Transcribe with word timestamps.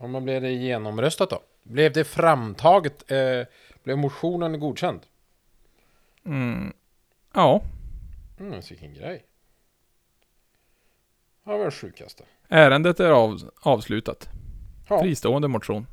Och 0.00 0.10
men 0.10 0.24
blev 0.24 0.42
det 0.42 0.50
genomröstat 0.50 1.30
då? 1.30 1.42
Blev 1.62 1.92
det 1.92 2.04
framtaget? 2.04 3.10
Eh, 3.10 3.46
blev 3.82 3.98
motionen 3.98 4.60
godkänd? 4.60 5.00
Mm. 6.24 6.72
Ja, 7.34 7.62
Mm, 8.40 8.60
vilken 8.68 8.94
grej. 8.94 9.24
Ja, 11.44 11.56
vad 11.56 11.74
sjukaste. 11.74 12.24
ärendet 12.48 13.00
är 13.00 13.10
av, 13.10 13.50
avslutat. 13.60 14.28
Ja. 14.88 15.00
Fristående 15.00 15.48
motion. 15.48 15.86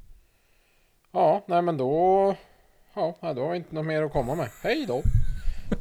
Ja, 1.11 1.43
nej 1.47 1.61
men 1.61 1.77
då... 1.77 2.35
Ja, 2.93 3.15
då 3.21 3.41
har 3.43 3.51
vi 3.51 3.57
inte 3.57 3.75
något 3.75 3.85
mer 3.85 4.03
att 4.03 4.11
komma 4.11 4.35
med. 4.35 4.49
Hej 4.63 4.85
då! 4.85 5.01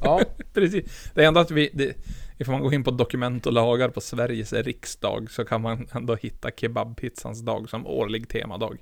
Ja, 0.03 0.21
Precis. 0.53 1.11
Det 1.15 1.25
är 1.25 1.29
ändå 1.29 1.41
att 1.41 1.51
vi, 1.51 1.71
det, 1.75 1.97
ifall 2.39 2.53
man 2.53 2.63
går 2.63 2.75
in 2.75 2.85
på 2.85 2.91
dokument 2.91 3.47
och 3.47 3.53
lagar 3.53 3.89
på 3.89 4.01
Sveriges 4.01 4.53
riksdag 4.53 5.31
så 5.31 5.45
kan 5.45 5.63
man 5.63 5.89
ändå 5.93 6.15
hitta 6.15 6.51
kebabpizzans 6.51 7.41
dag 7.41 7.71
som 7.71 7.87
årlig 7.87 8.29
temadag. 8.29 8.79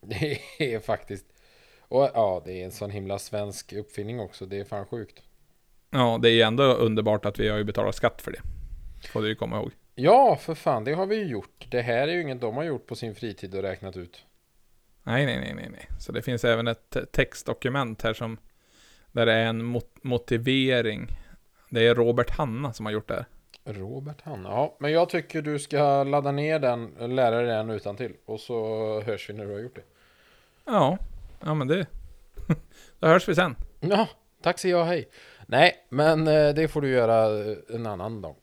det 0.06 0.40
är 0.74 0.80
faktiskt... 0.80 1.26
Och 1.80 2.10
ja, 2.14 2.42
det 2.44 2.52
är 2.60 2.64
en 2.64 2.72
sån 2.72 2.90
himla 2.90 3.18
svensk 3.18 3.72
uppfinning 3.72 4.20
också. 4.20 4.46
Det 4.46 4.58
är 4.60 4.64
fan 4.64 4.86
sjukt. 4.86 5.22
Ja, 5.90 6.18
det 6.22 6.30
är 6.30 6.46
ändå 6.46 6.64
underbart 6.64 7.24
att 7.24 7.38
vi 7.38 7.48
har 7.48 7.58
ju 7.58 7.64
betalat 7.64 7.94
skatt 7.94 8.22
för 8.22 8.32
det. 8.32 8.40
Får 9.08 9.22
du 9.22 9.28
ju 9.28 9.34
komma 9.34 9.56
ihåg. 9.56 9.72
Ja, 9.94 10.36
för 10.36 10.54
fan, 10.54 10.84
det 10.84 10.92
har 10.92 11.06
vi 11.06 11.16
ju 11.16 11.24
gjort. 11.24 11.66
Det 11.70 11.80
här 11.82 12.08
är 12.08 12.12
ju 12.12 12.22
inget 12.22 12.40
de 12.40 12.56
har 12.56 12.64
gjort 12.64 12.86
på 12.86 12.94
sin 12.96 13.14
fritid 13.14 13.54
och 13.54 13.62
räknat 13.62 13.96
ut. 13.96 14.24
Nej, 15.02 15.26
nej, 15.26 15.40
nej, 15.40 15.54
nej, 15.54 15.68
nej. 15.72 15.88
Så 15.98 16.12
det 16.12 16.22
finns 16.22 16.44
även 16.44 16.68
ett 16.68 16.90
te- 16.90 17.06
textdokument 17.06 18.02
här 18.02 18.12
som 18.14 18.38
där 19.12 19.26
det 19.26 19.32
är 19.32 19.44
en 19.46 19.64
mot- 19.64 20.04
motivering. 20.04 21.08
Det 21.70 21.86
är 21.86 21.94
Robert 21.94 22.30
Hanna 22.30 22.72
som 22.72 22.86
har 22.86 22.92
gjort 22.92 23.08
det 23.08 23.14
här. 23.14 23.26
Robert 23.68 24.20
Hanna. 24.22 24.48
Ja, 24.48 24.76
men 24.78 24.92
jag 24.92 25.08
tycker 25.08 25.42
du 25.42 25.58
ska 25.58 26.04
ladda 26.04 26.32
ner 26.32 26.58
den, 26.58 26.94
lära 26.98 27.36
dig 27.36 27.46
den 27.46 27.70
utan 27.70 27.96
till 27.96 28.12
Och 28.24 28.40
så 28.40 29.00
hörs 29.00 29.30
vi 29.30 29.34
när 29.34 29.44
du 29.44 29.52
har 29.52 29.60
gjort 29.60 29.76
det. 29.76 29.82
Ja, 30.64 30.98
ja 31.40 31.54
men 31.54 31.68
det... 31.68 31.86
Då 32.98 33.06
hörs 33.06 33.28
vi 33.28 33.34
sen. 33.34 33.56
Ja, 33.80 34.08
tack 34.42 34.58
så 34.58 34.68
jag, 34.68 34.84
hej. 34.84 35.08
Nej, 35.46 35.86
men 35.88 36.28
eh, 36.28 36.54
det 36.54 36.68
får 36.68 36.80
du 36.80 36.90
göra 36.90 37.40
eh, 37.40 37.56
en 37.74 37.86
annan 37.86 38.22
dag. 38.22 38.34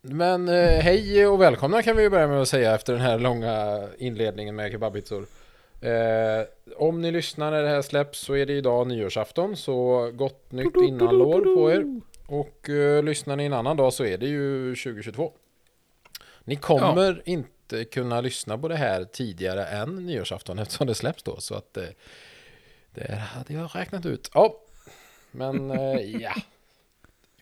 Men 0.00 0.48
eh, 0.48 0.54
hej 0.54 1.26
och 1.26 1.40
välkomna 1.40 1.82
kan 1.82 1.96
vi 1.96 2.02
ju 2.02 2.10
börja 2.10 2.28
med 2.28 2.42
att 2.42 2.48
säga 2.48 2.74
efter 2.74 2.92
den 2.92 3.02
här 3.02 3.18
långa 3.18 3.88
inledningen 3.98 4.56
med 4.56 4.72
kebabpizzor. 4.72 5.26
Eh, 5.80 6.46
om 6.76 7.00
ni 7.00 7.10
lyssnar 7.10 7.50
när 7.50 7.62
det 7.62 7.68
här 7.68 7.82
släpps 7.82 8.18
så 8.18 8.36
är 8.36 8.46
det 8.46 8.52
idag 8.52 8.86
nyårsafton, 8.86 9.56
så 9.56 10.10
gott 10.14 10.52
nytt 10.52 10.76
innanlår 10.76 11.56
på 11.56 11.70
er. 11.72 12.00
Och 12.32 12.68
eh, 12.68 13.02
lyssnar 13.02 13.36
ni 13.36 13.44
en 13.44 13.52
annan 13.52 13.76
dag 13.76 13.92
så 13.92 14.04
är 14.04 14.18
det 14.18 14.26
ju 14.26 14.74
2022. 14.76 15.32
Ni 16.44 16.56
kommer 16.56 17.22
inte 17.24 17.84
kunna 17.84 18.20
lyssna 18.20 18.58
på 18.58 18.68
det 18.68 18.76
här 18.76 19.04
tidigare 19.04 19.66
än 19.66 20.06
nyårsafton 20.06 20.58
eftersom 20.58 20.86
det 20.86 20.94
släpps 20.94 21.22
då. 21.22 21.40
Så 21.40 21.54
att 21.54 21.76
eh, 21.76 21.84
det 22.94 23.14
hade 23.14 23.54
jag 23.54 23.70
räknat 23.74 24.06
ut. 24.06 24.30
Ja, 24.34 24.56
men 25.30 25.70
eh, 25.70 26.20
ja. 26.20 26.34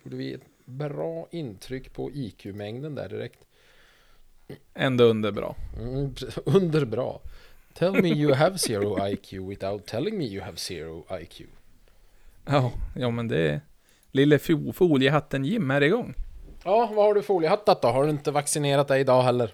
Gjorde 0.02 0.16
vi 0.16 0.34
ett 0.34 0.64
bra 0.64 1.26
intryck 1.30 1.92
på 1.92 2.10
IQ-mängden 2.10 2.94
där 2.94 3.08
direkt. 3.08 3.40
Ändå 4.74 5.04
underbra. 5.04 5.54
Mm, 5.78 6.14
underbra. 6.44 7.18
Tell 7.74 8.02
me 8.02 8.08
you 8.08 8.34
have 8.34 8.58
zero 8.58 9.08
IQ 9.08 9.32
without 9.32 9.86
telling 9.86 10.18
me 10.18 10.24
you 10.24 10.44
have 10.44 10.56
zero 10.56 11.06
IQ. 11.20 11.42
Ja, 12.44 12.72
ja 12.96 13.10
men 13.10 13.28
det 13.28 13.50
är... 13.50 13.60
Lille 14.12 14.36
fo- 14.38 14.72
foliehatten 14.72 15.44
Jim 15.44 15.70
är 15.70 15.80
igång. 15.80 16.14
Ja, 16.64 16.90
vad 16.94 17.04
har 17.04 17.14
du 17.14 17.22
foliehattat 17.22 17.82
då? 17.82 17.88
Har 17.88 18.04
du 18.04 18.10
inte 18.10 18.30
vaccinerat 18.30 18.88
dig 18.88 19.00
idag 19.00 19.22
heller? 19.22 19.50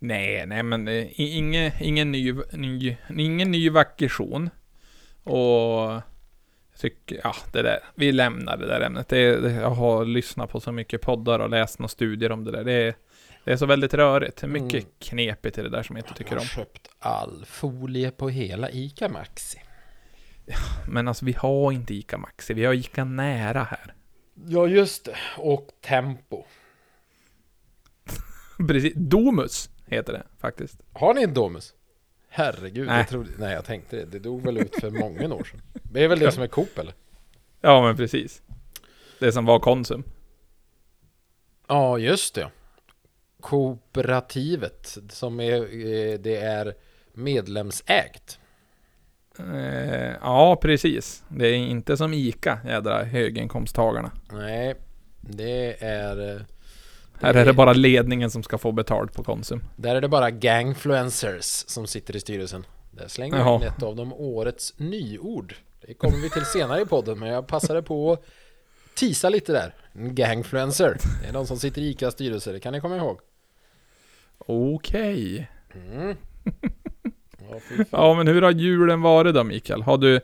Nej, 0.00 0.46
nej 0.46 0.62
men 0.62 0.88
eh, 0.88 0.94
i- 0.94 1.36
inge, 1.36 1.72
ingen 1.80 2.12
ny, 2.12 2.34
ny, 2.52 2.96
ingen 3.18 3.50
ny 3.50 3.70
vacation. 3.70 4.50
Och 5.24 5.90
jag 5.90 6.02
tycker, 6.80 7.20
ja 7.24 7.34
det 7.52 7.62
där, 7.62 7.78
vi 7.94 8.12
lämnar 8.12 8.56
det 8.56 8.66
där 8.66 8.80
ämnet. 8.80 9.08
Det, 9.08 9.36
det, 9.40 9.52
jag 9.52 9.70
har 9.70 10.04
lyssnat 10.04 10.50
på 10.50 10.60
så 10.60 10.72
mycket 10.72 11.00
poddar 11.00 11.38
och 11.38 11.50
läst 11.50 11.78
några 11.78 11.88
studier 11.88 12.32
om 12.32 12.44
det 12.44 12.50
där. 12.52 12.64
Det 12.64 12.72
är, 12.72 12.94
det 13.44 13.52
är 13.52 13.56
så 13.56 13.66
väldigt 13.66 13.94
rörigt. 13.94 14.42
Mycket 14.42 14.74
Mm. 14.84 14.86
knepigt 14.98 15.58
i 15.58 15.62
det 15.62 15.68
där 15.68 15.82
som 15.82 15.96
jag 15.96 16.02
inte 16.04 16.14
tycker 16.18 16.32
jag 16.32 16.40
om. 16.40 16.46
har 16.54 16.64
köpt 16.64 16.88
all 16.98 17.44
folie 17.46 18.10
på 18.10 18.28
hela 18.28 18.70
ICA 18.70 19.08
Maxi. 19.08 19.58
Men 20.88 21.08
alltså 21.08 21.24
vi 21.24 21.32
har 21.32 21.72
inte 21.72 21.94
ICA 21.94 22.18
Maxi, 22.18 22.54
vi 22.54 22.64
har 22.64 22.74
ICA 22.74 23.04
Nära 23.04 23.62
här. 23.62 23.94
Ja, 24.46 24.66
just 24.66 25.04
det. 25.04 25.16
Och 25.36 25.68
Tempo. 25.80 26.44
Precis, 28.68 28.92
Domus 28.96 29.70
heter 29.86 30.12
det 30.12 30.22
faktiskt. 30.38 30.80
Har 30.92 31.14
ni 31.14 31.22
en 31.22 31.34
Domus? 31.34 31.74
Herregud, 32.28 32.86
Nej. 32.86 32.96
jag 32.96 33.08
trodde, 33.08 33.30
nej 33.38 33.52
jag 33.52 33.64
tänkte 33.64 33.96
det. 33.96 34.04
Det 34.04 34.18
dog 34.18 34.42
väl 34.42 34.58
ut 34.58 34.80
för 34.80 34.90
många 34.90 35.34
år 35.34 35.44
sedan. 35.44 35.62
Det 35.82 36.04
är 36.04 36.08
väl 36.08 36.18
det 36.18 36.32
som 36.32 36.42
är 36.42 36.46
Coop 36.46 36.78
eller? 36.78 36.94
Ja 37.60 37.82
men 37.82 37.96
precis. 37.96 38.42
Det 39.18 39.32
som 39.32 39.44
var 39.44 39.58
Konsum. 39.58 40.04
Ja, 41.68 41.98
just 41.98 42.34
det. 42.34 42.50
Kooperativet 43.40 44.98
som 45.08 45.40
är, 45.40 45.54
eh, 45.62 46.18
det 46.18 46.36
är 46.36 46.74
medlemsägt. 47.12 48.38
Eh, 49.38 50.12
ja, 50.22 50.56
precis. 50.62 51.22
Det 51.28 51.46
är 51.48 51.54
inte 51.54 51.96
som 51.96 52.14
ICA, 52.14 52.58
jädra 52.66 53.04
höginkomsttagarna. 53.04 54.10
Nej, 54.32 54.74
det 55.20 55.84
är... 55.84 56.34
eh, 56.36 56.40
Här 57.20 57.34
är 57.34 57.44
det 57.44 57.52
bara 57.52 57.72
ledningen 57.72 58.30
som 58.30 58.42
ska 58.42 58.58
få 58.58 58.72
betalt 58.72 59.12
på 59.12 59.24
Konsum. 59.24 59.64
Där 59.76 59.96
är 59.96 60.00
det 60.00 60.08
bara 60.08 60.30
gangfluencers 60.30 61.44
som 61.66 61.86
sitter 61.86 62.16
i 62.16 62.20
styrelsen. 62.20 62.66
Där 62.90 63.08
slänger 63.08 63.38
jag 63.38 63.56
in 63.62 63.68
ett 63.68 63.82
av 63.82 63.96
de 63.96 64.12
årets 64.12 64.74
nyord. 64.78 65.54
Det 65.86 65.94
kommer 65.94 66.16
vi 66.18 66.30
till 66.30 66.44
senare 66.44 66.80
i 66.82 66.86
podden, 66.86 67.18
men 67.18 67.28
jag 67.28 67.46
passade 67.46 67.82
på 67.82 68.12
att 68.12 68.24
tisa 68.94 69.28
lite 69.28 69.52
där. 69.52 69.74
En 69.92 70.14
gangfluencer. 70.14 70.96
Det 71.22 71.28
är 71.28 71.32
de 71.32 71.46
som 71.46 71.58
sitter 71.58 71.82
i 71.82 71.88
ICAs 71.90 72.14
styrelse, 72.14 72.52
det 72.52 72.60
kan 72.60 72.72
ni 72.72 72.80
komma 72.80 72.96
ihåg. 72.96 73.18
Okej. 74.38 75.48
Mm. 75.90 76.16
Ja, 77.90 78.14
men 78.14 78.28
hur 78.28 78.42
har 78.42 78.50
julen 78.50 79.02
varit 79.02 79.34
då, 79.34 79.44
Mikael? 79.44 79.82
Har 79.82 79.98
du... 79.98 80.20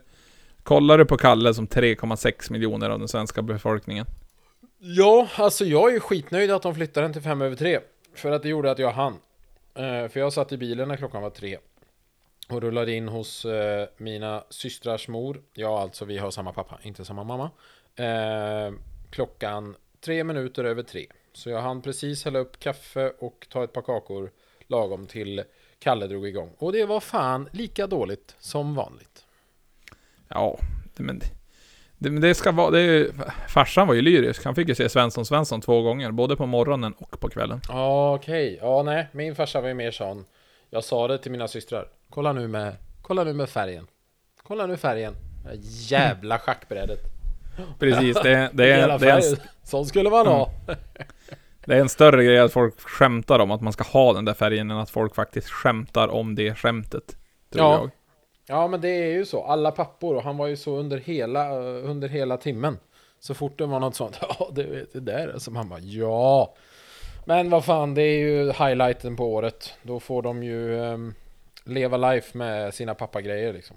Kollar 0.62 0.98
du 0.98 1.04
på 1.04 1.16
Kalle 1.16 1.54
som 1.54 1.66
3,6 1.66 2.52
miljoner 2.52 2.90
av 2.90 2.98
den 2.98 3.08
svenska 3.08 3.42
befolkningen? 3.42 4.06
Ja, 4.78 5.28
alltså 5.36 5.64
jag 5.64 5.94
är 5.94 6.00
skitnöjd 6.00 6.50
att 6.50 6.62
de 6.62 6.74
flyttade 6.74 7.06
den 7.06 7.12
till 7.12 7.22
fem 7.22 7.42
över 7.42 7.56
tre. 7.56 7.80
För 8.14 8.30
att 8.30 8.42
det 8.42 8.48
gjorde 8.48 8.70
att 8.70 8.78
jag 8.78 8.90
hann. 8.90 9.12
Eh, 9.74 10.08
för 10.08 10.20
jag 10.20 10.32
satt 10.32 10.52
i 10.52 10.56
bilen 10.56 10.88
när 10.88 10.96
klockan 10.96 11.22
var 11.22 11.30
tre. 11.30 11.58
Och 12.48 12.62
rullade 12.62 12.92
in 12.92 13.08
hos 13.08 13.44
eh, 13.44 13.88
mina 13.96 14.44
systrars 14.50 15.08
mor. 15.08 15.42
Ja, 15.54 15.80
alltså 15.80 16.04
vi 16.04 16.18
har 16.18 16.30
samma 16.30 16.52
pappa, 16.52 16.78
inte 16.82 17.04
samma 17.04 17.24
mamma. 17.24 17.50
Eh, 17.96 18.74
klockan 19.10 19.76
tre 20.00 20.24
minuter 20.24 20.64
över 20.64 20.82
tre. 20.82 21.06
Så 21.32 21.50
jag 21.50 21.60
hann 21.60 21.82
precis 21.82 22.24
hälla 22.24 22.38
upp 22.38 22.58
kaffe 22.58 23.12
och 23.18 23.46
ta 23.50 23.64
ett 23.64 23.72
par 23.72 23.82
kakor 23.82 24.30
lagom 24.66 25.06
till 25.06 25.42
Kalle 25.84 26.06
drog 26.06 26.26
igång. 26.28 26.50
Och 26.58 26.72
det 26.72 26.84
var 26.84 27.00
fan 27.00 27.48
lika 27.52 27.86
dåligt 27.86 28.36
som 28.38 28.74
vanligt. 28.74 29.24
Ja, 30.28 30.58
det- 30.96 31.02
men... 31.02 31.20
Det, 31.98 32.20
det 32.20 32.34
ska 32.34 32.52
vara... 32.52 32.70
Det 32.70 32.80
är, 32.80 33.06
farsan 33.48 33.86
var 33.86 33.94
ju 33.94 34.02
lyrisk. 34.02 34.44
Han 34.44 34.54
fick 34.54 34.68
ju 34.68 34.74
se 34.74 34.88
Svensson 34.88 35.26
Svensson 35.26 35.60
två 35.60 35.82
gånger. 35.82 36.10
Både 36.10 36.36
på 36.36 36.46
morgonen 36.46 36.92
och 36.92 37.20
på 37.20 37.28
kvällen. 37.28 37.60
Ja, 37.68 38.14
okej. 38.14 38.58
Ja, 38.60 38.82
nej. 38.82 39.06
Min 39.12 39.34
farsa 39.34 39.60
var 39.60 39.68
ju 39.68 39.74
mer 39.74 39.90
sån. 39.90 40.24
Jag 40.70 40.84
sa 40.84 41.08
det 41.08 41.18
till 41.18 41.32
mina 41.32 41.48
systrar. 41.48 41.88
Kolla 42.10 42.32
nu 42.32 42.48
med, 42.48 42.76
kolla 43.02 43.24
nu 43.24 43.32
med 43.32 43.48
färgen. 43.48 43.86
Kolla 44.42 44.66
nu 44.66 44.76
färgen. 44.76 45.14
Det 45.44 45.56
Jävla 45.90 46.38
schackbrädet. 46.38 47.00
Precis, 47.78 48.16
det, 48.22 48.50
det, 48.52 48.72
är, 48.72 48.76
Hela 48.80 48.98
det, 48.98 49.10
är 49.10 49.16
en. 49.32 49.36
Sån 49.64 49.86
skulle 49.86 50.10
man 50.10 50.26
ha. 50.26 50.50
det 51.66 51.74
är 51.76 51.80
en 51.80 51.88
större 51.88 52.24
grej 52.24 52.38
att 52.38 52.52
folk 52.52 52.80
skämtar 52.80 53.38
om 53.38 53.50
att 53.50 53.60
man 53.60 53.72
ska 53.72 53.84
ha 53.84 54.12
den 54.12 54.24
där 54.24 54.34
färgen 54.34 54.70
än 54.70 54.78
att 54.78 54.90
folk 54.90 55.14
faktiskt 55.14 55.48
skämtar 55.48 56.08
om 56.08 56.34
det 56.34 56.54
skämtet. 56.54 57.16
Tror 57.52 57.64
Ja. 57.64 57.72
jag. 57.80 57.90
Ja 58.46 58.68
men 58.68 58.80
det 58.80 58.88
är 58.88 59.12
ju 59.12 59.24
så. 59.24 59.44
Alla 59.44 59.70
pappor 59.70 60.14
och 60.16 60.22
han 60.22 60.36
var 60.36 60.46
ju 60.46 60.56
så 60.56 60.76
under 60.76 60.98
hela, 60.98 61.48
eh, 61.50 61.90
under 61.90 62.08
hela 62.08 62.36
timmen. 62.36 62.78
Så 63.18 63.34
fort 63.34 63.58
det 63.58 63.66
var 63.66 63.80
något 63.80 63.94
sånt. 63.96 64.18
Ja 64.38 64.50
det 64.54 64.92
det 64.92 65.00
där. 65.00 65.38
Som 65.38 65.56
han 65.56 65.68
bara 65.68 65.80
ja. 65.80 66.54
Men 67.26 67.50
vad 67.50 67.64
fan 67.64 67.94
det 67.94 68.02
är 68.02 68.18
ju 68.18 68.52
highlighten 68.52 69.16
på 69.16 69.34
året. 69.34 69.74
Då 69.82 70.00
får 70.00 70.22
de 70.22 70.42
ju 70.42 70.84
ehm, 70.84 71.14
leva 71.64 71.96
life 71.96 72.38
med 72.38 72.74
sina 72.74 72.94
pappagrejer 72.94 73.52
liksom. 73.52 73.76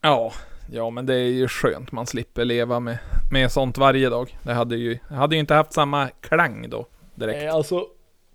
Ja, 0.00 0.32
ja 0.72 0.90
men 0.90 1.06
det 1.06 1.14
är 1.14 1.28
ju 1.30 1.48
skönt 1.48 1.92
man 1.92 2.06
slipper 2.06 2.44
leva 2.44 2.80
med, 2.80 2.98
med 3.32 3.52
sånt 3.52 3.78
varje 3.78 4.08
dag. 4.08 4.38
Det 4.42 4.52
hade 4.52 4.76
ju, 4.76 4.98
hade 5.10 5.34
ju 5.36 5.40
inte 5.40 5.54
haft 5.54 5.72
samma 5.72 6.08
klang 6.20 6.70
då 6.70 6.86
direkt. 7.14 7.38
Nej, 7.38 7.48
alltså, 7.48 7.86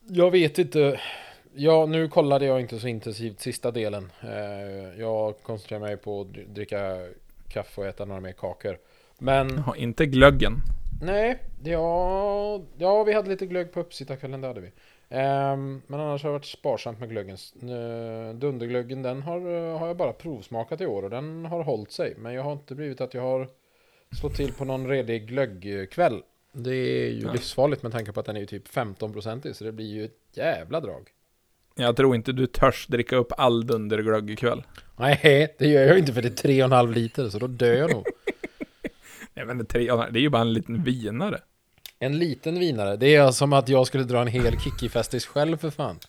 jag 0.07 0.31
vet 0.31 0.57
inte. 0.59 0.99
Ja, 1.53 1.85
nu 1.85 2.07
kollade 2.07 2.45
jag 2.45 2.59
inte 2.61 2.79
så 2.79 2.87
intensivt 2.87 3.39
sista 3.39 3.71
delen. 3.71 4.11
Eh, 4.23 4.99
jag 4.99 5.35
koncentrerar 5.43 5.79
mig 5.81 5.97
på 5.97 6.21
att 6.21 6.27
dr- 6.27 6.47
dricka 6.53 6.97
kaffe 7.47 7.81
och 7.81 7.87
äta 7.87 8.05
några 8.05 8.21
mer 8.21 8.31
kakor. 8.31 8.77
Men 9.19 9.63
Ja, 9.67 9.75
inte 9.75 10.05
glöggen. 10.05 10.53
nej, 11.01 11.37
ja, 11.63 12.61
ja, 12.77 13.03
vi 13.03 13.13
hade 13.13 13.29
lite 13.29 13.45
glögg 13.45 13.73
på 13.73 13.79
uppsittarkvällen, 13.79 14.41
det 14.41 14.47
hade 14.47 14.61
vi. 14.61 14.71
Ehm, 15.09 15.81
men 15.87 15.99
annars 15.99 16.23
har 16.23 16.29
det 16.29 16.33
varit 16.33 16.45
sparsamt 16.45 16.99
med 16.99 17.09
glöggen. 17.09 17.37
Eh, 17.61 18.33
Dunderglöggen, 18.35 19.01
den 19.01 19.21
har, 19.21 19.39
har 19.77 19.87
jag 19.87 19.97
bara 19.97 20.13
provsmakat 20.13 20.81
i 20.81 20.85
år 20.85 21.03
och 21.03 21.09
den 21.09 21.45
har 21.45 21.63
hållit 21.63 21.91
sig. 21.91 22.13
Men 22.17 22.33
jag 22.33 22.43
har 22.43 22.51
inte 22.53 22.75
blivit 22.75 23.01
att 23.01 23.13
jag 23.13 23.21
har 23.21 23.47
slått 24.19 24.35
till 24.35 24.53
på 24.53 24.65
någon 24.65 24.87
redig 24.87 25.27
glöggkväll. 25.27 26.21
Det 26.51 26.75
är 26.75 27.09
ju 27.09 27.19
Ja. 27.25 27.31
livsfarligt 27.31 27.83
med 27.83 27.91
tanke 27.91 28.11
på 28.11 28.19
att 28.19 28.25
den 28.25 28.35
är 28.35 28.39
ju 28.39 28.45
typ 28.45 28.67
15% 28.67 29.53
så 29.53 29.63
det 29.63 29.71
blir 29.71 29.85
ju 29.93 30.05
ett 30.05 30.17
jävla 30.33 30.79
drag. 30.79 31.09
Jag 31.75 31.95
tror 31.95 32.15
inte 32.15 32.31
du 32.31 32.47
törs 32.47 32.87
dricka 32.87 33.15
upp 33.15 33.31
all 33.37 33.67
dunderglögg 33.67 34.29
ikväll. 34.31 34.63
Nej, 34.97 35.55
det 35.59 35.67
gör 35.67 35.81
jag 35.87 35.99
inte 35.99 36.13
för 36.13 36.21
det 36.21 36.27
är 36.45 36.49
3,5 36.49 36.93
liter 36.93 37.29
så 37.29 37.39
då 37.39 37.47
dör 37.47 37.73
jag 37.75 37.91
nog. 37.91 38.05
Jag 39.33 39.45
vet 39.45 39.53
inte, 39.53 39.65
tre, 39.73 39.85
det 40.11 40.19
är 40.19 40.21
ju 40.21 40.29
bara 40.29 40.41
en 40.41 40.53
liten 40.53 40.83
vinare. 40.83 41.39
En 41.99 42.17
liten 42.19 42.59
vinare, 42.59 42.95
det 42.97 43.15
är 43.15 43.31
som 43.31 43.53
att 43.53 43.69
jag 43.69 43.87
skulle 43.87 44.03
dra 44.03 44.21
en 44.21 44.27
hel 44.27 44.59
Kikki-festis 44.59 45.25
själv 45.25 45.57
för 45.57 45.69
fan. 45.69 45.99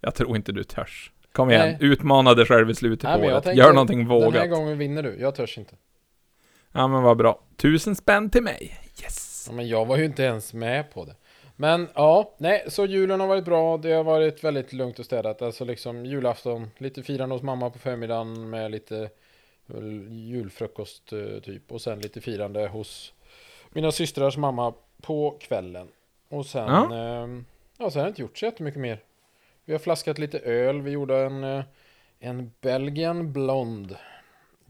Jag 0.00 0.14
tror 0.14 0.36
inte 0.36 0.52
du 0.52 0.64
törs. 0.64 1.12
Kom 1.32 1.50
igen, 1.50 1.66
Nej. 1.68 1.76
utmana 1.80 2.34
dig 2.34 2.46
själv 2.46 2.70
i 2.70 2.74
slutet 2.74 3.02
Nej, 3.04 3.14
på 3.14 3.20
men 3.26 3.30
året. 3.34 3.56
Gör 3.56 3.72
någonting 3.72 3.98
Den 3.98 4.08
här 4.10 4.20
vågat. 4.20 4.50
gången 4.50 4.78
vinner 4.78 5.02
du, 5.02 5.16
jag 5.20 5.34
törs 5.34 5.58
inte. 5.58 5.74
Ja 6.72 6.88
men 6.88 7.02
vad 7.02 7.16
bra. 7.16 7.42
Tusen 7.56 7.96
spänn 7.96 8.30
till 8.30 8.42
mig. 8.42 8.80
Yes! 9.02 9.29
Ja, 9.48 9.52
men 9.54 9.68
jag 9.68 9.86
var 9.86 9.96
ju 9.96 10.04
inte 10.04 10.22
ens 10.22 10.54
med 10.54 10.90
på 10.90 11.04
det. 11.04 11.14
Men 11.56 11.88
ja, 11.94 12.34
nej, 12.38 12.64
så 12.68 12.86
julen 12.86 13.20
har 13.20 13.26
varit 13.26 13.44
bra. 13.44 13.76
Det 13.76 13.92
har 13.92 14.04
varit 14.04 14.44
väldigt 14.44 14.72
lugnt 14.72 14.98
och 14.98 15.04
städat. 15.04 15.42
Alltså 15.42 15.64
liksom 15.64 16.06
julafton, 16.06 16.70
lite 16.78 17.02
firande 17.02 17.34
hos 17.34 17.42
mamma 17.42 17.70
på 17.70 17.78
förmiddagen 17.78 18.50
med 18.50 18.70
lite 18.70 19.10
julfrukost 20.08 21.12
eh, 21.12 21.40
typ. 21.42 21.72
Och 21.72 21.80
sen 21.80 21.98
lite 22.00 22.20
firande 22.20 22.66
hos 22.68 23.12
mina 23.70 23.92
systrars 23.92 24.36
mamma 24.36 24.74
på 25.02 25.36
kvällen. 25.40 25.88
Och 26.28 26.46
sen, 26.46 26.68
Ja. 26.68 26.94
ehm, 26.96 27.44
ja, 27.78 27.90
sen 27.90 28.00
har 28.00 28.06
det 28.06 28.08
inte 28.10 28.22
gjort 28.22 28.38
så 28.38 28.44
jättemycket 28.44 28.80
mer. 28.80 28.98
Vi 29.64 29.72
har 29.72 29.78
flaskat 29.80 30.18
lite 30.18 30.38
öl. 30.38 30.82
Vi 30.82 30.90
gjorde 30.90 31.18
en, 31.18 31.44
eh, 31.44 31.64
en 32.20 32.52
Belgian 32.60 33.32
Blond. 33.32 33.96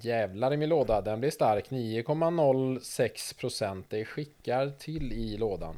Jävlar 0.01 0.53
i 0.53 0.57
min 0.57 0.69
låda, 0.69 1.01
den 1.01 1.21
blir 1.21 1.31
stark. 1.31 1.65
9,06 1.71 3.39
procent. 3.41 3.87
Det 3.89 4.05
skickar 4.05 4.71
till 4.79 5.13
i 5.13 5.37
lådan. 5.37 5.77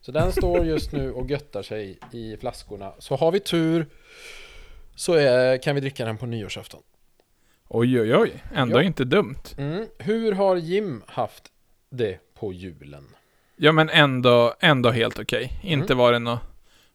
Så 0.00 0.12
den 0.12 0.32
står 0.32 0.64
just 0.66 0.92
nu 0.92 1.12
och 1.12 1.30
göttar 1.30 1.62
sig 1.62 1.98
i 2.12 2.36
flaskorna. 2.36 2.92
Så 2.98 3.16
har 3.16 3.32
vi 3.32 3.40
tur 3.40 3.86
så 4.94 5.12
är, 5.14 5.58
kan 5.62 5.74
vi 5.74 5.80
dricka 5.80 6.04
den 6.04 6.16
på 6.16 6.26
nyårsafton. 6.26 6.82
Oj 7.68 8.00
oj 8.00 8.16
oj, 8.16 8.42
ändå 8.54 8.78
Ja. 8.78 8.82
inte 8.82 9.04
dumt. 9.04 9.42
Mm. 9.58 9.86
Hur 9.98 10.32
har 10.32 10.56
Jim 10.56 11.02
haft 11.06 11.44
det 11.90 12.18
på 12.34 12.52
julen? 12.52 13.04
Ja 13.56 13.72
men 13.72 13.88
ändå, 13.88 14.54
ändå 14.60 14.90
helt 14.90 15.18
okej. 15.18 15.50
Inte 15.62 15.92
Mm. 15.92 15.98
varit 15.98 16.22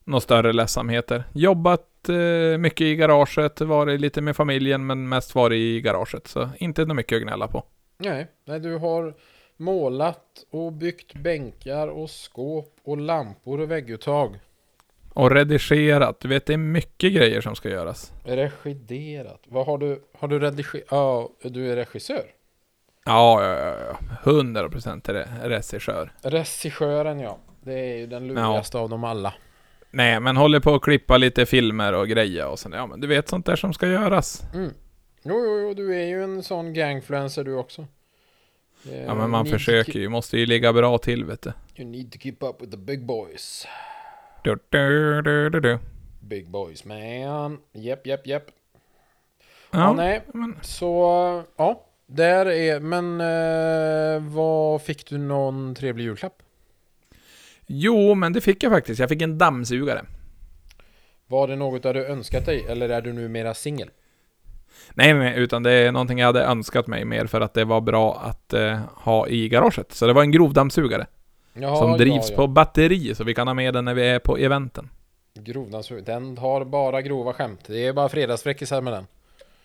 några 0.09 0.15
nå 0.15 0.19
större 0.19 0.53
ledsamheter. 0.53 1.23
Jobbat 1.33 2.09
eh, 2.09 2.57
mycket 2.57 2.81
i 2.81 2.95
garaget, 2.95 3.61
varit 3.61 3.99
lite 3.99 4.21
med 4.21 4.35
familjen 4.35 4.85
men 4.85 5.09
mest 5.09 5.35
varit 5.35 5.57
i 5.57 5.81
garaget. 5.81 6.27
Så 6.27 6.49
inte 6.57 6.85
något 6.85 6.95
mycket 6.95 7.15
att 7.15 7.23
gnälla 7.23 7.47
på. 7.47 7.63
Nej, 7.97 8.27
nej, 8.45 8.59
du 8.59 8.77
har 8.77 9.13
målat 9.57 10.25
och 10.51 10.73
byggt 10.73 11.13
bänkar 11.13 11.87
och 11.87 12.09
skåp 12.09 12.75
och 12.83 12.97
lampor 12.97 13.59
och 13.59 13.71
vägguttag. 13.71 14.39
Och 15.13 15.31
redigerat, 15.31 16.19
du 16.19 16.27
vet 16.27 16.45
det 16.45 16.53
är 16.53 16.57
mycket 16.57 17.13
grejer 17.13 17.41
som 17.41 17.55
ska 17.55 17.69
göras. 17.69 18.13
Regiderat. 18.23 19.41
Vad 19.47 19.65
har 19.65 19.77
du? 19.77 20.01
Har 20.19 20.27
du 20.27 20.39
redigerat? 20.39 20.87
Ja, 20.89 21.29
du 21.43 21.71
är 21.71 21.75
regissör. 21.75 22.25
Ja, 23.05 23.43
ja, 23.43 23.55
ja, 23.57 23.75
ja. 23.87 24.31
100% 24.31 25.01
re- 25.01 25.27
regissör. 25.43 26.11
Regissören 26.21 27.19
ja. 27.19 27.37
Det 27.61 27.73
är 27.73 27.97
ju 27.97 28.07
den 28.07 28.27
lurigaste 28.27 28.77
av 28.77 28.89
dem 28.89 29.03
alla. 29.03 29.33
Nej, 29.91 30.19
men 30.19 30.37
håller 30.37 30.59
på 30.59 30.75
att 30.75 30.81
klippa 30.81 31.17
lite 31.17 31.45
filmer 31.45 31.93
och 31.93 32.07
grejer 32.07 32.47
och 32.47 32.59
sen, 32.59 32.71
ja 32.71 32.85
men 32.87 32.99
du 33.01 33.07
vet 33.07 33.29
sånt 33.29 33.45
där 33.45 33.55
som 33.55 33.73
ska 33.73 33.87
göras. 33.87 34.43
Mm. 34.53 34.73
Jo, 35.23 35.35
jo, 35.45 35.59
jo, 35.59 35.73
du 35.73 35.95
är 35.95 36.05
ju 36.05 36.23
en 36.23 36.43
sån 36.43 36.73
gangfluencer 36.73 37.43
du 37.43 37.53
också. 37.55 37.87
Ja 39.05 39.15
men 39.15 39.29
man 39.29 39.45
försöker 39.45 39.91
keep- 39.91 39.99
ju, 40.01 40.09
måste 40.09 40.37
ju 40.37 40.45
ligga 40.45 40.73
bra 40.73 40.97
till 40.97 41.25
vet 41.25 41.41
du. 41.41 41.51
You 41.75 41.87
need 41.89 42.11
to 42.11 42.19
keep 42.19 42.35
up 42.39 42.61
with 42.61 42.71
the 42.71 42.77
big 42.77 43.05
boys. 43.05 43.67
Du, 44.43 44.57
du, 44.69 45.21
du, 45.21 45.49
du, 45.49 45.59
du. 45.59 45.77
Big 46.19 46.49
boys 46.49 46.85
man. 46.85 47.57
Japp, 47.73 48.07
japp, 48.07 48.27
japp. 48.27 48.43
Ja, 49.71 49.79
Ja, 49.79 49.93
nej. 49.93 50.21
men 50.33 50.55
Så, 50.61 51.43
ja. 51.57 51.85
Där 52.07 52.45
är, 52.45 52.79
men 52.79 53.21
eh, 53.21 54.33
vad 54.33 54.81
fick 54.81 55.09
du 55.09 55.17
någon 55.17 55.75
trevlig 55.75 56.03
julklapp? 56.03 56.41
Jo, 57.71 58.15
men 58.15 58.33
det 58.33 58.41
fick 58.41 58.63
jag 58.63 58.71
faktiskt. 58.71 58.99
Jag 58.99 59.09
fick 59.09 59.21
en 59.21 59.37
dammsugare. 59.37 60.05
Var 61.27 61.47
det 61.47 61.55
något 61.55 61.81
du 61.81 61.89
hade 61.89 62.07
önskat 62.07 62.45
dig 62.45 62.65
eller 62.69 62.89
är 62.89 63.01
du 63.01 63.13
numera 63.13 63.53
singel? 63.53 63.89
Nej, 64.93 65.13
nej, 65.13 65.33
utan 65.37 65.63
det 65.63 65.71
är 65.71 65.91
någonting 65.91 66.19
jag 66.19 66.25
hade 66.25 66.43
önskat 66.43 66.87
mig 66.87 67.05
mer 67.05 67.25
för 67.25 67.41
att 67.41 67.53
det 67.53 67.65
var 67.65 67.81
bra 67.81 68.21
att 68.23 68.53
eh, 68.53 68.79
ha 68.95 69.27
i 69.27 69.49
garaget. 69.49 69.91
Så 69.91 70.07
det 70.07 70.13
var 70.13 70.21
en 70.21 70.31
grovdammsugare 70.31 71.07
Jaha, 71.53 71.75
som 71.75 71.97
drivs 71.97 72.29
ja, 72.29 72.35
på 72.35 72.47
batteri, 72.47 73.15
så 73.15 73.23
vi 73.23 73.33
kan 73.33 73.47
ha 73.47 73.53
med 73.53 73.73
den 73.73 73.85
när 73.85 73.93
vi 73.93 74.07
är 74.07 74.19
på 74.19 74.37
eventen. 74.37 74.89
ja. 75.33 75.41
Grovdammsugare. 75.41 76.03
Den 76.05 76.37
har 76.37 76.65
bara 76.65 77.01
grova 77.01 77.33
skämt. 77.33 77.63
Det 77.67 77.87
är 77.87 77.93
bara 77.93 78.09
fredagsfräckisar 78.09 78.81
med 78.81 78.93
den. 78.93 79.07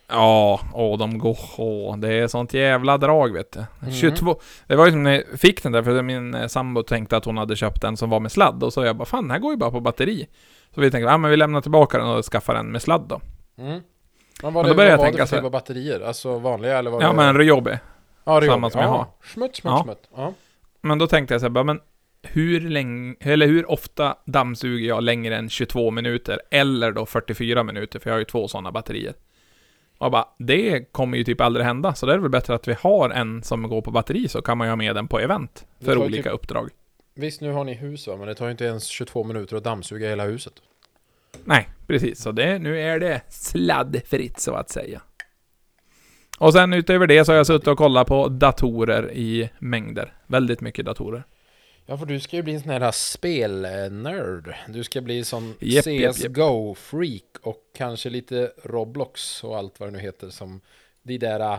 Ja, 0.08 0.60
åh, 0.74 0.98
de 0.98 1.18
går... 1.18 1.38
Åh, 1.58 1.96
det 1.98 2.12
är 2.14 2.28
sånt 2.28 2.54
jävla 2.54 2.98
drag 2.98 3.32
vet 3.32 3.52
du. 3.52 3.64
Mhm. 3.80 3.92
22... 3.92 4.40
Det 4.66 4.76
var 4.76 4.86
ju 4.86 4.92
som 4.92 5.02
när 5.02 5.12
jag 5.30 5.40
fick 5.40 5.62
den 5.62 5.72
där, 5.72 5.82
för 5.82 6.02
min 6.02 6.34
eh, 6.34 6.46
sambo 6.46 6.82
tänkte 6.82 7.16
att 7.16 7.24
hon 7.24 7.36
hade 7.38 7.56
köpt 7.56 7.82
den 7.82 7.96
som 7.96 8.10
var 8.10 8.20
med 8.20 8.32
sladd. 8.32 8.62
Och 8.62 8.72
så 8.72 8.84
jag 8.84 8.96
bara, 8.96 9.04
fan 9.04 9.24
den 9.24 9.30
här 9.30 9.38
går 9.38 9.50
ju 9.50 9.56
bara 9.56 9.70
på 9.70 9.80
batteri. 9.80 10.26
Så 10.74 10.80
vi 10.80 10.90
tänkte, 10.90 11.10
ja 11.10 11.18
men 11.18 11.30
vi 11.30 11.36
lämnar 11.36 11.60
tillbaka 11.60 11.98
den 11.98 12.06
och 12.06 12.24
skaffar 12.24 12.54
en 12.54 12.66
med 12.72 12.82
sladd 12.82 13.02
då. 13.08 13.20
Mm. 13.58 13.80
Men 14.42 14.52
då 14.54 14.62
det, 14.62 14.74
börjar 14.74 14.90
jag 14.90 14.96
vad 14.96 15.04
var 15.06 15.10
tänka 15.10 15.22
det 15.22 15.28
så 15.28 15.36
här- 15.36 15.42
typ 15.42 15.52
batterier? 15.52 16.00
Alltså 16.00 16.38
vanliga 16.38 16.78
eller 16.78 16.90
vad 16.90 17.02
Ja 17.02 17.08
det 17.08 17.14
men 17.14 17.38
Ryobi. 17.38 17.78
ja, 18.24 18.40
det 18.40 18.46
samma 18.46 18.70
som 18.70 18.78
vi. 18.78 18.84
jag 18.84 18.92
ja. 18.94 18.96
har. 18.96 19.06
Smutt, 19.32 19.56
smutt, 19.56 19.72
Ja. 19.72 19.82
smutt. 19.84 20.08
Ja. 20.16 20.32
Men 20.80 20.98
då 20.98 21.06
tänkte 21.06 21.34
jag 21.34 21.40
så 21.40 21.44
här, 21.44 21.50
bara, 21.50 21.64
men 21.64 21.80
hur 22.22 22.60
länge, 22.60 23.14
eller 23.20 23.46
hur 23.46 23.70
ofta 23.70 24.16
dammsuger 24.24 24.88
jag 24.88 25.02
längre 25.02 25.36
än 25.36 25.48
22 25.50 25.90
minuter? 25.90 26.40
Eller 26.50 26.92
då 26.92 27.06
44 27.06 27.62
minuter, 27.62 27.98
för 27.98 28.10
jag 28.10 28.14
har 28.14 28.18
ju 28.18 28.24
två 28.24 28.48
sådana 28.48 28.72
batterier. 28.72 29.14
Och 29.98 30.10
bara, 30.10 30.28
det 30.38 30.92
kommer 30.92 31.18
ju 31.18 31.24
typ 31.24 31.40
aldrig 31.40 31.66
hända, 31.66 31.94
så 31.94 32.06
det 32.06 32.12
är 32.14 32.18
väl 32.18 32.30
bättre 32.30 32.54
att 32.54 32.68
vi 32.68 32.72
har 32.80 33.10
en 33.10 33.42
som 33.42 33.62
går 33.62 33.82
på 33.82 33.90
batteri, 33.90 34.28
så 34.28 34.42
kan 34.42 34.58
man 34.58 34.66
ju 34.66 34.70
ha 34.70 34.76
med 34.76 34.94
den 34.94 35.08
på 35.08 35.20
event. 35.20 35.66
För 35.84 35.98
olika 35.98 36.22
typ- 36.22 36.32
uppdrag. 36.32 36.70
Visst, 37.16 37.40
nu 37.40 37.52
har 37.52 37.64
ni 37.64 37.74
hus 37.74 38.08
va? 38.08 38.16
Men 38.16 38.28
det 38.28 38.34
tar 38.34 38.44
ju 38.44 38.50
inte 38.50 38.64
ens 38.64 38.84
22 38.84 39.24
minuter 39.24 39.56
att 39.56 39.64
dammsuga 39.64 40.08
hela 40.08 40.24
huset. 40.24 40.52
Nej, 41.44 41.68
precis. 41.86 42.20
Så 42.22 42.32
det, 42.32 42.58
nu 42.58 42.80
är 42.80 43.00
det 43.00 43.22
sladdfritt 43.28 44.40
så 44.40 44.54
att 44.54 44.70
säga. 44.70 45.02
Och 46.38 46.52
sen 46.52 46.72
utöver 46.72 47.06
det 47.06 47.24
så 47.24 47.32
har 47.32 47.36
jag 47.36 47.46
suttit 47.46 47.68
och 47.68 47.78
kollat 47.78 48.06
på 48.06 48.28
datorer 48.28 49.12
i 49.12 49.50
mängder. 49.58 50.12
Väldigt 50.26 50.60
mycket 50.60 50.86
datorer. 50.86 51.24
Ja, 51.86 51.98
för 51.98 52.06
du 52.06 52.20
ska 52.20 52.36
ju 52.36 52.42
bli 52.42 52.54
en 52.54 52.60
sån 52.60 52.70
här 52.70 52.90
spelnörd. 52.92 54.54
Du 54.68 54.84
ska 54.84 55.00
bli 55.00 55.18
japp, 55.18 55.86
japp. 55.86 56.14
CSGO-freak 56.14 57.38
och 57.42 57.58
kanske 57.76 58.10
lite 58.10 58.52
Roblox 58.64 59.44
och 59.44 59.56
allt 59.58 59.80
vad 59.80 59.88
det 59.88 59.92
nu 59.92 59.98
heter 59.98 60.30
som 60.30 60.60
de 61.02 61.18
där 61.18 61.40
äh, 61.50 61.58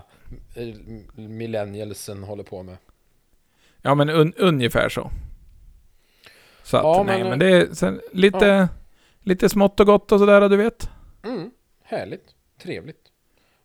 millennialsen 1.16 2.24
håller 2.24 2.44
på 2.44 2.64
med. 2.64 2.78
Ja 3.82 3.96
men 3.96 4.10
un, 4.10 4.34
ungefär 4.38 4.90
så. 4.90 5.12
Så 6.64 6.78
att, 6.78 6.84
Ja, 6.84 7.04
nej 7.08 7.20
men, 7.20 7.30
men 7.30 7.40
det 7.40 7.50
är 7.50 7.74
sen, 7.74 8.02
lite, 8.12 8.70
lite 9.22 9.50
smått 9.50 9.80
och 9.80 9.86
gott 9.86 10.12
och 10.12 10.20
sådär 10.20 10.50
du 10.50 10.58
vet. 10.58 10.90
Mm, 11.24 11.52
härligt. 11.84 12.26
Trevligt. 12.62 13.02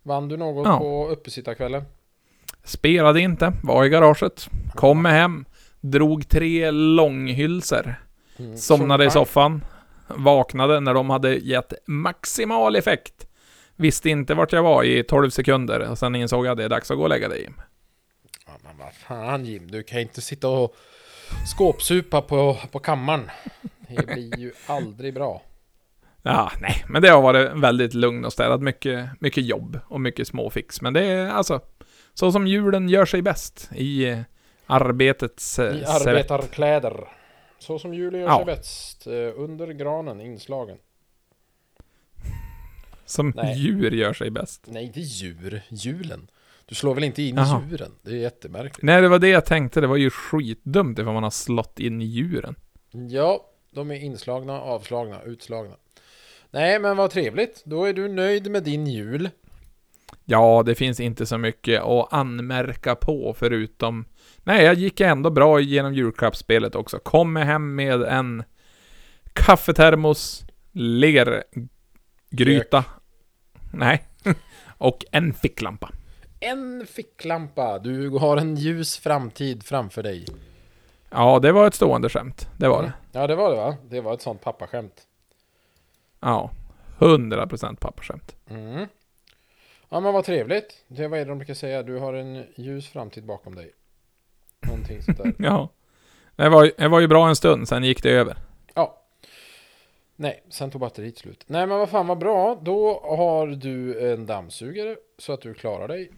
Vann 0.02 0.28
du 0.28 0.36
något 0.36 0.66
Ja. 0.66 0.78
på 0.78 1.08
uppesittarkvällen? 1.08 1.82
Spelade 2.64 3.20
inte, 3.20 3.52
var 3.62 3.84
i 3.84 3.88
garaget. 3.88 4.48
Kom 4.74 5.04
hem, 5.04 5.44
drog 5.80 6.28
tre 6.28 6.70
långhylsor. 6.70 7.94
Mm. 8.38 8.56
Somnade 8.56 9.04
i 9.04 9.10
soffan. 9.10 9.64
Vaknade 10.08 10.80
när 10.80 10.94
de 10.94 11.10
hade 11.10 11.34
gett 11.34 11.72
maximal 11.86 12.76
effekt. 12.76 13.26
Visste 13.76 14.10
inte 14.10 14.34
vart 14.34 14.52
jag 14.52 14.62
var 14.62 14.84
i 14.84 15.02
12 15.02 15.30
sekunder 15.30 15.80
och 15.80 15.98
sen 15.98 16.14
insåg 16.14 16.46
jag 16.46 16.52
att 16.52 16.58
det 16.58 16.64
är 16.64 16.68
dags 16.68 16.90
att 16.90 16.96
gå 16.96 17.02
och 17.02 17.08
lägga 17.08 17.28
dig 17.28 17.42
Jim. 17.42 17.60
Ja, 18.46 18.52
men 18.62 18.78
vad 18.78 18.94
fan 18.94 19.44
Jim, 19.44 19.70
du 19.70 19.82
kan 19.82 20.00
inte 20.00 20.20
sitta 20.20 20.48
och 20.48 20.76
skåpsupa 21.56 22.22
på, 22.22 22.58
på 22.72 22.78
kammaren. 22.78 23.30
Det 23.88 24.06
blir 24.06 24.38
ju 24.38 24.52
aldrig 24.66 25.14
bra. 25.14 25.42
Ja, 26.22 26.52
nej, 26.60 26.84
men 26.88 27.02
det 27.02 27.08
har 27.08 27.22
varit 27.22 27.52
väldigt 27.54 27.94
lugn 27.94 28.24
och 28.24 28.32
städat. 28.32 28.62
Mycket, 28.62 29.08
mycket 29.20 29.44
jobb 29.44 29.80
och 29.88 30.00
mycket 30.00 30.28
småfix. 30.28 30.80
Men 30.80 30.92
det 30.92 31.04
är 31.04 31.30
alltså 31.30 31.60
så 32.14 32.32
som 32.32 32.46
julen 32.46 32.88
gör 32.88 33.04
sig 33.04 33.22
bäst 33.22 33.70
i 33.74 34.16
arbetets 34.70 35.58
eh, 35.58 35.76
I 35.76 35.84
svett. 35.84 36.06
arbetarkläder. 36.06 37.08
Så 37.58 37.78
som 37.78 37.94
julen 37.94 38.20
gör 38.20 38.28
Ja. 38.28 38.36
sig 38.36 38.44
bäst. 38.46 39.06
eh, 39.06 39.12
Under 39.42 39.66
granen 39.72 40.20
inslagen. 40.20 40.78
Som 43.04 43.32
Nej. 43.36 43.58
djur 43.58 43.90
gör 43.90 44.12
sig 44.12 44.30
bäst. 44.30 44.64
Nej, 44.66 44.84
inte 44.84 45.00
djur. 45.00 45.62
Julen. 45.68 46.30
Du 46.66 46.74
slår 46.74 46.94
väl 46.94 47.04
inte 47.04 47.22
in 47.22 47.36
Jaha. 47.36 47.62
djuren? 47.70 47.92
Det 48.02 48.10
är 48.10 48.14
jättemärkligt. 48.16 48.82
Nej, 48.82 49.00
det 49.02 49.08
var 49.08 49.18
det 49.18 49.28
jag 49.28 49.46
tänkte. 49.46 49.80
Det 49.80 49.86
var 49.86 49.96
ju 49.96 50.10
skitdumt 50.10 50.98
ifall 50.98 51.14
man 51.14 51.22
har 51.22 51.30
slått 51.30 51.80
in 51.80 52.00
djuren. 52.00 52.54
Ja, 52.90 53.46
de 53.70 53.90
är 53.90 53.94
inslagna, 53.94 54.60
avslagna, 54.60 55.22
utslagna. 55.22 55.74
Nej, 56.50 56.78
men 56.78 56.96
vad 56.96 57.10
trevligt. 57.10 57.62
Då 57.64 57.84
är 57.84 57.92
du 57.92 58.08
nöjd 58.08 58.50
med 58.50 58.62
din 58.62 58.86
jul. 58.86 59.30
Ja, 60.24 60.62
det 60.66 60.74
finns 60.74 61.00
inte 61.00 61.26
så 61.26 61.38
mycket 61.38 61.82
att 61.82 62.12
anmärka 62.12 62.94
på 62.94 63.34
förutom... 63.38 64.04
Nej, 64.44 64.64
jag 64.64 64.74
gick 64.74 65.00
ändå 65.00 65.30
bra 65.30 65.60
genom 65.60 65.94
julklappsspelet 65.94 66.74
också. 66.74 66.98
Kommer 66.98 67.44
hem 67.44 67.74
med 67.74 68.02
en 68.02 68.44
kaffetermos, 69.32 70.44
lergryta. 70.72 71.64
Nej. 73.72 74.04
Och 74.78 75.04
en 75.12 75.34
ficklampa. 75.34 75.90
En 76.40 76.86
ficklampa. 76.86 77.78
Du 77.78 78.08
har 78.08 78.36
en 78.36 78.56
ljus 78.56 78.98
framtid 78.98 79.62
framför 79.62 80.02
dig. 80.02 80.26
Ja, 81.10 81.38
det 81.38 81.52
var 81.52 81.66
ett 81.66 81.74
stående 81.74 82.08
skämt. 82.08 82.48
Det 82.56 82.68
var 82.68 82.82
det. 82.82 82.92
Ja, 83.12 83.26
det 83.26 83.34
var 83.34 83.50
det 83.50 83.56
va? 83.56 83.76
Det 83.88 84.00
var 84.00 84.14
ett 84.14 84.22
sånt 84.22 84.40
pappaskämt. 84.40 85.02
Ja. 86.20 86.50
100% 86.98 87.76
pappaskämt. 87.76 88.36
Mm. 88.50 88.86
Ja, 89.88 90.00
men 90.00 90.12
vad 90.14 90.24
trevligt. 90.24 90.84
Det 90.88 91.08
vad 91.08 91.20
är 91.20 91.24
det 91.24 91.30
de 91.30 91.38
brukar 91.38 91.54
säga? 91.54 91.82
Du 91.82 91.98
har 91.98 92.12
en 92.12 92.44
ljus 92.56 92.88
framtid 92.88 93.26
bakom 93.26 93.54
dig. 93.54 93.72
Någonting 94.66 95.02
sånt 95.02 95.18
där. 95.18 95.32
Ja. 95.38 95.68
Det 96.36 96.48
var, 96.48 96.70
det 96.78 96.88
var 96.88 97.00
ju 97.00 97.06
bra 97.08 97.28
en 97.28 97.36
stund, 97.36 97.68
sen 97.68 97.84
gick 97.84 98.02
det 98.02 98.10
över. 98.10 98.36
Ja. 98.74 98.96
Nej, 100.16 100.42
sen 100.50 100.70
tog 100.70 100.80
batteriet 100.80 101.18
slut. 101.18 101.44
Nej, 101.46 101.66
men 101.66 101.78
vad 101.78 101.88
fan 101.90 102.06
vad 102.06 102.18
bra. 102.18 102.58
Då 102.62 103.00
har 103.04 103.46
du 103.46 104.10
en 104.12 104.26
dammsugare 104.26 104.96
så 105.18 105.32
att 105.32 105.40
du 105.40 105.54
klarar 105.54 105.88
dig 105.88 106.10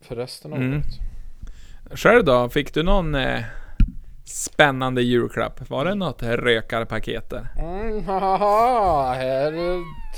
för 0.00 0.16
resten 0.16 0.52
av 0.52 0.58
Mm. 0.58 0.72
året. 0.78 1.98
Själv 2.00 2.24
då? 2.24 2.48
Fick 2.48 2.74
du 2.74 2.82
någon 2.82 3.14
eh, 3.14 3.40
spännande 4.28 5.02
julklapp? 5.02 5.70
Var 5.70 5.84
det 5.84 5.94
något 5.94 6.22
rökarpaket 6.22 7.30
där? 7.30 7.46
Mm, 7.58 8.04
haha, 8.04 9.14
här 9.14 9.52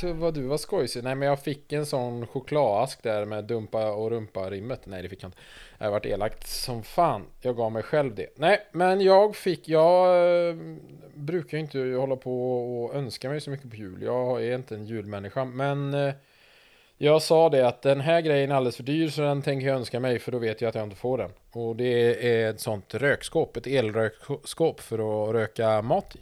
var 0.02 0.14
vad 0.14 0.34
du 0.34 0.42
var 0.42 0.56
skojsig. 0.56 1.04
Nej 1.04 1.14
men 1.14 1.28
jag 1.28 1.40
fick 1.40 1.72
en 1.72 1.86
sån 1.86 2.26
chokladask 2.26 3.02
där 3.02 3.24
med 3.24 3.44
dumpa 3.44 3.92
och 3.92 4.10
rumpa 4.10 4.50
rimmet. 4.50 4.80
Nej 4.86 5.02
det 5.02 5.08
fick 5.08 5.22
jag 5.22 5.28
inte. 5.28 5.38
Jag 5.78 5.86
har 5.86 5.92
varit 5.92 6.06
elakt 6.06 6.48
som 6.48 6.82
fan. 6.82 7.22
Jag 7.40 7.56
gav 7.56 7.72
mig 7.72 7.82
själv 7.82 8.14
det. 8.14 8.38
Nej 8.38 8.58
men 8.72 9.00
jag 9.00 9.36
fick, 9.36 9.68
jag 9.68 10.08
eh, 10.48 10.56
brukar 11.14 11.58
ju 11.58 11.64
inte 11.64 11.78
hålla 11.78 12.16
på 12.16 12.62
och 12.84 12.94
önska 12.94 13.28
mig 13.28 13.40
så 13.40 13.50
mycket 13.50 13.70
på 13.70 13.76
jul. 13.76 14.02
Jag 14.02 14.44
är 14.44 14.54
inte 14.54 14.74
en 14.74 14.86
julmänniska. 14.86 15.44
Men 15.44 15.94
eh, 15.94 16.14
jag 17.02 17.22
sa 17.22 17.48
det 17.48 17.68
att 17.68 17.82
den 17.82 18.00
här 18.00 18.20
grejen 18.20 18.50
är 18.50 18.54
alldeles 18.54 18.76
för 18.76 18.82
dyr 18.82 19.08
så 19.08 19.20
den 19.22 19.42
tänker 19.42 19.66
jag 19.66 19.76
önska 19.76 20.00
mig 20.00 20.18
för 20.18 20.32
då 20.32 20.38
vet 20.38 20.60
jag 20.60 20.68
att 20.68 20.74
jag 20.74 20.84
inte 20.84 20.96
får 20.96 21.18
den. 21.18 21.30
Och 21.52 21.76
det 21.76 22.26
är 22.32 22.50
ett 22.50 22.60
sånt 22.60 22.94
rökskåp, 22.94 23.56
ett 23.56 23.66
elrökskåp 23.66 24.80
för 24.80 25.28
att 25.28 25.34
röka 25.34 25.82
mat 25.82 26.16
i. 26.16 26.18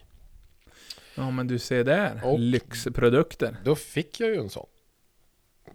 Ja 1.14 1.30
men 1.30 1.47
du 1.47 1.58
ser 1.58 1.85
där. 1.85 2.20
Och- 2.25 2.38
Lyxprodukter. 2.38 3.56
Då 3.64 3.75
fick 3.75 4.20
jag 4.20 4.28
ju 4.30 4.37
en 4.37 4.50
sån. 4.50 4.66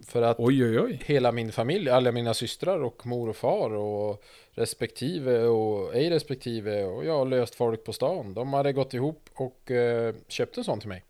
För 0.06 0.22
att 0.22 0.36
Oj 0.40 0.64
oj 0.64 0.80
oj. 0.80 1.00
hela 1.04 1.32
min 1.32 1.52
familj, 1.52 1.90
alla 1.90 2.12
mina 2.12 2.34
systrar 2.34 2.82
och 2.82 3.06
mor 3.06 3.28
och 3.28 3.36
far 3.36 3.70
och 3.74 4.24
respektive 4.50 5.42
och 5.44 5.94
ej 5.96 6.10
respektive 6.10 6.84
och 6.84 7.04
jag 7.04 7.18
har 7.18 7.24
löst 7.26 7.54
folk 7.54 7.84
på 7.84 7.92
stan. 7.92 8.34
De 8.34 8.52
hade 8.52 8.72
gått 8.72 8.94
ihop 8.94 9.28
och 9.34 9.70
eh, 9.70 10.14
köpt 10.28 10.56
en 10.58 10.64
sån 10.64 10.80
till 10.80 10.88
mig. 10.88 11.04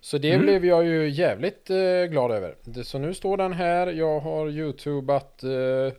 Så 0.00 0.18
det 0.18 0.30
Mm. 0.32 0.42
blev 0.42 0.64
jag 0.64 0.84
ju 0.86 1.08
jävligt 1.08 1.70
eh, 1.70 2.04
glad 2.10 2.30
över. 2.30 2.54
Det, 2.64 2.84
så 2.84 2.98
nu 2.98 3.14
står 3.14 3.36
den 3.36 3.52
här. 3.52 3.86
Jag 3.86 4.20
har 4.20 4.48
youtubat 4.50 5.42
eh, 5.42 5.92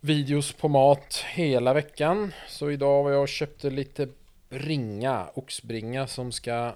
videos 0.00 0.52
på 0.52 0.68
mat 0.68 1.24
hela 1.34 1.74
veckan. 1.74 2.32
Så 2.48 2.70
idag 2.70 3.04
var 3.04 3.10
jag 3.10 3.22
och 3.22 3.28
köpte 3.28 3.70
lite 3.70 4.08
bringa, 4.48 5.26
oxbringa 5.34 6.06
som 6.06 6.32
ska 6.32 6.72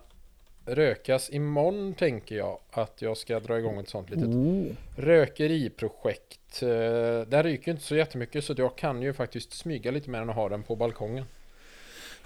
rökas 0.66 1.30
imorgon 1.30 1.95
tänker 1.95 2.37
jag 2.37 2.59
att 2.71 3.02
jag 3.02 3.16
ska 3.16 3.40
dra 3.40 3.59
igång 3.59 3.78
ett 3.80 3.88
sånt 3.88 4.11
litet 4.11 4.28
Oh. 4.28 4.66
rökeriprojekt. 4.97 6.62
Eh, 6.62 6.68
Den 7.28 7.42
ryker 7.42 7.71
inte 7.71 7.83
så 7.85 7.97
jättemycket 7.97 8.45
så 8.45 8.54
jag 8.57 8.76
kan 8.76 9.02
ju 9.02 9.12
faktiskt 9.12 9.52
smyga 9.52 9.90
lite 9.90 10.11
med 10.11 10.21
den 10.21 10.28
och 10.28 10.35
ha 10.35 10.49
den 10.49 10.62
på 10.62 10.76
balkongen. 10.76 11.25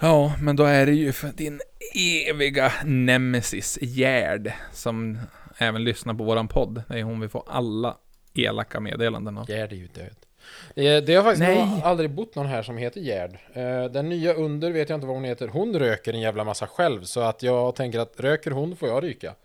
Ja, 0.03 0.35
men 0.41 0.55
då 0.55 0.63
är 0.63 0.85
det 0.85 0.91
ju 0.91 1.11
för 1.11 1.27
din 1.27 1.61
eviga 2.29 2.71
nemesis 2.85 3.79
Gerd 3.81 4.51
som 4.71 5.19
även 5.57 5.83
lyssnar 5.83 6.13
på 6.13 6.23
våran 6.23 6.47
podd. 6.47 6.83
Det 6.87 6.99
är 6.99 7.03
hon 7.03 7.19
vi 7.19 7.29
får 7.29 7.43
alla 7.47 7.97
elaka 8.33 8.79
meddelanden 8.79 9.37
av. 9.37 9.49
Gerd 9.49 9.71
är 9.71 9.75
ju 9.75 9.87
död. 9.87 10.15
Det, 10.75 10.99
det 10.99 11.15
har 11.15 11.23
faktiskt 11.23 11.49
Nej. 11.49 11.81
aldrig 11.83 12.11
bott 12.11 12.35
någon 12.35 12.45
här 12.45 12.63
som 12.63 12.77
heter 12.77 13.01
Gerd. 13.01 13.37
Eh, 13.53 13.91
Den 13.91 14.09
nya 14.09 14.33
under 14.33 14.71
vet 14.71 14.89
jag 14.89 14.97
inte 14.97 15.07
vad 15.07 15.15
hon 15.15 15.23
heter. 15.23 15.47
Hon 15.47 15.79
röker 15.79 16.13
en 16.13 16.21
jävla 16.21 16.43
massa 16.43 16.67
själv 16.67 17.03
så 17.03 17.21
att 17.21 17.43
jag 17.43 17.75
tänker 17.75 17.99
att 17.99 18.19
röker 18.19 18.51
hon 18.51 18.75
får 18.75 18.89
jag 18.89 19.03
ryka. 19.03 19.35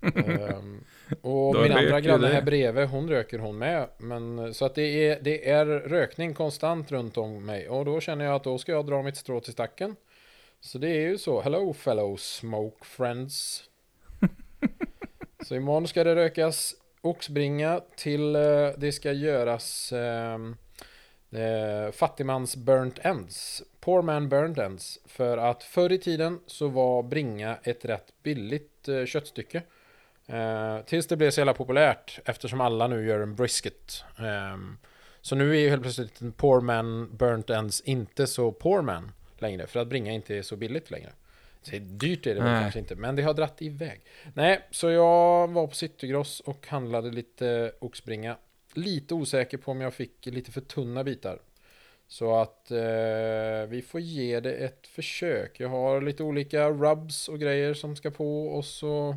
Ehm, 0.14 0.84
och 1.22 1.54
Då 1.54 1.62
min 1.62 1.72
andra 1.72 2.00
granne 2.00 2.26
här 2.26 2.42
bredvid, 2.42 2.88
hon 2.88 3.08
röker 3.08 3.38
hon 3.38 3.58
med. 3.58 3.88
Men, 3.98 4.54
så 4.54 4.64
att 4.64 4.74
det 4.74 5.08
är, 5.08 5.18
det 5.22 5.50
är 5.50 5.66
rökning 5.66 6.34
konstant 6.34 6.92
runt 6.92 7.18
om 7.18 7.46
mig. 7.46 7.68
Och 7.68 7.84
då 7.84 8.00
känner 8.00 8.24
jag 8.24 8.34
att 8.34 8.44
då 8.44 8.58
ska 8.58 8.72
jag 8.72 8.86
dra 8.86 9.02
mitt 9.02 9.16
strå 9.16 9.40
till 9.40 9.52
stacken. 9.52 9.96
Så 10.60 10.78
det 10.78 10.88
är 10.88 11.00
ju 11.00 11.18
så. 11.18 11.40
Hello 11.40 11.72
fellow 11.72 12.16
smoke 12.16 12.84
friends. 12.84 13.64
så 15.46 15.54
imorgon 15.54 15.88
ska 15.88 16.04
det 16.04 16.14
rökas 16.14 16.74
oxbringa 17.00 17.80
till 17.96 18.36
eh, 18.36 18.68
det 18.76 18.92
ska 18.92 19.12
göras 19.12 19.92
ehm, 19.92 20.56
eh, 21.30 21.92
fattigmans 21.92 22.56
burnt 22.56 22.98
ends. 23.02 23.62
Poor 23.80 24.02
man 24.02 24.28
burnt 24.28 24.58
ends. 24.58 24.98
För 25.06 25.38
att 25.38 25.62
förr 25.62 25.92
i 25.92 25.98
tiden 25.98 26.40
så 26.46 26.68
var 26.68 27.02
bringa 27.02 27.58
ett 27.62 27.84
rätt 27.84 28.22
billigt 28.22 28.88
eh, 28.88 29.04
köttstycke. 29.04 29.62
Eh, 30.28 30.80
tills 30.84 31.06
det 31.06 31.16
blev 31.16 31.30
så 31.30 31.40
jävla 31.40 31.54
populärt 31.54 32.18
eftersom 32.24 32.60
alla 32.60 32.86
nu 32.86 33.06
gör 33.06 33.20
en 33.20 33.34
brisket. 33.34 34.04
Ehm, 34.18 34.78
så 35.20 35.34
nu 35.34 35.50
är 35.50 35.60
ju 35.60 35.68
helt 35.70 35.82
plötsligt 35.82 36.20
en 36.20 36.32
poor 36.32 36.60
man 36.60 37.16
burnt 37.16 37.50
ends 37.50 37.80
inte 37.80 38.26
så 38.26 38.52
poor 38.52 38.82
man 38.82 39.12
längre. 39.38 39.66
För 39.66 39.80
att 39.80 39.88
bringa 39.88 40.12
inte 40.12 40.36
är 40.36 40.42
så 40.42 40.56
billigt 40.56 40.90
längre. 40.90 41.12
Så 41.62 41.76
dyrt 41.80 42.26
är 42.26 42.34
det 42.34 42.40
väl 42.40 42.62
kanske 42.62 42.78
inte, 42.78 42.94
men 42.94 43.16
det 43.16 43.22
har 43.22 43.34
dratt 43.34 43.62
iväg. 43.62 44.00
Nej, 44.34 44.60
så 44.70 44.90
jag 44.90 45.48
var 45.48 45.66
på 45.66 45.74
Citygross 45.74 46.40
och 46.40 46.66
handlade 46.66 47.10
lite 47.10 47.72
oxbringa. 47.78 48.36
Lite 48.74 49.14
osäker 49.14 49.58
på 49.58 49.70
om 49.70 49.80
jag 49.80 49.94
fick 49.94 50.26
lite 50.26 50.52
för 50.52 50.60
tunna 50.60 51.04
bitar. 51.04 51.38
Så 52.08 52.34
att 52.34 52.70
eh, 52.70 53.68
vi 53.68 53.84
får 53.86 54.00
ge 54.00 54.40
det 54.40 54.52
ett 54.52 54.86
försök. 54.86 55.60
Jag 55.60 55.68
har 55.68 56.00
lite 56.00 56.22
olika 56.22 56.70
rubs 56.70 57.28
och 57.28 57.40
grejer 57.40 57.74
som 57.74 57.96
ska 57.96 58.10
på 58.10 58.48
och 58.48 58.64
så 58.64 59.16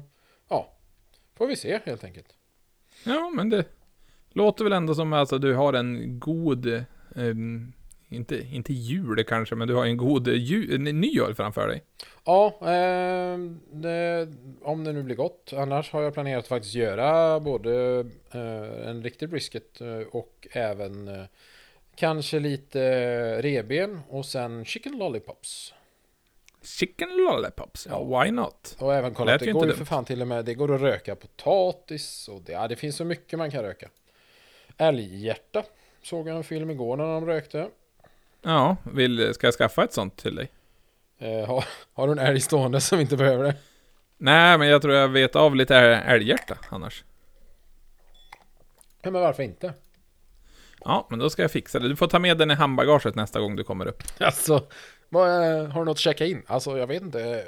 får 1.37 1.47
vi 1.47 1.55
se 1.55 1.79
helt 1.85 2.03
enkelt. 2.03 2.27
Ja, 3.03 3.31
men 3.35 3.49
det 3.49 3.65
låter 4.29 4.63
väl 4.63 4.73
ändå 4.73 4.95
som 4.95 5.13
att 5.13 5.19
alltså, 5.19 5.37
du 5.37 5.53
har 5.53 5.73
en 5.73 6.19
god, 6.19 6.85
ehm, 7.15 7.73
inte, 8.09 8.41
inte 8.51 8.73
jul 8.73 9.23
kanske, 9.23 9.55
men 9.55 9.67
du 9.67 9.73
har 9.73 9.85
en 9.85 9.97
god 9.97 10.27
ju, 10.27 10.75
en 10.75 10.83
nyår 10.83 11.33
framför 11.33 11.67
dig. 11.67 11.83
Ja, 12.25 12.57
eh, 12.61 13.37
det, 13.71 14.27
om 14.61 14.83
det 14.83 14.93
nu 14.93 15.03
blir 15.03 15.15
gott. 15.15 15.53
Annars 15.53 15.91
har 15.91 16.01
jag 16.01 16.13
planerat 16.13 16.39
att 16.43 16.47
faktiskt 16.47 16.75
göra 16.75 17.39
både 17.39 17.99
eh, 18.31 18.89
en 18.89 19.03
riktig 19.03 19.29
brisket 19.29 19.81
eh, 19.81 19.97
och 19.97 20.47
även 20.51 21.07
eh, 21.07 21.23
kanske 21.95 22.39
lite 22.39 22.81
eh, 22.81 23.41
reben 23.41 23.99
och 24.09 24.25
sen 24.25 24.65
chicken 24.65 24.97
lollipops. 24.97 25.73
Chicken 26.63 27.09
lollipops, 27.17 27.87
ja 27.89 28.03
why 28.03 28.31
not? 28.31 28.75
Och 28.79 28.93
även 28.95 29.13
kolla 29.13 29.31
det 29.31 29.45
inte 29.45 29.51
går 29.51 29.67
ju 29.67 29.73
för 29.73 29.85
fan 29.85 30.05
till 30.05 30.21
och 30.21 30.27
med, 30.27 30.45
det 30.45 30.53
går 30.53 30.75
att 30.75 30.81
röka 30.81 31.15
potatis 31.15 32.27
och 32.27 32.41
det, 32.41 32.51
ja, 32.51 32.67
det 32.67 32.75
finns 32.75 32.95
så 32.95 33.05
mycket 33.05 33.39
man 33.39 33.51
kan 33.51 33.63
röka. 33.63 33.89
älghjärta. 34.77 35.63
Såg 36.03 36.27
jag 36.27 36.37
en 36.37 36.43
film 36.43 36.69
igår 36.69 36.97
när 36.97 37.03
de 37.03 37.25
rökte. 37.25 37.69
Ja, 38.41 38.77
vill, 38.93 39.33
ska 39.33 39.47
jag 39.47 39.53
skaffa 39.53 39.83
ett 39.83 39.93
sånt 39.93 40.17
till 40.17 40.35
dig? 40.35 40.51
Eh, 41.19 41.47
har, 41.47 41.65
har 41.93 42.07
du 42.07 42.11
en 42.13 42.19
älg 42.19 42.41
stående 42.41 42.81
som 42.81 42.99
inte 42.99 43.17
behöver 43.17 43.43
det? 43.43 43.55
Nej, 44.17 44.57
men 44.57 44.67
jag 44.67 44.81
tror 44.81 44.93
jag 44.93 45.07
vet 45.07 45.35
av 45.35 45.55
lite 45.55 45.75
äl- 45.75 46.03
älghjärta 46.05 46.57
annars. 46.69 47.03
Ja, 49.01 49.11
men 49.11 49.21
varför 49.21 49.43
inte? 49.43 49.73
Ja, 50.83 51.07
men 51.09 51.19
då 51.19 51.29
ska 51.29 51.41
jag 51.41 51.51
fixa 51.51 51.79
det. 51.79 51.89
Du 51.89 51.95
får 51.95 52.07
ta 52.07 52.19
med 52.19 52.37
den 52.37 52.51
i 52.51 52.53
handbagaget 52.53 53.15
nästa 53.15 53.39
gång 53.39 53.55
du 53.55 53.63
kommer 53.63 53.85
upp. 53.85 54.03
Alltså, 54.19 54.67
har 55.19 55.79
du 55.79 55.85
något 55.85 55.89
att 55.95 55.97
checka 55.99 56.25
in? 56.25 56.41
Alltså, 56.47 56.77
jag 56.77 56.87
vet 56.87 57.01
inte. 57.01 57.43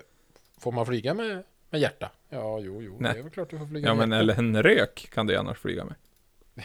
Får 0.59 0.71
man 0.71 0.85
flyga 0.85 1.13
med, 1.13 1.43
med 1.69 1.81
hjärta? 1.81 2.11
Ja, 2.29 2.59
jo, 2.59 2.81
jo. 2.81 2.97
Nej. 2.99 3.13
Det 3.13 3.19
är 3.19 3.23
väl 3.23 3.31
klart 3.31 3.49
du 3.49 3.57
får 3.57 3.65
flyga 3.65 3.87
Ja, 3.87 3.95
med 3.95 4.09
men 4.09 4.19
hjärta. 4.27 4.41
eller 4.41 4.57
en 4.57 4.63
rök 4.63 5.07
kan 5.13 5.27
du 5.27 5.35
annars 5.37 5.57
flyga 5.59 5.85
med. 5.85 5.95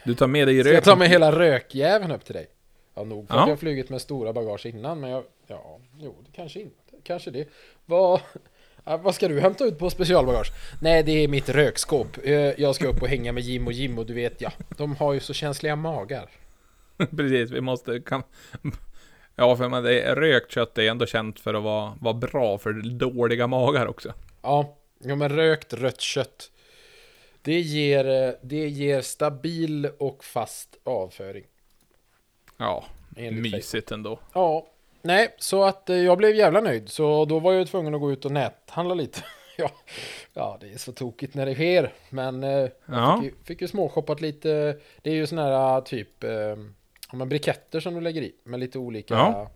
Du 0.05 0.15
tar 0.15 0.27
med 0.27 0.49
dig 0.49 0.55
Ska 0.61 0.69
jag 0.69 0.77
röken. 0.77 0.85
ta 0.93 0.97
med 0.97 1.09
hela 1.09 1.33
rökjäveln 1.39 2.13
upp 2.13 2.25
till 2.25 2.35
dig? 2.35 2.47
Ja, 2.95 3.05
nog 3.05 3.29
för 3.29 3.35
Ja. 3.35 3.41
att 3.43 3.49
jag 3.49 3.53
har 3.53 3.59
flugit 3.59 3.91
med 3.91 4.01
stora 4.01 4.33
bagage 4.33 4.67
innan, 4.67 5.01
men 5.01 5.11
jag... 5.11 5.25
Ja, 5.47 5.79
jo, 5.99 6.15
det 6.27 6.33
kanske 6.37 6.61
inte. 6.61 6.77
Kanske 7.03 7.31
det. 7.31 7.49
Vad... 7.87 8.21
Vad 8.85 9.15
ska 9.15 9.29
du 9.29 9.41
hämta 9.41 9.65
ut 9.65 9.79
på 9.79 9.91
specialbagage? 9.91 10.53
Nej, 10.83 11.03
det 11.03 11.13
är 11.25 11.29
mitt 11.29 11.49
rökskåp. 11.49 12.07
Eh, 12.25 12.33
Jag 12.35 12.75
ska 12.75 12.87
upp 12.89 13.03
och 13.03 13.09
hänga 13.09 13.33
med 13.33 13.43
Jim 13.43 13.67
och 13.67 13.73
Jim 13.73 13.99
och 13.99 14.07
du 14.07 14.15
vet, 14.15 14.41
ja, 14.41 14.53
de 14.77 14.97
har 14.97 15.13
ju 15.13 15.21
så 15.21 15.33
känsliga 15.35 15.77
magar. 15.77 16.31
Precis, 17.17 17.51
vi 17.51 17.61
måste... 17.61 18.01
Kan... 18.01 18.23
Ja, 19.39 19.57
för 19.57 19.69
man, 19.69 19.83
det 19.83 20.01
är, 20.01 20.17
rökt 20.17 20.51
kött 20.51 20.79
är 20.79 20.83
ändå 20.91 21.07
känt 21.07 21.41
för 21.41 21.55
att 21.55 21.63
vara, 21.63 21.95
vara 22.01 22.15
bra 22.15 22.59
för 22.59 22.73
dåliga 22.73 23.47
magar 23.47 23.87
också. 23.87 24.13
Ja, 24.43 24.77
ja 24.99 25.15
men 25.17 25.29
rökt 25.29 25.73
rött 25.73 26.01
kött. 26.01 26.51
Det 27.43 27.61
ger, 27.61 28.09
eh, 28.29 28.31
det 28.43 28.69
ger 28.69 29.01
stabil 29.01 29.89
och 29.99 30.25
fast 30.25 30.77
avföring. 30.85 31.45
Ja, 32.57 32.85
enligt 33.17 33.53
mysigt 33.53 33.91
ändå. 33.91 34.19
Ja, 34.35 34.67
nej, 35.03 35.35
så 35.39 35.65
att 35.65 35.91
eh, 35.91 35.97
jag 35.97 36.19
blev 36.19 36.35
jävla 36.35 36.61
nöjd. 36.61 36.89
Så 36.89 37.25
då 37.25 37.39
var 37.39 37.53
jag 37.53 37.69
tvungen 37.69 37.95
att 37.95 38.01
gå 38.01 38.13
ut 38.13 38.25
och 38.25 38.33
näthandla 38.33 38.95
lite. 38.95 39.21
ja, 39.57 39.71
ja, 40.35 40.59
det 40.61 40.73
är 40.73 40.79
så 40.79 40.93
tokigt 40.93 41.35
när 41.35 41.47
det 41.47 41.55
sker. 41.55 41.93
Men 42.11 42.45
eh, 42.45 42.51
jag 42.51 42.71
Ja. 42.87 43.21
fick, 43.23 43.33
ju, 43.33 43.37
fick 43.45 43.61
ju 43.61 43.69
småshoppat 43.69 44.21
lite. 44.21 44.77
Det 45.03 45.11
är 45.11 45.15
ju 45.15 45.27
såna 45.27 45.43
här 45.45 45.81
typ 45.81 46.25
men 47.13 47.29
briketter 47.29 47.81
som 47.81 47.95
du 47.95 48.01
lägger 48.01 48.23
i 48.23 48.33
med 48.45 48.61
lite 48.61 48.79
olika. 48.79 49.15
Ja. 49.15 49.51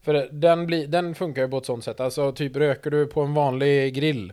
För 0.00 0.28
den, 0.32 0.66
blir, 0.66 0.86
den 0.86 1.14
funkar 1.14 1.42
ju 1.42 1.48
på 1.48 1.58
ett 1.58 1.66
sånt 1.66 1.84
sätt. 1.84 2.00
Alltså 2.00 2.32
typ 2.32 2.56
röker 2.56 2.90
du 2.90 3.06
på 3.06 3.20
en 3.20 3.34
vanlig 3.34 3.94
grill. 3.94 4.32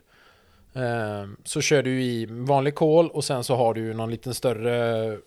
Eh, 0.73 1.29
så 1.43 1.61
kör 1.61 1.83
du 1.83 2.01
i 2.01 2.25
vanlig 2.29 2.75
kol 2.75 3.09
och 3.09 3.23
sen 3.23 3.43
så 3.43 3.55
har 3.55 3.73
du 3.73 3.93
någon 3.93 4.11
liten 4.11 4.33
större 4.33 5.17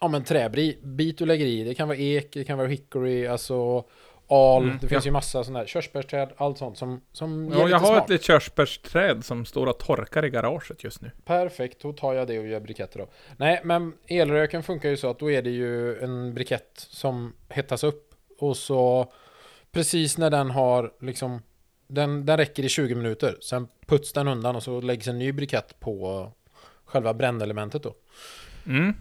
ja, 0.00 0.08
men 0.08 0.24
träbit 0.24 1.18
du 1.18 1.26
lägger 1.26 1.46
i. 1.46 1.64
Det 1.64 1.74
kan 1.74 1.88
vara 1.88 1.98
ek, 1.98 2.32
det 2.32 2.44
kan 2.44 2.58
vara 2.58 2.68
hickory, 2.68 3.26
alltså 3.26 3.84
al. 4.34 4.62
Mm, 4.62 4.78
det 4.80 4.88
finns 4.88 5.04
ja. 5.04 5.08
ju 5.08 5.12
massa 5.12 5.44
sådana 5.44 5.58
här 5.58 5.66
körsbärsträd, 5.66 6.28
allt 6.36 6.58
sånt 6.58 6.78
som, 6.78 7.00
som 7.12 7.50
Ja, 7.52 7.68
jag 7.68 7.78
har 7.78 7.86
smak. 7.86 8.04
ett 8.04 8.10
litet 8.10 8.26
körsbärsträd 8.26 9.24
som 9.24 9.44
står 9.44 9.66
och 9.66 9.78
torkar 9.78 10.24
i 10.24 10.30
garaget 10.30 10.84
just 10.84 11.00
nu. 11.02 11.10
Perfekt, 11.24 11.82
då 11.82 11.92
tar 11.92 12.14
jag 12.14 12.26
det 12.26 12.38
och 12.38 12.46
gör 12.46 12.60
briketter 12.60 12.98
då. 12.98 13.06
Nej, 13.36 13.60
men 13.64 13.92
elröken 14.06 14.62
funkar 14.62 14.88
ju 14.88 14.96
så 14.96 15.10
att 15.10 15.18
då 15.18 15.30
är 15.30 15.42
det 15.42 15.50
ju 15.50 15.98
en 15.98 16.34
brikett 16.34 16.70
som 16.74 17.32
hettas 17.48 17.84
upp 17.84 18.14
och 18.38 18.56
så 18.56 19.12
precis 19.72 20.18
när 20.18 20.30
den 20.30 20.50
har 20.50 20.92
liksom 21.00 21.42
den, 21.86 22.26
den 22.26 22.36
räcker 22.36 22.62
i 22.62 22.68
20 22.68 22.94
minuter. 22.94 23.36
Sen 23.40 23.68
puts 23.86 24.12
den 24.12 24.28
undan 24.28 24.56
och 24.56 24.62
så 24.62 24.80
läggs 24.80 25.08
en 25.08 25.18
ny 25.18 25.32
brikett 25.32 25.80
på 25.80 26.28
själva 26.84 27.14
brännelementet 27.14 27.82
då. 27.82 27.94
Mm. 28.66 28.94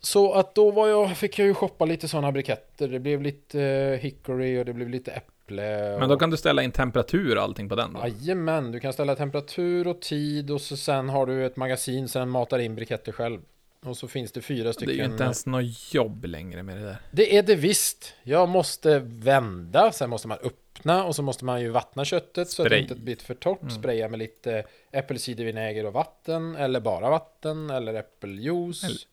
Så 0.00 0.32
att 0.32 0.54
då 0.54 0.70
var 0.70 0.88
jag, 0.88 1.16
fick 1.16 1.38
jag 1.38 1.46
ju 1.48 1.54
shoppa 1.54 1.84
lite 1.84 2.08
sådana 2.08 2.32
briketter. 2.32 2.88
Det 2.88 2.98
blev 2.98 3.22
lite 3.22 3.62
eh, 3.62 3.98
hickory 4.00 4.58
och 4.60 4.64
det 4.64 4.72
blev 4.72 4.88
lite 4.88 5.10
äpple. 5.12 5.96
Men 5.98 6.08
då 6.08 6.16
kan 6.16 6.30
du 6.30 6.36
ställa 6.36 6.62
in 6.62 6.72
temperatur 6.72 7.36
och 7.36 7.42
allting 7.42 7.68
på 7.68 7.74
den 7.74 7.92
då? 7.92 8.00
Jajamän, 8.00 8.72
du 8.72 8.80
kan 8.80 8.92
ställa 8.92 9.16
temperatur 9.16 9.86
och 9.86 10.00
tid 10.00 10.50
och 10.50 10.60
så 10.60 10.76
sen 10.76 11.08
har 11.08 11.26
du 11.26 11.46
ett 11.46 11.56
magasin 11.56 12.08
så 12.08 12.18
den 12.18 12.28
matar 12.30 12.58
in 12.58 12.74
briketter 12.74 13.12
själv. 13.12 13.40
Och 13.84 13.96
så 13.96 14.08
finns 14.08 14.32
det 14.32 14.40
fyra 14.40 14.64
Det 14.68 14.72
stycken. 14.74 14.94
är 14.94 14.98
ju 14.98 15.04
inte 15.12 15.24
ens 15.24 15.46
något 15.46 15.94
jobb 15.94 16.24
längre 16.24 16.62
med 16.62 16.76
det 16.76 16.84
där. 16.84 16.96
Det 17.10 17.36
är 17.36 17.42
det 17.42 17.54
visst. 17.54 18.14
Jag 18.22 18.48
måste 18.48 18.98
vända, 19.04 19.92
sen 19.92 20.10
måste 20.10 20.28
man 20.28 20.38
öppna 20.42 21.04
och 21.04 21.16
så 21.16 21.22
måste 21.22 21.44
man 21.44 21.60
ju 21.60 21.68
vattna 21.68 22.04
köttet 22.04 22.48
så 22.50 22.62
att 22.62 22.64
det 22.64 22.70
Spray. 22.70 22.82
inte 22.82 22.94
blir 22.94 23.16
för 23.16 23.34
torrt. 23.34 23.62
Mm. 23.62 23.74
Spraya 23.74 24.08
med 24.08 24.18
lite 24.18 24.64
äppelcidervinäger 24.92 25.86
och 25.86 25.92
vatten 25.92 26.56
eller 26.56 26.80
bara 26.80 27.10
vatten 27.10 27.70
eller 27.70 27.94
äppeljuice. 27.94 29.06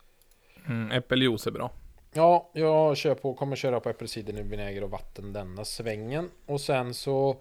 Mm, 0.67 0.91
äppeljuice 0.91 1.47
är 1.47 1.51
bra. 1.51 1.71
Ja, 2.13 2.49
jag 2.53 2.97
kör 2.97 3.15
på, 3.15 3.33
kommer 3.33 3.55
köra 3.55 3.79
på 3.79 3.89
äppelcidervinäger 3.89 4.83
och 4.83 4.91
vatten 4.91 5.33
denna 5.33 5.65
svängen. 5.65 6.29
Och 6.45 6.61
sen 6.61 6.93
så 6.93 7.35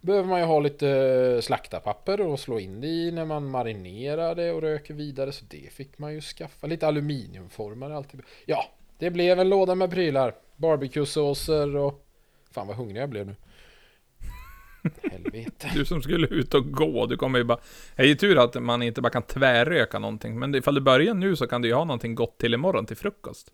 behöver 0.00 0.28
man 0.28 0.40
ju 0.40 0.46
ha 0.46 0.60
lite 0.60 1.40
slaktapapper 1.42 2.20
och 2.20 2.40
slå 2.40 2.58
in 2.58 2.80
det 2.80 2.86
i 2.86 3.12
när 3.12 3.24
man 3.24 3.50
marinerar 3.50 4.34
det 4.34 4.52
och 4.52 4.60
röker 4.60 4.94
vidare. 4.94 5.32
Så 5.32 5.44
det 5.48 5.72
fick 5.72 5.98
man 5.98 6.14
ju 6.14 6.20
skaffa. 6.20 6.66
Lite 6.66 6.86
aluminiumformar 6.86 7.90
alltid. 7.90 8.22
Ja, 8.46 8.64
det 8.98 9.10
blev 9.10 9.40
en 9.40 9.48
låda 9.48 9.74
med 9.74 9.90
prylar. 9.90 10.34
Barbecuesåser 10.56 11.76
och... 11.76 12.06
Fan 12.52 12.66
vad 12.66 12.76
hungrig 12.76 13.02
jag 13.02 13.08
blev 13.10 13.26
nu. 13.26 13.34
Helvete. 15.10 15.70
Du 15.74 15.84
som 15.84 16.02
skulle 16.02 16.26
ut 16.26 16.54
och 16.54 16.72
gå, 16.72 17.06
du 17.06 17.16
kommer 17.16 17.38
ju 17.38 17.44
bara... 17.44 17.58
Det 17.96 18.02
är 18.02 18.06
ju 18.06 18.14
tur 18.14 18.38
att 18.38 18.62
man 18.62 18.82
inte 18.82 19.00
bara 19.00 19.10
kan 19.10 19.22
tvärröka 19.22 19.98
någonting. 19.98 20.38
Men 20.38 20.54
ifall 20.54 20.74
du 20.74 20.80
börjar 20.80 21.14
nu 21.14 21.36
så 21.36 21.46
kan 21.46 21.62
du 21.62 21.68
ju 21.68 21.74
ha 21.74 21.84
någonting 21.84 22.14
gott 22.14 22.38
till 22.38 22.54
imorgon 22.54 22.86
till 22.86 22.96
frukost. 22.96 23.52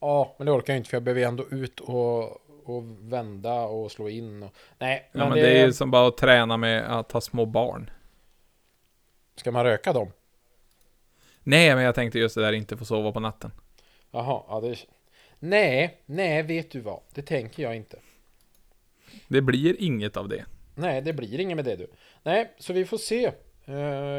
Ja, 0.00 0.34
men 0.38 0.46
det 0.46 0.52
orkar 0.52 0.72
jag 0.72 0.78
inte 0.78 0.90
för 0.90 0.96
jag 0.96 1.02
behöver 1.02 1.22
ändå 1.22 1.44
ut 1.50 1.80
och, 1.80 2.22
och 2.64 2.84
vända 3.00 3.54
och 3.54 3.92
slå 3.92 4.08
in. 4.08 4.42
Och... 4.42 4.54
Nej, 4.78 5.10
Ja, 5.12 5.28
men 5.28 5.38
det 5.38 5.60
är 5.60 5.66
ju 5.66 5.72
som 5.72 5.90
bara 5.90 6.08
att 6.08 6.16
träna 6.16 6.56
med 6.56 6.98
att 6.98 7.12
ha 7.12 7.20
små 7.20 7.46
barn. 7.46 7.90
Ska 9.36 9.50
man 9.52 9.64
röka 9.64 9.92
dem? 9.92 10.12
Nej, 11.42 11.74
men 11.74 11.84
jag 11.84 11.94
tänkte 11.94 12.18
just 12.18 12.34
det 12.34 12.40
där 12.40 12.52
inte 12.52 12.76
få 12.76 12.84
sova 12.84 13.12
på 13.12 13.20
natten. 13.20 13.50
Jaha, 14.10 14.42
ja 14.48 14.60
det... 14.60 14.76
Nej, 15.38 16.02
nej, 16.06 16.42
vet 16.42 16.70
du 16.70 16.80
vad? 16.80 17.00
Det 17.14 17.22
tänker 17.22 17.62
jag 17.62 17.76
inte. 17.76 17.98
Det 19.28 19.40
blir 19.40 19.76
inget 19.78 20.16
av 20.16 20.28
det. 20.28 20.44
Nej, 20.82 21.02
det 21.02 21.12
blir 21.12 21.40
inget 21.40 21.56
med 21.56 21.64
det 21.64 21.76
du. 21.76 21.86
Nej, 22.22 22.54
så 22.58 22.72
vi 22.72 22.84
får 22.84 22.98
se. 22.98 23.32
Eh, 23.64 23.74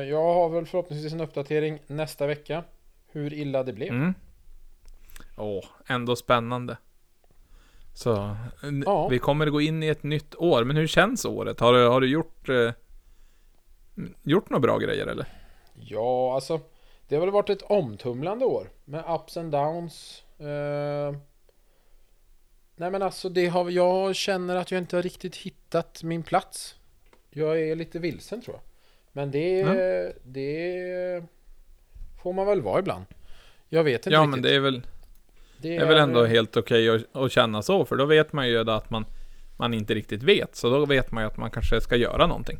jag 0.09 0.33
har 0.33 0.49
väl 0.49 0.65
förhoppningsvis 0.65 1.13
en 1.13 1.21
uppdatering 1.21 1.79
nästa 1.87 2.27
vecka. 2.27 2.63
Hur 3.11 3.33
illa 3.33 3.63
det 3.63 3.73
blev. 3.73 3.89
Mm. 3.93 4.13
Åh, 5.37 5.65
ändå 5.87 6.15
spännande. 6.15 6.77
Så, 7.93 8.35
Ja. 8.85 9.07
vi 9.07 9.19
kommer 9.19 9.45
gå 9.49 9.61
in 9.61 9.83
i 9.83 9.87
ett 9.87 10.03
nytt 10.03 10.35
år. 10.35 10.63
Men 10.63 10.75
hur 10.77 10.87
känns 10.87 11.25
året? 11.25 11.59
Har 11.59 11.73
du, 11.73 11.87
har 11.87 12.01
du 12.01 12.07
gjort... 12.07 12.49
Eh, 12.49 12.71
gjort 14.23 14.49
några 14.49 14.59
bra 14.61 14.77
grejer 14.77 15.07
eller? 15.07 15.25
Ja, 15.75 16.33
alltså. 16.35 16.59
Det 17.07 17.15
har 17.15 17.21
väl 17.21 17.31
varit 17.31 17.49
ett 17.49 17.61
omtumlande 17.61 18.45
år. 18.45 18.69
Med 18.85 19.03
ups 19.09 19.37
and 19.37 19.51
downs. 19.51 20.23
Eh, 20.39 21.15
nej 22.83 22.91
men 22.91 23.01
alltså, 23.01 23.29
det 23.29 23.47
har, 23.47 23.69
jag 23.69 24.15
känner 24.15 24.55
att 24.55 24.71
jag 24.71 24.77
inte 24.81 24.95
har 24.95 25.03
riktigt 25.03 25.35
hittat 25.35 26.03
min 26.03 26.23
plats. 26.23 26.75
Jag 27.29 27.61
är 27.61 27.75
lite 27.75 27.99
vilsen 27.99 28.41
tror 28.41 28.55
jag. 28.55 28.61
Men 29.11 29.31
det, 29.31 29.61
Mm. 29.61 30.13
det 30.23 31.23
får 32.23 32.33
man 32.33 32.45
väl 32.47 32.61
vara 32.61 32.79
ibland. 32.79 33.05
Jag 33.69 33.83
vet 33.83 33.93
inte 34.05 34.09
Ja, 34.09 34.19
riktigt. 34.21 34.31
men 34.31 34.41
det 34.41 34.55
är 34.55 34.59
väl, 34.59 34.81
Det 35.57 35.75
är 35.77 35.85
väl 35.85 35.97
ändå 35.97 36.25
helt 36.25 36.57
okej 36.57 36.89
att, 36.89 37.15
att 37.15 37.31
känna 37.31 37.61
så. 37.61 37.85
För 37.85 37.95
då 37.95 38.05
vet 38.05 38.33
man 38.33 38.47
ju 38.47 38.69
att 38.71 38.89
man, 38.89 39.05
man 39.57 39.73
inte 39.73 39.93
riktigt 39.93 40.23
vet. 40.23 40.55
Så 40.55 40.69
då 40.69 40.85
vet 40.85 41.11
man 41.11 41.23
ju 41.23 41.27
att 41.27 41.37
man 41.37 41.51
kanske 41.51 41.81
ska 41.81 41.95
göra 41.95 42.27
någonting. 42.27 42.57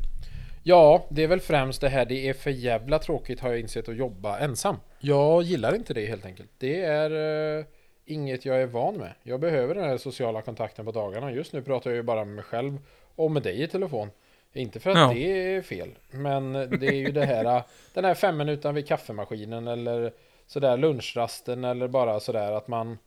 Ja, 0.62 1.06
det 1.10 1.22
är 1.22 1.28
väl 1.28 1.40
främst 1.40 1.80
det 1.80 1.88
här. 1.88 2.04
Det 2.06 2.28
är 2.28 2.32
för 2.34 2.50
jävla 2.50 2.98
tråkigt 2.98 3.40
har 3.40 3.48
jag 3.50 3.60
insett 3.60 3.88
att 3.88 3.96
jobba 3.96 4.38
ensam. 4.38 4.76
Jag 5.00 5.42
gillar 5.42 5.74
inte 5.74 5.94
det 5.94 6.06
helt 6.06 6.24
enkelt. 6.26 6.50
Det 6.58 6.80
är 6.84 7.10
eh, 7.58 7.64
inget 8.06 8.44
jag 8.44 8.62
är 8.62 8.66
van 8.66 8.94
med. 8.96 9.12
Jag 9.22 9.40
behöver 9.40 9.74
den 9.74 9.84
här 9.84 9.96
sociala 9.98 10.42
kontakten 10.42 10.84
på 10.84 10.92
dagarna. 10.92 11.32
Just 11.32 11.52
nu 11.52 11.62
pratar 11.62 11.90
jag 11.90 11.96
ju 11.96 12.02
bara 12.02 12.24
med 12.24 12.34
mig 12.34 12.44
själv 12.44 12.78
och 13.14 13.30
med 13.30 13.42
dig 13.42 13.62
i 13.62 13.68
telefon. 13.68 14.10
Inte 14.52 14.80
för 14.80 14.90
att 14.90 14.96
Ja. 14.98 15.12
det 15.14 15.54
är 15.54 15.62
fel, 15.62 15.90
men 16.10 16.52
det 16.52 16.86
är 16.86 16.94
ju 16.94 17.12
det 17.12 17.24
här, 17.26 17.62
den 17.94 18.04
här 18.04 18.14
fem 18.14 18.36
minuter 18.36 18.72
vid 18.72 18.88
kaffemaskinen 18.88 19.68
eller 19.68 20.12
sådär 20.46 20.76
lunchrasten 20.76 21.64
eller 21.64 21.88
bara 21.88 22.20
sådär 22.20 22.52
att 22.52 22.68
man 22.68 22.98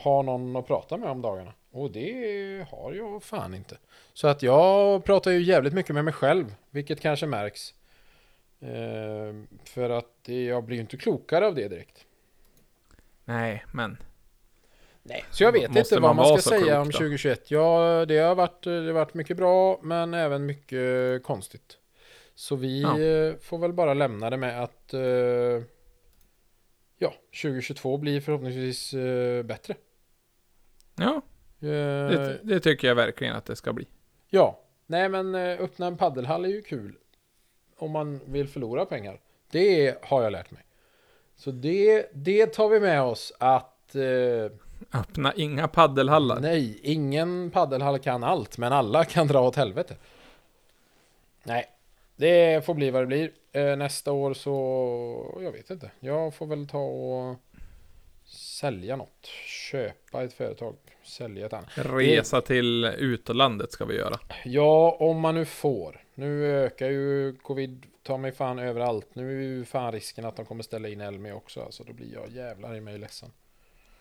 har 0.00 0.22
någon 0.22 0.56
att 0.56 0.66
prata 0.66 0.96
med 0.96 1.10
om 1.10 1.22
dagarna. 1.22 1.52
Och 1.70 1.90
det 1.90 2.66
har 2.70 2.92
jag 2.92 3.22
fan 3.22 3.54
inte. 3.54 3.76
Så 4.12 4.28
att 4.28 4.42
jag 4.42 5.04
pratar 5.04 5.30
ju 5.30 5.42
jävligt 5.42 5.72
mycket 5.74 5.94
med 5.94 6.04
mig 6.04 6.14
själv, 6.14 6.54
vilket 6.70 7.00
kanske 7.00 7.26
märks. 7.26 7.74
Eh, 8.60 9.34
för 9.64 9.90
att 9.90 10.14
jag 10.24 10.64
blir 10.64 10.76
ju 10.76 10.80
inte 10.80 10.96
klokare 10.96 11.46
av 11.46 11.54
det 11.54 11.68
direkt. 11.68 12.04
Nej, 13.24 13.64
men... 13.72 13.96
Nej. 15.02 15.24
Så 15.30 15.42
jag 15.42 15.52
vet 15.52 15.76
inte 15.76 15.94
man 15.94 16.02
vad 16.02 16.16
man 16.16 16.28
vara 16.30 16.38
ska 16.40 16.50
säga 16.50 16.80
om 16.80 16.86
då? 16.86 16.92
2021. 16.98 17.50
Ja, 17.50 18.04
det 18.08 18.18
har, 18.18 18.34
varit, 18.34 18.62
det 18.64 18.70
har 18.70 18.92
varit 18.92 19.14
mycket 19.14 19.36
bra, 19.36 19.80
men 19.82 20.14
även 20.14 20.46
mycket 20.46 21.22
konstigt. 21.22 21.78
Så 22.34 22.56
vi 22.56 22.82
Ja. 22.82 23.00
eh, 23.00 23.36
får 23.40 23.58
väl 23.58 23.72
bara 23.72 23.94
lämna 23.94 24.30
det 24.30 24.36
med 24.36 24.62
att... 24.62 24.94
eh, 24.94 25.00
ja, 26.98 27.14
2022 27.42 27.96
blir 27.98 28.20
förhoppningsvis 28.20 28.94
eh, 28.94 29.42
bättre. 29.42 29.74
Ja, 30.96 31.22
Eh, 31.60 31.68
det, 31.68 32.38
det 32.42 32.60
tycker 32.60 32.88
jag 32.88 32.94
verkligen 32.94 33.36
att 33.36 33.44
det 33.44 33.56
ska 33.56 33.72
bli. 33.72 33.86
Ja, 34.28 34.60
nej 34.86 35.08
men 35.08 35.34
eh, 35.34 35.60
öppna 35.60 35.86
en 35.86 35.96
paddelhall 35.96 36.44
är 36.44 36.48
ju 36.48 36.62
kul. 36.62 36.94
Om 37.76 37.90
man 37.90 38.20
vill 38.26 38.48
förlora 38.48 38.86
pengar. 38.86 39.20
Det 39.50 39.98
har 40.04 40.22
jag 40.22 40.32
lärt 40.32 40.50
mig. 40.50 40.64
Så 41.36 41.50
det, 41.50 42.06
det 42.14 42.46
tar 42.46 42.68
vi 42.68 42.80
med 42.80 43.02
oss 43.02 43.32
att 43.38 43.94
eh, 43.94 44.02
Öppna 44.92 45.32
inga 45.36 45.68
paddelhallar. 45.68 46.40
nej, 46.40 46.80
ingen 46.82 47.50
paddelhall 47.50 47.98
kan 47.98 48.24
allt, 48.24 48.58
men 48.58 48.72
alla 48.72 49.04
kan 49.04 49.26
dra 49.26 49.40
åt 49.40 49.56
helvete. 49.56 49.96
Nej, 51.42 51.66
det 52.16 52.66
får 52.66 52.74
bli 52.74 52.90
vad 52.90 53.02
det 53.02 53.06
blir. 53.06 53.30
Eh, 53.52 53.76
nästa 53.76 54.12
år 54.12 54.34
så, 54.34 55.40
jag 55.42 55.52
vet 55.52 55.70
inte. 55.70 55.90
Jag 56.00 56.34
får 56.34 56.46
väl 56.46 56.68
ta 56.68 56.78
och 56.78 57.36
sälja 58.26 58.96
något. 58.96 59.26
Köpa 59.46 60.22
ett 60.22 60.32
företag, 60.32 60.74
sälja 61.02 61.46
ett 61.46 61.52
annat. 61.52 61.70
Resa 61.74 62.40
till 62.40 62.84
utlandet 62.84 63.72
ska 63.72 63.84
vi 63.84 63.96
göra. 63.96 64.18
Ja, 64.44 64.96
om 65.00 65.20
man 65.20 65.34
nu 65.34 65.44
får. 65.44 66.04
Nu 66.14 66.46
ökar 66.46 66.90
ju 66.90 67.36
covid, 67.36 67.86
ta 68.02 68.16
mig 68.16 68.32
fan 68.32 68.58
överallt. 68.58 69.08
Nu 69.12 69.38
är 69.38 69.42
ju 69.42 69.64
fan 69.64 69.92
risken 69.92 70.24
att 70.24 70.36
de 70.36 70.46
kommer 70.46 70.62
ställa 70.62 70.88
in 70.88 71.00
Elmi 71.00 71.32
också. 71.32 71.62
Alltså 71.62 71.84
då 71.84 71.92
blir 71.92 72.14
jag 72.14 72.30
jävlar 72.30 72.74
i 72.74 72.80
mig 72.80 72.98
ledsen. 72.98 73.30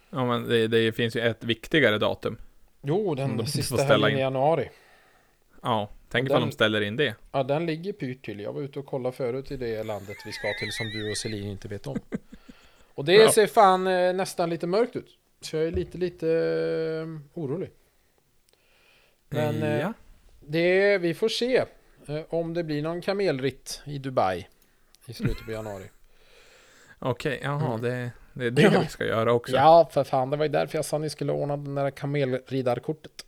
Ja, 0.10 0.26
men 0.26 0.50
det, 0.50 0.68
det 0.68 0.92
finns 0.92 1.16
ju 1.16 1.22
ett 1.22 1.44
viktigare 1.44 1.98
datum. 1.98 2.38
Jo, 2.82 3.16
den 3.16 3.30
de 3.38 3.46
får 3.46 3.52
sista 3.52 3.84
helgen 3.84 4.12
in. 4.12 4.18
i 4.18 4.22
januari. 4.22 4.70
Ja, 5.64 5.90
tänk 6.10 6.30
ifall 6.30 6.42
de 6.42 6.52
ställer 6.52 6.82
in 6.82 6.96
det. 6.96 7.16
Ja, 7.32 7.44
den 7.44 7.66
ligger 7.66 7.94
pyrt 7.94 8.26
till. 8.26 8.40
Jag 8.40 8.54
var 8.54 8.62
ute 8.62 8.80
och 8.80 8.86
kollade 8.86 9.16
förut 9.16 9.52
i 9.52 9.58
det 9.58 9.84
landet 9.84 10.18
vi 10.26 10.32
ska 10.32 10.48
till 10.60 10.72
som 10.72 10.90
du 10.90 11.12
och 11.12 11.18
Selin 11.18 11.48
inte 11.52 11.68
vet 11.68 11.88
om. 11.88 12.00
Och 12.94 13.06
det 13.06 13.14
Ja. 13.14 13.32
ser 13.32 13.48
fan 13.48 13.88
eh, 13.88 14.14
nästan 14.14 14.50
lite 14.50 14.68
mörkt 14.68 14.96
ut. 14.96 15.18
Så 15.42 15.56
jag 15.56 15.66
är 15.66 15.72
lite, 15.72 15.98
lite 15.98 16.28
eh, 16.30 17.40
orolig. 17.42 17.70
Men 19.30 19.64
eh, 19.64 19.80
ja. 19.80 19.94
det, 20.40 20.98
vi 20.98 21.14
får 21.14 21.30
se 21.30 21.58
eh, 22.08 22.22
om 22.30 22.54
det 22.54 22.64
blir 22.64 22.82
någon 22.82 23.02
kamelritt 23.02 23.82
i 23.86 23.98
Dubai 23.98 24.48
i 25.06 25.14
slutet 25.14 25.46
på 25.46 25.52
januari. 25.52 25.84
Okej, 27.00 27.40
jaha, 27.44 27.68
Mm. 27.74 27.82
det, 27.82 28.12
det 28.38 28.46
är 28.46 28.52
det 28.52 28.62
Ja. 28.62 28.80
vi 28.82 28.88
ska 28.88 29.06
göra 29.06 29.34
också. 29.34 29.56
Ja, 29.56 29.90
för 29.92 30.04
fan. 30.04 30.30
Det 30.30 30.38
var 30.38 30.46
ju 30.46 30.52
därför 30.52 30.78
jag 30.78 30.86
sa 30.86 30.98
att 30.98 31.02
ni 31.02 31.10
skulle 31.10 31.32
ordna 31.32 31.58
den 31.58 31.76
där 31.76 31.92
kamelridarkortet. 31.92 33.26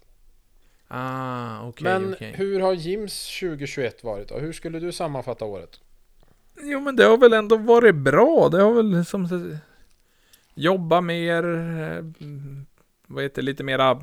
Ah, 0.87 1.67
okej, 1.67 1.83
Men 1.83 2.13
okej. 2.13 2.33
hur 2.37 2.59
har 2.59 2.73
Jims 2.73 3.39
2021 3.39 4.03
varit 4.03 4.29
då? 4.29 4.37
Hur 4.37 4.53
skulle 4.53 4.79
du 4.79 4.91
sammanfatta 4.91 5.45
året? 5.45 5.79
Jo, 6.61 6.79
men 6.79 6.95
det 6.95 7.03
har 7.03 7.17
väl 7.17 7.33
ändå 7.33 7.57
varit 7.57 7.95
bra. 7.95 8.49
Det 8.49 8.61
har 8.61 8.73
väl 8.73 9.05
som 9.05 9.27
jobba 10.53 11.01
mer, 11.01 11.43
eh, 11.55 12.03
vad 13.07 13.23
heter 13.23 13.41
det, 13.41 13.45
lite 13.45 13.63
mera 13.63 14.01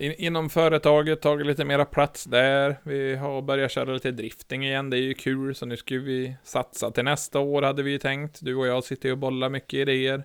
in, 0.00 0.14
inom 0.18 0.50
företaget, 0.50 1.22
tagit 1.22 1.46
lite 1.46 1.64
mera 1.64 1.84
plats 1.84 2.24
där. 2.24 2.76
Vi 2.82 3.16
har 3.16 3.42
börjat 3.42 3.70
köra 3.70 3.92
lite 3.92 4.10
drifting 4.10 4.64
igen, 4.66 4.90
det 4.90 4.96
är 4.96 5.02
ju 5.02 5.14
kul. 5.14 5.54
Så 5.54 5.66
nu 5.66 5.76
ska 5.76 5.94
vi 5.94 6.36
satsa 6.42 6.90
till 6.90 7.04
nästa 7.04 7.38
år 7.40 7.62
hade 7.62 7.82
vi 7.82 7.90
ju 7.90 7.98
tänkt. 7.98 8.38
Du 8.42 8.54
och 8.54 8.66
jag 8.66 8.84
sitter 8.84 9.08
ju 9.08 9.12
och 9.12 9.18
bollar 9.18 9.48
mycket 9.48 9.74
idéer. 9.74 10.24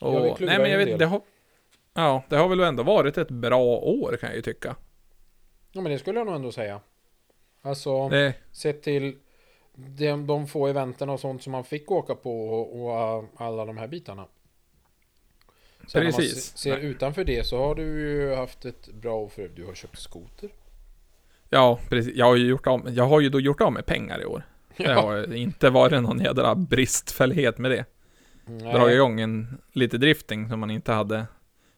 Ja, 0.00 0.06
Och, 0.06 0.36
klurar 0.36 0.50
nej 0.50 0.58
men 0.58 0.66
en 0.66 0.72
jag 0.72 0.86
vet, 0.86 0.98
det 0.98 1.06
har, 1.06 1.20
ja, 1.94 2.22
det 2.28 2.36
har 2.36 2.48
väl 2.48 2.60
ändå 2.60 2.82
varit 2.82 3.18
ett 3.18 3.30
bra 3.30 3.64
år 3.78 4.16
kan 4.20 4.28
jag 4.28 4.36
ju 4.36 4.42
tycka. 4.42 4.76
Ja, 5.72 5.80
men 5.80 5.92
det 5.92 5.98
skulle 5.98 6.20
jag 6.20 6.26
nog 6.26 6.36
ändå 6.36 6.52
säga. 6.52 6.80
Alltså, 7.62 8.08
Det, 8.08 8.34
sett 8.52 8.82
till 8.82 9.16
de, 9.74 10.26
de 10.26 10.46
få 10.46 10.66
eventen 10.66 11.08
och 11.10 11.20
sånt 11.20 11.42
som 11.42 11.52
man 11.52 11.64
fick 11.64 11.90
åka 11.90 12.14
på 12.14 12.48
och, 12.48 12.82
och 12.82 13.24
alla 13.36 13.64
de 13.64 13.76
här 13.76 13.86
bitarna. 13.86 14.26
Sen 15.86 16.02
när 16.04 16.10
man 16.12 16.20
Precis. 16.20 16.44
se- 16.44 16.58
ser 16.58 16.76
utanför 16.78 17.24
det 17.24 17.46
så 17.46 17.58
har 17.58 17.74
du 17.74 17.82
ju 17.82 18.34
haft 18.34 18.64
ett 18.64 18.88
bra 18.92 19.14
år 19.16 19.28
för 19.28 19.48
Du 19.48 19.64
har 19.64 19.74
köpt 19.74 19.98
skoter. 19.98 20.50
Ja, 21.50 21.78
precis. 21.88 22.14
Jag 22.16 22.26
har 22.26 22.36
ju 22.36 22.46
gjort 22.46 22.66
av, 22.66 22.90
jag 22.94 23.04
har 23.04 23.20
ju 23.20 23.28
då 23.28 23.40
gjort 23.40 23.60
av 23.60 23.72
med 23.72 23.86
pengar 23.86 24.22
i 24.22 24.24
år. 24.24 24.42
Det 24.76 24.92
har 24.92 25.34
inte 25.34 25.70
varit 25.70 26.02
någon 26.02 26.20
jädra 26.20 26.54
bristfällighet 26.54 27.58
med 27.58 27.70
det. 27.70 27.84
Nej. 28.46 28.72
Dragit 28.72 28.94
igång 28.94 29.20
en 29.20 29.60
lite 29.72 29.98
drifting 29.98 30.48
som 30.48 30.60
man 30.60 30.70
inte 30.70 30.92
hade 30.92 31.26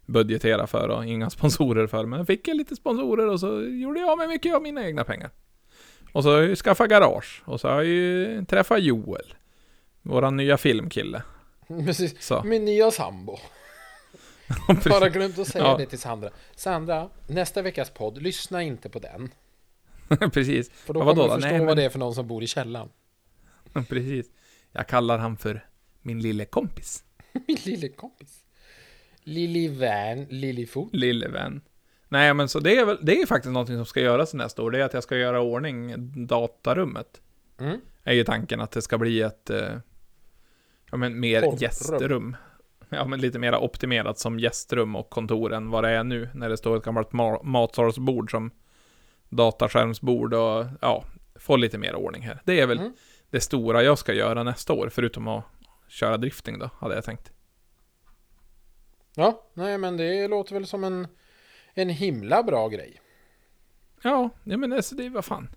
budgeterat 0.06 0.70
för 0.70 0.88
och 0.88 1.06
inga 1.06 1.30
sponsorer 1.38 1.86
för. 1.86 2.06
Men 2.06 2.18
jag 2.18 2.26
fick 2.26 2.48
jag 2.48 2.56
lite 2.56 2.76
sponsorer 2.76 3.26
och 3.28 3.40
så 3.40 3.62
gjorde 3.62 4.00
jag 4.00 4.10
av 4.10 4.18
med 4.18 4.28
mycket 4.28 4.54
av 4.54 4.62
mina 4.62 4.86
egna 4.86 5.04
pengar. 5.04 5.30
Och 6.12 6.22
så 6.22 6.30
har 6.34 6.42
jag 6.42 6.58
skaffat 6.58 6.90
garage. 6.90 7.42
Och 7.44 7.60
så 7.60 7.68
har 7.68 7.74
jag 7.74 7.84
ju 7.84 8.44
träffat 8.44 8.82
Joel. 8.82 9.34
Våran 10.02 10.36
nya 10.36 10.56
filmkille. 10.56 11.22
Precis. 11.86 12.22
Så. 12.22 12.42
Min 12.44 12.64
nya 12.64 12.90
sambo. 12.90 13.38
Bara 14.88 15.08
glömt 15.08 15.38
att 15.38 15.48
säga 15.48 15.64
Ja. 15.64 15.76
det 15.76 15.86
till 15.86 15.98
Sandra. 15.98 16.30
Sandra, 16.56 17.10
nästa 17.26 17.62
veckas 17.62 17.90
podd, 17.90 18.22
lyssna 18.22 18.62
inte 18.62 18.88
på 18.88 18.98
den. 18.98 19.30
precis. 20.32 20.70
För 20.70 20.94
då 20.94 21.00
Ja, 21.00 21.04
kommer 21.04 21.22
du 21.22 21.28
förstå 21.30 21.48
Nej, 21.48 21.58
men- 21.58 21.66
vad 21.66 21.76
det 21.76 21.84
är 21.84 21.88
för 21.88 21.98
någon 21.98 22.14
som 22.14 22.26
bor 22.26 22.42
i 22.42 22.46
källaren. 22.46 22.88
precis. 23.88 24.26
Jag 24.72 24.86
kallar 24.88 25.18
han 25.18 25.36
för 25.36 25.66
min 26.02 26.20
lille 26.22 26.44
kompis. 26.44 27.04
Min 27.48 27.56
lille 27.64 27.88
kompis. 27.88 28.44
Lili 29.22 29.68
Van, 29.68 30.24
Lillifot. 30.24 30.88
Lille 30.94 31.28
vän. 31.28 31.60
Nej 32.08 32.34
men 32.34 32.48
så 32.48 32.60
det 32.60 32.76
är 32.78 32.84
väl, 32.84 32.98
det 33.02 33.20
är 33.22 33.26
faktiskt 33.26 33.52
någonting 33.52 33.76
som 33.76 33.86
ska 33.86 34.00
göras 34.00 34.34
nästa 34.34 34.62
år. 34.62 34.70
Det 34.70 34.78
är 34.80 34.84
att 34.84 34.94
jag 34.94 35.02
ska 35.02 35.16
göra 35.16 35.40
ordning 35.40 35.94
datarummet. 36.26 37.20
Mm. 37.60 37.80
Är 38.04 38.12
ju 38.14 38.24
tanken 38.24 38.60
att 38.60 38.70
det 38.70 38.82
ska 38.82 38.98
bli 38.98 39.20
ett, 39.20 39.50
eh, 39.50 39.76
ja 40.90 40.96
men 40.96 41.20
mer 41.20 41.42
Porrrum. 41.42 41.58
gästrum. 41.60 42.36
Ja 42.98 43.04
men 43.04 43.20
lite 43.20 43.38
mer 43.38 43.54
optimerat 43.56 44.18
som 44.18 44.38
gästrum 44.38 44.96
och 44.96 45.10
kontor 45.10 45.52
än 45.52 45.70
vad 45.70 45.84
det 45.84 45.90
är 45.90 46.04
nu. 46.04 46.28
När 46.34 46.48
det 46.48 46.56
står 46.56 46.76
ett 46.76 46.82
gammalt 46.84 47.10
ma- 47.10 47.44
matsalsbord 47.44 48.30
som 48.30 48.50
dataskärmsbord 49.28 50.34
och 50.34 50.66
ja, 50.80 51.04
få 51.34 51.56
lite 51.56 51.78
mer 51.78 51.94
ordning 51.94 52.22
här. 52.22 52.40
Det 52.44 52.60
är 52.60 52.66
väl 52.66 52.78
Mm. 52.78 52.92
det 53.30 53.40
stora 53.40 53.82
jag 53.82 53.98
ska 53.98 54.12
göra 54.14 54.42
nästa 54.42 54.72
år, 54.72 54.88
förutom 54.88 55.28
att 55.28 55.44
köra 55.88 56.16
drifting 56.16 56.58
då, 56.58 56.70
hade 56.78 56.94
jag 56.94 57.04
tänkt. 57.04 57.32
Ja, 59.14 59.46
nej 59.54 59.78
men 59.78 59.96
det 59.96 60.28
låter 60.28 60.54
väl 60.54 60.66
som 60.66 60.84
en, 60.84 61.08
en 61.74 61.88
himla 61.88 62.42
bra 62.42 62.68
grej. 62.68 63.00
Ja, 64.02 64.30
ja 64.44 64.56
men 64.56 64.72
alltså 64.72 64.94
det, 64.94 65.08
vad 65.08 65.24
fan. 65.24 65.48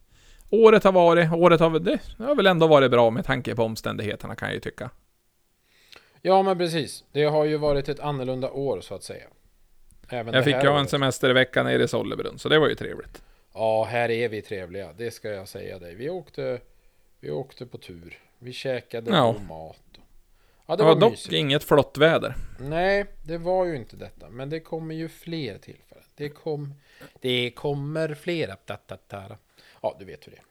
Året 0.50 0.84
har 0.84 0.92
varit, 0.92 1.34
året 1.34 1.60
har 1.60 1.80
det 1.80 2.00
har 2.18 2.36
väl 2.36 2.48
ändå 2.48 2.68
varit 2.68 2.92
bra 2.92 3.10
med 3.10 3.26
tanke 3.26 3.56
på 3.56 3.64
omständigheterna 3.64 4.36
kan 4.36 4.48
jag 4.48 4.54
ju 4.56 4.60
tycka. 4.62 4.90
Ja 6.22 6.44
men 6.44 6.58
precis. 6.58 7.04
Det 7.12 7.24
har 7.24 7.46
ju 7.46 7.58
varit 7.58 7.90
ett 7.90 8.00
annorlunda 8.00 8.52
år 8.52 8.82
så 8.82 8.96
att 8.96 9.04
säga. 9.04 9.24
Även 10.10 10.34
Jag 10.34 10.44
fick 10.44 10.64
ju 10.64 10.70
ha 10.70 10.80
en 10.80 10.88
semestervecka 10.88 11.64
nere 11.64 11.84
i 11.84 11.88
Sollebrunn, 11.88 12.40
så 12.40 12.50
det 12.50 12.60
var 12.60 12.70
ju 12.70 12.76
trevligt. 12.76 13.24
Ja, 13.54 13.84
här 13.84 14.12
är 14.12 14.30
vi 14.30 14.42
trevliga. 14.42 14.94
Det 14.98 15.12
ska 15.12 15.30
jag 15.30 15.48
säga 15.48 15.80
dig. 15.80 15.96
Vi 15.96 16.10
åkte, 16.10 16.60
vi 17.20 17.32
åkte 17.32 17.66
på 17.66 17.78
tur. 17.78 18.20
Vi 18.40 18.54
käkade 18.54 19.12
Ja. 19.12 19.36
mat. 19.50 19.78
Ja, 20.66 20.76
Det 20.76 20.84
det 20.84 20.84
var, 20.84 20.94
var, 20.94 21.02
dock 21.02 21.12
mysigt. 21.12 21.34
inget 21.34 21.64
flott 21.64 21.98
väder. 21.98 22.36
Nej, 22.60 23.06
det 23.24 23.38
var 23.38 23.66
ju 23.66 23.76
inte 23.76 23.96
detta. 23.96 24.30
Men 24.30 24.50
det 24.50 24.60
kommer 24.60 24.96
ju 24.96 25.10
fler 25.10 25.58
tillfällen. 25.58 26.04
Det, 26.16 26.30
kom, 26.30 26.74
det 27.22 27.52
kommer 27.52 28.14
flera. 28.14 28.56
Ja, 29.82 29.96
du 30.00 30.06
vet 30.06 30.28
hur 30.28 30.32
det 30.32 30.38
är. 30.38 30.44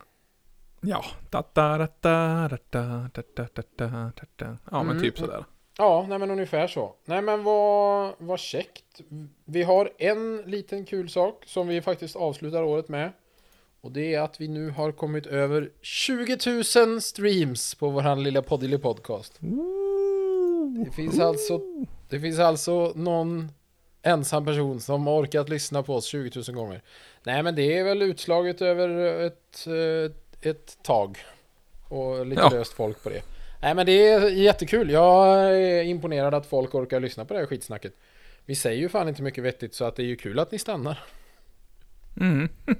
Ja, 0.80 1.04
da, 1.30 1.44
da, 1.52 1.78
da, 1.78 1.88
da, 2.00 2.58
da, 2.70 3.08
da, 3.12 3.22
da, 3.54 3.62
da, 3.76 4.12
da. 4.36 4.56
Ja, 4.70 4.82
men 4.82 4.90
Mm, 4.90 5.02
typ 5.02 5.18
sådär. 5.18 5.44
Ja, 5.80 6.06
nej 6.08 6.18
men 6.18 6.30
ungefär 6.30 6.66
så. 6.66 6.94
Nej 7.04 7.22
men 7.22 7.42
vad, 7.44 8.12
vad 8.18 8.38
käckt. 8.40 9.00
Vi 9.44 9.62
har 9.62 9.90
en 9.98 10.42
liten 10.46 10.84
kul 10.84 11.10
sak 11.10 11.42
som 11.46 11.68
vi 11.68 11.80
faktiskt 11.82 12.16
avslutar 12.16 12.62
året 12.62 12.88
med. 12.88 13.12
Och 13.80 13.92
det 13.92 14.14
är 14.14 14.20
att 14.20 14.40
vi 14.40 14.48
nu 14.48 14.70
har 14.70 14.92
kommit 14.92 15.26
över 15.26 15.70
20 15.80 16.38
000 16.86 17.00
streams 17.02 17.74
på 17.74 17.88
våran 17.88 18.22
lilla 18.22 18.42
Poddily 18.42 18.78
Podcast. 18.78 19.38
Det 20.84 20.90
finns 20.90 21.20
alltså, 21.20 21.60
det 22.08 22.20
finns 22.20 22.38
alltså 22.38 22.92
någon 22.94 23.52
ensam 24.02 24.44
person 24.44 24.80
som 24.80 25.06
har 25.06 25.22
orkat 25.22 25.48
lyssna 25.48 25.82
på 25.82 25.94
oss 25.94 26.04
20 26.04 26.30
000 26.48 26.56
gånger. 26.56 26.82
Nej 27.22 27.42
men 27.42 27.54
det 27.54 27.78
är 27.78 27.84
väl 27.84 28.02
utslaget 28.02 28.62
över 28.62 28.88
ett, 29.26 29.66
eh, 29.66 30.50
ett 30.50 30.78
tag. 30.82 31.18
Och 31.88 32.26
lite 32.26 32.42
Ja. 32.42 32.48
löst 32.50 32.72
folk 32.72 33.02
på 33.02 33.08
det. 33.08 33.22
Nej 33.62 33.74
men 33.74 33.86
det 33.86 34.08
är 34.08 34.28
jättekul. 34.30 34.90
Jag 34.90 35.26
är 35.56 35.82
imponerad 35.82 36.34
att 36.34 36.46
folk 36.46 36.74
orkar 36.74 37.00
lyssna 37.00 37.24
på 37.24 37.34
det 37.34 37.40
här 37.40 37.46
skitsnacket. 37.46 37.92
Vi 38.44 38.54
säger 38.54 38.80
ju 38.80 38.88
fan 38.88 39.08
inte 39.08 39.22
mycket 39.22 39.44
vettigt 39.44 39.74
så 39.74 39.84
att 39.84 39.96
det 39.96 40.02
är 40.02 40.06
ju 40.06 40.16
kul 40.16 40.38
att 40.38 40.52
ni 40.52 40.58
stannar. 40.58 40.98
Mm. 42.20 42.48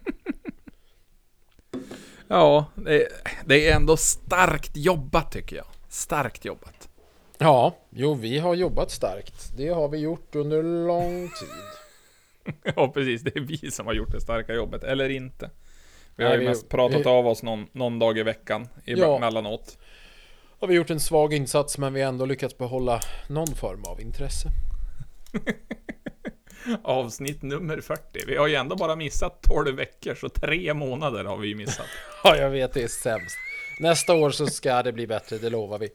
ja, 2.29 2.65
det, 2.75 3.09
det 3.45 3.69
är 3.69 3.77
ändå 3.77 3.97
starkt 3.97 4.77
jobbat 4.77 5.33
tycker 5.33 5.57
jag. 5.57 5.67
Starkt 5.89 6.45
jobbat. 6.45 6.89
Ja, 7.39 7.77
jo 7.91 8.15
vi 8.15 8.39
har 8.39 8.55
jobbat 8.55 8.91
starkt. 8.91 9.53
Det 9.57 9.69
har 9.69 9.89
vi 9.89 9.99
gjort 9.99 10.35
under 10.35 10.63
lång 10.63 11.29
tid. 11.29 11.49
Ja, 12.77 12.89
precis. 12.89 13.23
Det 13.23 13.37
är 13.37 13.41
vi 13.41 13.71
som 13.71 13.87
har 13.87 13.93
gjort 13.95 14.13
det 14.13 14.21
starka 14.21 14.55
jobbet, 14.55 14.85
eller 14.85 15.09
inte. 15.09 15.51
Vi 16.17 16.25
har 16.25 16.31
Nej, 16.31 16.39
ju 16.39 16.45
vi- 16.45 16.49
mest 16.49 16.69
pratat 16.69 17.01
vi- 17.01 17.05
av 17.11 17.27
oss 17.27 17.43
någon, 17.43 17.67
någon 17.73 17.99
dag 17.99 18.19
i 18.19 18.23
veckan, 18.23 18.69
Ja. 18.85 19.31
Har 20.61 20.69
vi 20.69 20.75
gjort 20.75 20.91
en 20.91 21.01
svag 21.01 21.35
insats 21.35 21.79
men 21.79 21.95
vi 21.95 22.01
har 22.03 22.09
ändå 22.09 22.25
lyckats 22.25 22.59
behålla 22.59 23.01
någon 23.29 23.55
form 23.55 23.85
av 23.85 24.01
intresse. 24.01 24.49
Avsnitt 26.83 27.43
nummer 27.43 27.81
40. 27.81 28.03
Vi 28.27 28.37
har 28.37 28.47
ju 28.47 28.55
ändå 28.55 28.77
bara 28.77 28.97
missat 28.97 29.43
12 29.43 29.77
veckor, 29.77 30.15
så 30.15 30.29
tre 30.29 30.75
månader 30.75 31.25
har 31.25 31.37
vi 31.37 31.49
ju 31.49 31.55
missat. 31.55 31.87
Ja, 32.25 32.37
jag 32.37 32.51
vet 32.51 32.73
det 32.75 32.83
är 32.83 32.89
sämst. 32.89 33.37
Nästa 33.81 34.15
år 34.15 34.31
så 34.31 34.47
ska 34.47 34.83
det 34.83 34.93
bli 34.93 35.07
bättre, 35.07 35.39
det 35.39 35.51
lovar 35.51 35.79
vi. 35.79 35.89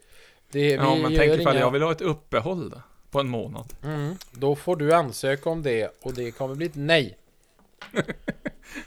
Det, 0.52 0.60
vi 0.60 0.74
Ja, 0.74 0.96
men 0.96 1.12
gör 1.12 1.20
tänk 1.20 1.42
ifall 1.42 1.56
inga- 1.56 1.60
jag 1.60 1.72
vill 1.72 1.82
ha 1.82 1.92
ett 1.92 2.02
uppehåll 2.02 2.70
då, 2.70 2.82
på 3.12 3.20
en 3.20 3.28
månad. 3.28 3.74
Mm, 3.84 4.16
då 4.32 4.56
får 4.56 4.76
du 4.76 4.94
ansöka 4.94 5.50
om 5.50 5.64
det 5.64 5.92
och 6.02 6.14
det 6.14 6.32
kommer 6.32 6.56
bli 6.56 6.66
ett 6.66 6.76
nej. 6.76 7.18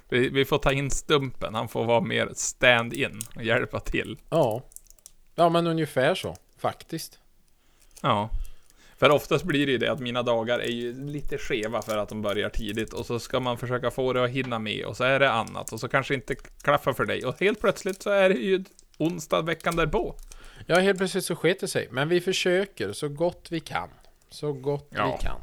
Vi, 0.08 0.28
vi 0.28 0.44
får 0.44 0.58
ta 0.58 0.72
in 0.72 0.90
Stumpen, 0.90 1.54
han 1.54 1.68
får 1.68 1.84
vara 1.84 2.00
mer 2.00 2.28
stand-in 2.34 3.20
och 3.36 3.42
hjälpa 3.42 3.80
till. 3.80 4.18
Ja. 4.30 4.62
Ja, 5.38 5.48
men 5.48 5.66
ungefär 5.66 6.14
så. 6.14 6.36
Faktiskt. 6.58 7.18
Ja. 8.02 8.30
För 8.96 9.10
oftast 9.10 9.44
blir 9.44 9.66
det 9.66 9.72
ju 9.72 9.78
det 9.78 9.92
att 9.92 10.00
mina 10.00 10.22
dagar 10.22 10.58
är 10.58 10.70
ju 10.70 11.06
lite 11.06 11.38
skeva 11.38 11.82
för 11.82 11.96
att 11.96 12.08
de 12.08 12.22
börjar 12.22 12.48
tidigt 12.48 12.92
och 12.92 13.06
så 13.06 13.18
ska 13.18 13.40
man 13.40 13.58
försöka 13.58 13.90
få 13.90 14.12
det 14.12 14.24
att 14.24 14.30
hinna 14.30 14.58
med 14.58 14.84
och 14.84 14.96
så 14.96 15.04
är 15.04 15.20
det 15.20 15.30
annat 15.30 15.72
och 15.72 15.80
så 15.80 15.88
kanske 15.88 16.14
inte 16.14 16.34
klaffar 16.62 16.92
för 16.92 17.04
dig 17.04 17.24
och 17.24 17.40
helt 17.40 17.60
plötsligt 17.60 18.02
så 18.02 18.10
är 18.10 18.28
det 18.28 18.34
ju 18.34 18.64
onsdag 18.98 19.42
veckan 19.42 19.76
därpå. 19.76 20.14
Ja, 20.66 20.78
helt 20.78 20.98
plötsligt 20.98 21.24
så 21.24 21.36
sket 21.36 21.60
det 21.60 21.68
sig. 21.68 21.88
Men 21.90 22.08
vi 22.08 22.20
försöker 22.20 22.92
så 22.92 23.08
gott 23.08 23.46
vi 23.50 23.60
kan. 23.60 23.88
Så 24.30 24.52
gott 24.52 24.88
Ja. 24.90 25.16
vi 25.18 25.24
kan. 25.24 25.40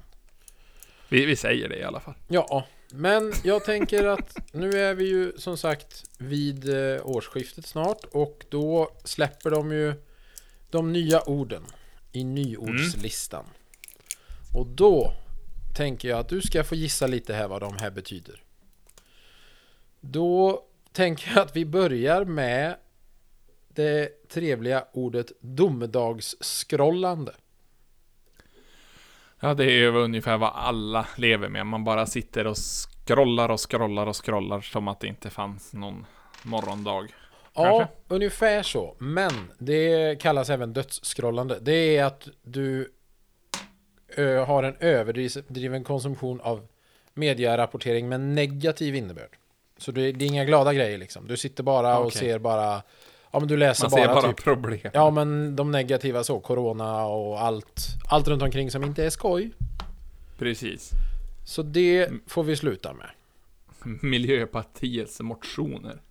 Vi, 1.09 1.25
vi 1.25 1.35
säger 1.35 1.69
det 1.69 1.77
i 1.77 1.83
alla 1.83 1.99
fall. 1.99 2.13
Ja, 2.27 2.65
men 2.89 3.33
jag 3.43 3.65
tänker 3.65 4.05
att 4.05 4.37
nu 4.51 4.69
är 4.71 4.95
vi 4.95 5.05
ju 5.05 5.33
som 5.37 5.57
sagt 5.57 6.09
vid 6.17 6.69
eh, 6.69 7.07
årsskiftet 7.07 7.65
snart 7.65 8.05
och 8.11 8.45
då 8.49 8.91
släpper 9.03 9.49
de 9.49 9.71
ju 9.71 9.93
de 10.69 10.93
nya 10.93 11.21
orden 11.21 11.63
i 12.11 12.23
nyordslistan. 12.23 13.45
Och 14.53 14.67
då 14.67 15.13
tänker 15.75 16.09
jag 16.09 16.19
att 16.19 16.29
du 16.29 16.41
ska 16.41 16.63
få 16.63 16.75
gissa 16.75 17.07
lite 17.07 17.33
här 17.33 17.47
vad 17.47 17.61
de 17.61 17.77
här 17.77 17.91
betyder. 17.91 18.43
Då 19.99 20.65
tänker 20.91 21.31
jag 21.31 21.39
att 21.39 21.55
vi 21.55 21.65
börjar 21.65 22.25
med 22.25 22.75
det 23.67 24.27
trevliga 24.29 24.85
ordet 24.93 25.31
domedagsskrollande. 25.39 27.35
Ja, 29.39 29.53
det 29.53 29.63
är 29.63 29.77
ju 29.77 29.95
ungefär 29.95 30.37
vad 30.37 30.51
alla 30.55 31.07
lever 31.17 31.49
med. 31.49 31.65
Man 31.65 31.83
bara 31.83 32.05
sitter 32.05 32.47
och 32.47 32.57
scrollar 32.57 33.49
och 33.49 33.71
scrollar 33.71 34.07
och 34.07 34.25
scrollar 34.25 34.61
som 34.61 34.87
att 34.87 34.99
det 34.99 35.07
inte 35.07 35.29
fanns 35.29 35.73
någon 35.73 36.05
morgondag. 36.43 37.07
Ja, 37.53 37.63
Kanske? 37.63 37.87
ungefär 38.07 38.63
så. 38.63 38.95
Men 38.99 39.31
det 39.57 40.21
kallas 40.21 40.49
även 40.49 40.73
dödsskrollande. 40.73 41.59
Det 41.61 41.97
är 41.97 42.05
att 42.05 42.27
du 42.43 42.91
ö, 44.17 44.37
har 44.39 44.63
en 44.63 44.75
överdriven 44.79 45.83
konsumtion 45.83 46.41
av 46.41 46.67
medierapportering 47.13 48.09
med 48.09 48.21
negativ 48.21 48.95
innebörd. 48.95 49.37
Så 49.77 49.91
det, 49.91 50.11
det 50.11 50.25
är 50.25 50.29
inga 50.29 50.45
glada 50.45 50.73
grejer 50.73 50.97
liksom. 50.97 51.27
Du 51.27 51.37
sitter 51.37 51.63
bara 51.63 51.97
och 51.99 52.05
Okej. 52.05 52.19
ser 52.19 52.39
bara... 52.39 52.81
Ja 53.35 53.39
men 53.39 53.47
du 53.47 53.57
läser 53.57 53.83
Man 53.83 53.91
bara, 53.91 54.01
ser 54.01 54.21
bara 54.21 54.33
typ... 54.33 54.43
problem. 54.43 54.79
Ja 54.93 55.11
men 55.11 55.55
de 55.55 55.71
negativa 55.71 56.23
så, 56.23 56.39
corona 56.39 57.05
och 57.05 57.41
allt. 57.41 57.87
Allt 58.09 58.27
runt 58.27 58.41
omkring 58.41 58.71
som 58.71 58.83
inte 58.83 59.05
är 59.05 59.09
skoj. 59.09 59.51
Precis. 60.37 60.91
Så 61.45 61.61
det 61.61 62.09
får 62.27 62.43
vi 62.43 62.55
sluta 62.55 62.93
med. 62.93 63.09
Miljöpartiets 64.01 65.21
motioner. 65.21 66.01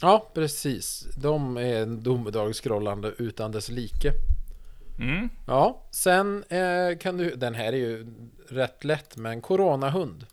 Ja, 0.00 0.30
precis. 0.34 1.06
De 1.16 1.56
är 1.56 1.82
en 1.82 2.02
domedagsskrollande 2.02 3.12
utan 3.18 3.52
dess 3.52 3.68
like. 3.68 4.12
Mm. 4.98 5.28
Ja, 5.46 5.82
sen 5.90 6.44
eh, 6.48 6.98
kan 6.98 7.16
du... 7.16 7.36
Den 7.36 7.54
här 7.54 7.72
är 7.72 7.76
ju 7.76 8.06
rätt 8.48 8.84
lätt, 8.84 9.16
men 9.16 9.40
coronahund. 9.40 10.26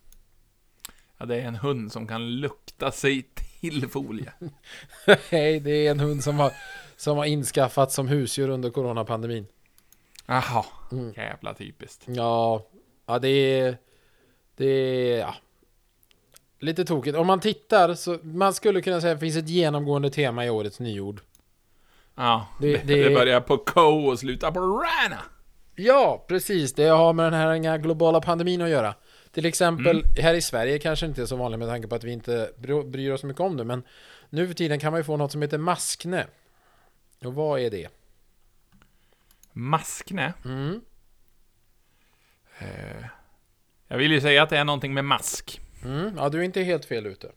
Ja, 1.17 1.25
det 1.25 1.35
är 1.35 1.47
en 1.47 1.55
hund 1.55 1.91
som 1.91 2.07
kan 2.07 2.31
lukta 2.31 2.91
sig 2.91 3.21
till 3.21 3.48
folie. 3.89 4.33
Nej, 5.31 5.59
det 5.59 5.87
är 5.87 5.91
en 5.91 5.99
hund 5.99 6.23
som 6.23 6.39
har, 6.39 6.51
som 6.97 7.17
har 7.17 7.25
inskaffats 7.25 7.95
som 7.95 8.07
husdjur 8.07 8.49
under 8.49 8.69
coronapandemin. 8.69 9.47
Jaha, 10.25 10.65
Mm. 10.91 11.13
jävla 11.17 11.53
typiskt. 11.53 12.03
Ja, 12.07 12.65
ja 13.05 13.19
det 13.19 13.29
är... 13.59 13.77
Det 14.57 14.65
är... 14.65 15.19
Ja. 15.19 15.35
Lite 16.59 16.85
tokigt. 16.85 17.17
Om 17.17 17.27
man 17.27 17.39
tittar 17.39 17.93
så... 17.93 18.17
Man 18.23 18.53
skulle 18.53 18.81
kunna 18.81 19.01
säga 19.01 19.13
att 19.13 19.19
det 19.19 19.25
finns 19.25 19.37
ett 19.43 19.49
genomgående 19.49 20.09
tema 20.09 20.45
i 20.45 20.49
årets 20.49 20.79
nyord. 20.79 21.21
Ja, 22.15 22.47
Det- 22.61 22.77
det, 22.77 22.83
det- 22.83 23.03
det 23.09 23.15
börjar 23.15 23.41
på 23.41 23.57
K 23.57 23.81
och 23.81 24.19
slutar 24.19 24.51
på 24.51 24.59
Rana. 24.59 25.19
Ja, 25.75 26.25
precis. 26.27 26.73
Det 26.73 26.87
har 26.87 27.13
med 27.13 27.25
den 27.33 27.63
här 27.65 27.77
globala 27.77 28.21
pandemin 28.21 28.61
att 28.61 28.69
göra. 28.69 28.95
Till 29.31 29.45
exempel 29.45 29.97
Mm. 29.99 30.13
här 30.17 30.33
i 30.33 30.41
Sverige 30.41 30.79
kanske 30.79 31.05
inte 31.05 31.21
är 31.21 31.25
så 31.25 31.35
vanligt 31.35 31.59
med 31.59 31.67
tanke 31.67 31.87
på 31.87 31.95
att 31.95 32.03
vi 32.03 32.11
inte 32.11 32.51
bry- 32.57 32.83
bryr 32.83 33.11
oss 33.11 33.21
så 33.21 33.27
mycket 33.27 33.41
om 33.41 33.57
det. 33.57 33.63
Men 33.63 33.83
nu 34.29 34.47
för 34.47 34.53
tiden 34.53 34.79
kan 34.79 34.91
man 34.93 34.99
ju 34.99 35.03
få 35.03 35.17
något 35.17 35.31
som 35.31 35.41
heter 35.41 35.57
maskne. 35.57 36.27
Och 37.23 37.33
vad 37.33 37.59
är 37.59 37.69
det? 37.69 37.87
Maskne. 39.53 40.33
Mm. 40.45 40.81
Eh, 42.59 43.05
jag 43.87 43.97
vill 43.97 44.11
ju 44.11 44.21
säga 44.21 44.43
att 44.43 44.49
det 44.49 44.57
är 44.57 44.63
någonting 44.63 44.93
med 44.93 45.05
mask. 45.05 45.61
Mm. 45.85 46.13
Ja, 46.17 46.29
du 46.29 46.39
är 46.39 46.43
inte 46.43 46.61
helt 46.63 46.85
fel 46.85 47.05
ute. 47.05 47.31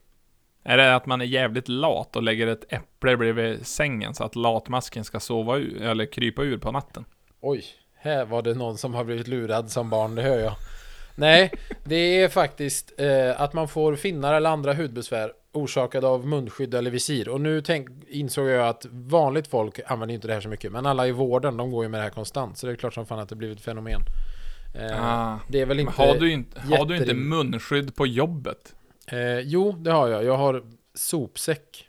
Är 0.64 0.76
det 0.76 0.94
att 0.94 1.06
man 1.06 1.20
är 1.20 1.24
jävligt 1.24 1.68
lat 1.68 2.16
och 2.16 2.22
lägger 2.22 2.46
ett 2.46 2.72
äpple 2.72 3.16
bredvid 3.16 3.66
sängen 3.66 4.14
så 4.14 4.24
att 4.24 4.36
latmasken 4.36 5.04
ska 5.04 5.20
sova 5.20 5.56
ur, 5.56 5.82
eller 5.82 6.06
krypa 6.06 6.42
ur 6.42 6.58
på 6.58 6.72
natten? 6.72 7.04
Oj, 7.40 7.64
här 7.94 8.24
var 8.24 8.42
det 8.42 8.54
någon 8.54 8.78
som 8.78 8.94
har 8.94 9.04
blivit 9.04 9.28
lurad 9.28 9.70
som 9.70 9.90
barn, 9.90 10.14
det 10.14 10.22
hör 10.22 10.38
jag. 10.38 10.54
Nej, 11.14 11.52
det 11.84 11.96
är 12.22 12.28
faktiskt 12.28 12.92
eh, 12.98 13.40
att 13.40 13.52
man 13.52 13.68
får 13.68 13.96
finnar 13.96 14.34
eller 14.34 14.50
andra 14.50 14.74
hudbesvär 14.74 15.32
orsakade 15.52 16.06
av 16.06 16.26
munskydd 16.26 16.74
eller 16.74 16.90
visir. 16.90 17.28
Och 17.28 17.40
nu 17.40 17.60
tänk, 17.60 17.88
insåg 18.08 18.48
jag 18.48 18.68
att 18.68 18.86
vanligt 18.90 19.46
folk 19.46 19.80
använder 19.86 20.14
inte 20.14 20.26
det 20.26 20.34
här 20.34 20.40
så 20.40 20.48
mycket, 20.48 20.72
men 20.72 20.86
alla 20.86 21.06
i 21.06 21.12
vården, 21.12 21.56
de 21.56 21.70
går 21.70 21.84
ju 21.84 21.88
med 21.88 22.00
det 22.00 22.04
här 22.04 22.10
konstant. 22.10 22.58
Så 22.58 22.66
det 22.66 22.72
är 22.72 22.76
klart 22.76 22.94
som 22.94 23.06
fan 23.06 23.18
att 23.18 23.28
det 23.28 23.36
blivit 23.36 23.58
ett 23.58 23.64
fenomen. 23.64 24.00
Eh, 24.74 25.04
Ah. 25.06 25.38
Det 25.48 25.60
är 25.60 25.66
väl 25.66 25.80
inte... 25.80 25.92
har 26.02 26.14
du 26.14 26.32
inte, 26.32 26.60
har 26.60 26.84
du 26.84 26.96
inte 26.96 27.14
munskydd 27.14 27.96
på 27.96 28.06
jobbet? 28.06 28.74
Eh, 29.06 29.38
jo, 29.38 29.72
det 29.72 29.90
har 29.90 30.08
jag. 30.08 30.24
Jag 30.24 30.36
har 30.36 30.62
sopsäck. 30.94 31.88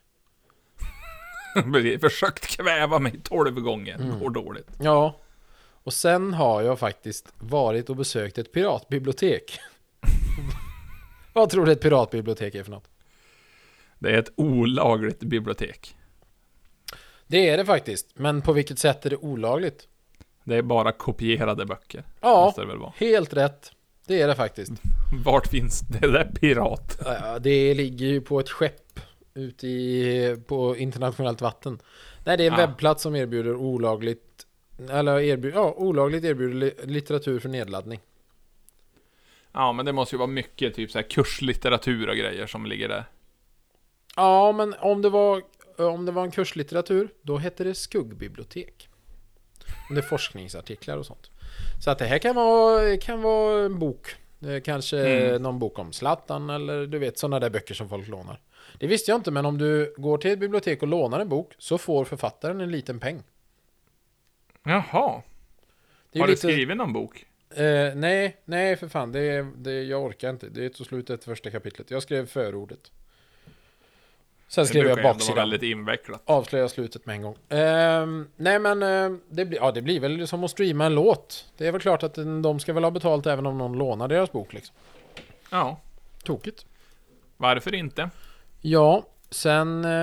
Försökt 2.02 2.48
kväva 2.48 3.00
mig 3.00 3.20
12 3.24 3.60
gånger, 3.60 3.96
Mm. 3.96 4.20
går 4.20 4.30
dåligt. 4.30 4.68
Ja. 4.80 5.16
Och 5.84 5.94
sen 5.94 6.34
har 6.34 6.62
jag 6.62 6.80
faktiskt 6.80 7.34
varit 7.40 7.90
och 7.90 7.96
besökt 7.96 8.38
ett 8.38 8.52
piratbibliotek. 8.52 9.60
Vad 11.34 11.50
tror 11.50 11.66
du 11.66 11.72
ett 11.72 11.82
piratbibliotek 11.82 12.56
är 12.56 12.64
för 12.64 12.72
något? 12.72 12.90
Det 14.00 14.10
är 14.10 14.20
ett 14.20 14.32
olagligt 14.36 15.20
bibliotek. 15.20 15.96
Det 17.28 17.50
är 17.50 17.58
det 17.58 17.66
faktiskt, 17.66 18.08
men 18.14 18.42
på 18.42 18.54
vilket 18.54 18.80
sätt 18.80 19.06
är 19.06 19.10
det 19.10 19.16
olagligt? 19.18 19.88
Det 20.44 20.56
är 20.56 20.62
bara 20.62 20.92
kopierade 20.92 21.66
böcker. 21.66 22.04
Ja, 22.22 22.54
helt 22.98 23.34
rätt. 23.34 23.72
Det 24.08 24.22
är 24.22 24.28
det 24.28 24.36
faktiskt. 24.36 24.72
Vart 25.26 25.48
finns 25.48 25.80
det 25.80 26.12
där 26.12 26.32
pirat? 26.42 26.98
Ja, 27.06 27.40
Det 27.40 27.74
ligger 27.74 28.06
ju 28.06 28.22
på 28.22 28.40
ett 28.40 28.50
skepp 28.50 29.00
ute 29.34 29.68
i, 29.68 30.38
på 30.48 30.78
internationellt 30.78 31.42
vatten. 31.42 31.80
Nej, 32.26 32.38
det 32.38 32.44
är 32.44 32.52
en 32.52 32.60
Ja. 32.60 32.68
webbplats 32.68 33.04
som 33.04 33.16
erbjuder 33.16 33.56
olagligt, 33.56 34.33
eller 34.92 35.20
erbjuder, 35.20 35.58
ja, 35.58 35.74
olagligt 35.78 36.24
erbjuder 36.24 36.56
li- 36.56 36.76
litteratur 36.84 37.40
för 37.40 37.50
nedladdning. 37.50 38.00
Ja, 39.52 39.72
men 39.74 39.86
det 39.86 39.94
måste 39.94 40.16
ju 40.16 40.18
vara 40.18 40.28
mycket 40.28 40.76
typ 40.76 40.92
så 40.92 40.98
här 40.98 41.10
kurslitteratur 41.10 42.10
och 42.10 42.16
grejer 42.16 42.48
som 42.48 42.66
ligger 42.66 42.90
där. 42.90 43.04
Ja, 44.16 44.52
men 44.52 44.76
om 44.80 45.02
det 45.02 45.10
var, 45.10 45.42
om 45.78 46.06
det 46.06 46.12
var 46.12 46.24
en 46.24 46.32
kurslitteratur, 46.32 47.10
då 47.22 47.38
hette 47.38 47.64
det 47.64 47.76
skuggbibliotek. 47.76 48.90
Om 49.90 49.96
det 49.96 50.02
är 50.02 50.06
forskningsartiklar 50.06 50.98
och 50.98 51.06
sånt. 51.06 51.30
Så 51.84 51.92
att 51.92 52.00
det 52.00 52.06
här 52.06 52.18
kan 52.18 52.36
vara, 52.36 52.98
kan 52.98 53.22
vara 53.22 53.66
en 53.66 53.80
bok. 53.80 54.16
Kanske 54.64 54.98
Mm. 55.28 55.42
någon 55.42 55.60
bok 55.60 55.80
om 55.80 55.94
Zlatan 55.94 56.50
eller 56.50 56.86
du 56.88 57.00
vet 57.00 57.18
sådana 57.20 57.40
där 57.40 57.50
böcker 57.50 57.74
som 57.76 57.90
folk 57.90 58.08
lånar. 58.08 58.40
Det 58.80 58.88
visste 58.88 59.12
jag 59.12 59.18
inte, 59.20 59.32
men 59.32 59.46
om 59.46 59.58
du 59.58 59.94
går 59.98 60.18
till 60.18 60.32
ett 60.32 60.40
bibliotek 60.40 60.82
och 60.82 60.88
lånar 60.88 61.20
en 61.20 61.30
bok 61.30 61.54
så 61.58 61.78
får 61.78 62.06
författaren 62.06 62.62
en 62.62 62.72
liten 62.72 63.00
peng. 63.00 63.24
Jaha. 64.64 65.22
Det 66.12 66.20
Har 66.20 66.28
du 66.28 66.38
skrivit 66.38 66.78
någon 66.78 66.94
bok? 66.94 67.26
Eh, 67.56 67.96
nej, 67.96 68.38
nej 68.46 68.76
för 68.76 68.88
fan. 68.88 69.12
Det, 69.12 69.42
det, 69.58 69.84
jag 69.84 70.04
orkar 70.04 70.30
inte. 70.30 70.50
Det 70.50 70.66
är 70.66 70.70
tog 70.70 70.88
slut 70.88 71.10
efter 71.10 71.26
första 71.26 71.52
kapitlet. 71.52 71.92
Jag 71.92 72.04
skrev 72.04 72.28
förordet. 72.28 72.92
Sen 74.48 74.64
Det 74.64 74.68
skrev 74.68 74.88
jag 74.88 75.04
baksidan. 75.04 75.36
väldigt 75.36 75.64
invecklat. 75.64 76.22
Avslöja 76.26 76.70
slutet 76.70 77.06
med 77.06 77.16
en 77.16 77.22
gång. 77.22 77.38
Ehm, 77.50 78.28
nej 78.36 78.60
men 78.60 78.84
eh, 78.84 79.12
det, 79.30 79.46
blir, 79.46 79.60
ja, 79.60 79.72
det 79.72 79.82
blir 79.82 80.00
väl 80.00 80.28
som 80.28 80.44
att 80.44 80.52
streama 80.52 80.86
en 80.86 80.96
låt. 80.96 81.52
Det 81.58 81.68
är 81.68 81.72
väl 81.72 81.82
klart 81.82 82.04
att 82.04 82.16
de 82.44 82.60
ska 82.60 82.74
väl 82.74 82.84
ha 82.84 82.92
betalt 82.92 83.26
även 83.28 83.46
om 83.46 83.58
någon 83.58 83.78
lånar 83.78 84.08
deras 84.08 84.32
bok 84.32 84.54
liksom. 84.54 84.76
Ja, 85.52 85.80
Tokigt. 86.24 86.66
varför 87.38 87.76
inte? 87.76 88.10
Ja, 88.62 89.06
sen... 89.30 89.86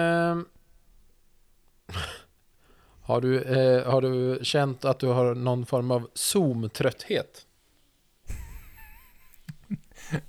Har 3.11 3.20
du, 3.20 3.42
eh, 3.42 3.90
har 3.90 4.03
du 4.03 4.38
känt 4.42 4.85
att 4.85 4.99
du 4.99 5.07
har 5.07 5.35
någon 5.35 5.66
form 5.66 5.90
av 5.90 6.09
Zoom-trötthet? 6.14 7.46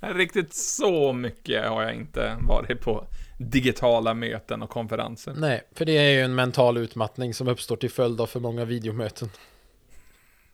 Riktigt 0.00 0.54
så 0.54 1.12
mycket 1.12 1.68
har 1.68 1.82
jag 1.82 1.94
inte 1.94 2.36
varit 2.48 2.80
på 2.80 3.04
digitala 3.38 4.14
möten 4.14 4.62
och 4.62 4.70
konferenser. 4.70 5.34
Nej, 5.36 5.62
för 5.72 5.84
det 5.84 5.98
är 5.98 6.10
ju 6.10 6.20
en 6.20 6.34
mental 6.34 6.76
utmattning 6.76 7.34
som 7.34 7.48
uppstår 7.48 7.76
till 7.76 7.90
följd 7.90 8.20
av 8.20 8.26
för 8.26 8.40
många 8.40 8.64
videomöten. 8.64 9.30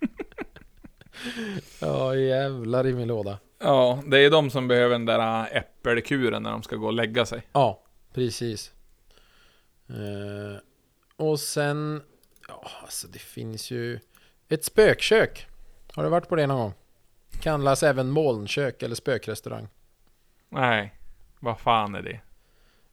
ja, 1.81 2.17
jävlar 2.17 2.87
i 2.87 2.93
min 2.93 3.09
låda. 3.09 3.39
Ja, 3.59 4.03
det 4.07 4.19
är 4.19 4.31
de 4.31 4.51
som 4.51 4.69
behöver 4.69 4.93
den 4.93 5.07
där 5.07 5.41
äh, 5.41 5.57
äppelkuren 5.57 6.43
när 6.43 6.51
de 6.51 6.63
ska 6.63 6.77
gå 6.77 6.87
och 6.87 6.93
lägga 6.93 7.27
sig. 7.27 7.43
Ja, 7.53 7.83
precis. 8.15 8.73
Eh, 9.89 10.61
och 11.19 11.41
sen, 11.41 12.03
ja, 12.49 12.71
alltså 12.83 13.09
det 13.09 13.19
finns 13.19 13.71
ju 13.71 14.01
ett 14.49 14.65
spökkök. 14.65 15.47
Har 15.93 16.03
du 16.03 16.09
varit 16.09 16.29
på 16.29 16.37
det 16.37 16.47
någon 16.47 16.59
gång? 16.59 16.75
Kallas 17.41 17.83
även 17.83 18.11
molnkök 18.11 18.83
eller 18.83 18.95
spökrestaurang. 18.95 19.69
Nej, 20.49 20.95
vad 21.41 21.61
fan 21.61 21.95
är 21.95 22.03
det? 22.03 22.21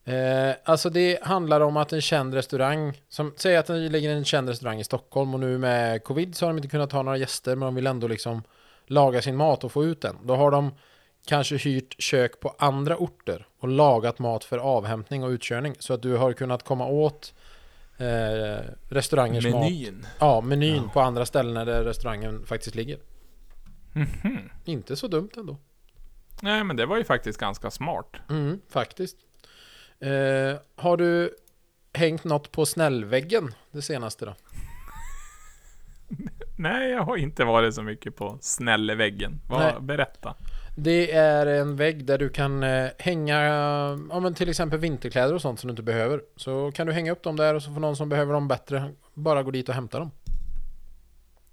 Eh, 0.06 0.56
alltså 0.64 0.90
det 0.90 1.24
handlar 1.24 1.62
om 1.62 1.78
att 1.78 1.94
en 1.94 2.02
känd 2.02 2.34
restaurang, 2.34 3.02
som, 3.10 3.34
säg 3.36 3.58
att 3.58 3.66
det 3.66 3.90
ligger 3.90 4.10
en 4.10 4.26
känd 4.26 4.50
restaurang 4.50 4.80
i 4.80 4.84
Stockholm 4.84 5.34
och 5.34 5.40
nu 5.40 5.58
med 5.58 6.04
covid 6.04 6.36
så 6.36 6.46
har 6.46 6.54
de 6.54 6.58
inte 6.58 6.70
kunnat 6.70 6.92
ha 6.92 7.02
några 7.02 7.18
gäster 7.18 7.56
men 7.56 7.66
de 7.66 7.76
vill 7.76 7.88
ändå 7.88 8.08
liksom 8.08 8.44
laga 8.86 9.22
sin 9.22 9.36
mat 9.36 9.64
och 9.64 9.72
få 9.72 9.86
ut 9.86 10.02
den. 10.02 10.18
Då 10.24 10.36
har 10.36 10.52
de 10.52 10.72
kanske 11.26 11.58
hyrt 11.58 12.02
kök 12.02 12.40
på 12.40 12.56
andra 12.58 12.98
orter 12.98 13.48
och 13.60 13.68
lagat 13.68 14.20
mat 14.20 14.44
för 14.44 14.58
avhämtning 14.58 15.24
och 15.24 15.30
utkörning 15.30 15.76
så 15.80 15.94
att 15.94 16.02
du 16.02 16.18
har 16.18 16.34
kunnat 16.34 16.64
komma 16.64 16.86
åt 16.88 17.34
eh, 17.98 18.60
restaurangers 18.90 19.46
mat. 19.46 19.54
Menyn. 19.62 20.06
Ja, 20.20 20.42
menyn 20.42 20.76
Ja. 20.84 20.90
på 20.94 21.02
andra 21.02 21.26
ställen 21.26 21.66
där 21.68 21.84
restaurangen 21.84 22.46
faktiskt 22.46 22.76
ligger. 22.76 23.00
Mhm. 23.94 24.50
Inte 24.66 24.96
så 24.96 25.08
dumt 25.08 25.30
ändå. 25.38 25.58
Nej, 26.42 26.64
men 26.64 26.76
det 26.76 26.86
var 26.86 26.98
ju 26.98 27.04
faktiskt 27.04 27.40
ganska 27.40 27.72
smart. 27.72 28.16
Mm, 28.30 28.60
faktiskt. 28.70 29.18
Eh, 30.00 30.60
har 30.76 30.98
du 30.98 31.36
hängt 31.94 32.24
något 32.24 32.52
på 32.52 32.66
snällväggen 32.66 33.54
det 33.72 33.82
senaste 33.82 34.26
då? 34.26 34.36
Nej, 36.58 36.92
jag 36.92 37.04
har 37.04 37.18
inte 37.18 37.44
varit 37.46 37.76
så 37.76 37.82
mycket 37.82 38.16
på 38.16 38.38
snälleväggen. 38.42 39.42
Vad, 39.50 39.84
berätta. 39.84 40.36
Det 40.78 41.12
är 41.12 41.46
en 41.46 41.76
vägg 41.76 42.06
där 42.06 42.18
du 42.18 42.30
kan 42.30 42.64
eh, 42.64 42.90
hänga, 43.00 43.40
ja 44.10 44.20
men 44.20 44.34
till 44.34 44.50
exempel 44.50 44.80
vinterkläder 44.80 45.34
och 45.34 45.42
sånt 45.42 45.60
som 45.60 45.68
du 45.68 45.72
inte 45.72 45.84
behöver. 45.84 46.22
Så 46.36 46.72
kan 46.72 46.88
du 46.88 46.94
hänga 46.94 47.12
upp 47.12 47.24
dem 47.24 47.36
där 47.36 47.54
och 47.54 47.64
så 47.64 47.74
får 47.74 47.80
någon 47.80 47.96
som 47.96 48.10
behöver 48.10 48.34
dem 48.34 48.48
bättre 48.48 48.92
bara 49.14 49.44
gå 49.44 49.52
dit 49.52 49.70
och 49.70 49.76
hämta 49.76 50.00
dem. 50.00 50.12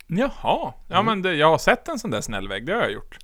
Jaha, 0.06 0.30
ja 0.88 1.00
Mm. 1.00 1.06
men 1.06 1.22
det, 1.22 1.34
jag 1.34 1.50
har 1.50 1.58
sett 1.58 1.88
en 1.88 1.98
sån 1.98 2.10
där 2.10 2.20
snällvägg, 2.20 2.66
det 2.66 2.72
har 2.74 2.80
jag 2.82 2.92
gjort. 2.92 3.18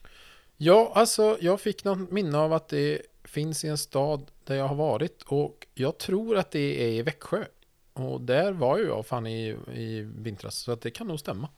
Ja, 0.56 0.92
alltså 0.94 1.36
jag 1.40 1.60
fick 1.60 1.84
något 1.84 2.10
minne 2.10 2.38
av 2.38 2.52
att 2.52 2.68
det 2.68 3.02
finns 3.24 3.64
i 3.64 3.68
en 3.68 3.78
stad 3.78 4.30
där 4.44 4.54
jag 4.54 4.68
har 4.68 4.74
varit 4.76 5.22
och 5.26 5.66
jag 5.74 5.98
tror 5.98 6.36
att 6.36 6.50
det 6.50 6.82
är 6.84 6.88
i 6.88 7.02
Växjö. 7.02 7.44
Och 7.92 8.20
där 8.20 8.52
var 8.52 8.78
ju 8.78 8.84
jag 8.86 9.06
fan 9.06 9.26
i, 9.26 9.56
i 9.74 10.00
vintras, 10.16 10.54
så 10.54 10.72
att 10.72 10.80
det 10.80 10.90
kan 10.90 11.06
nog 11.08 11.20
stämma. 11.20 11.48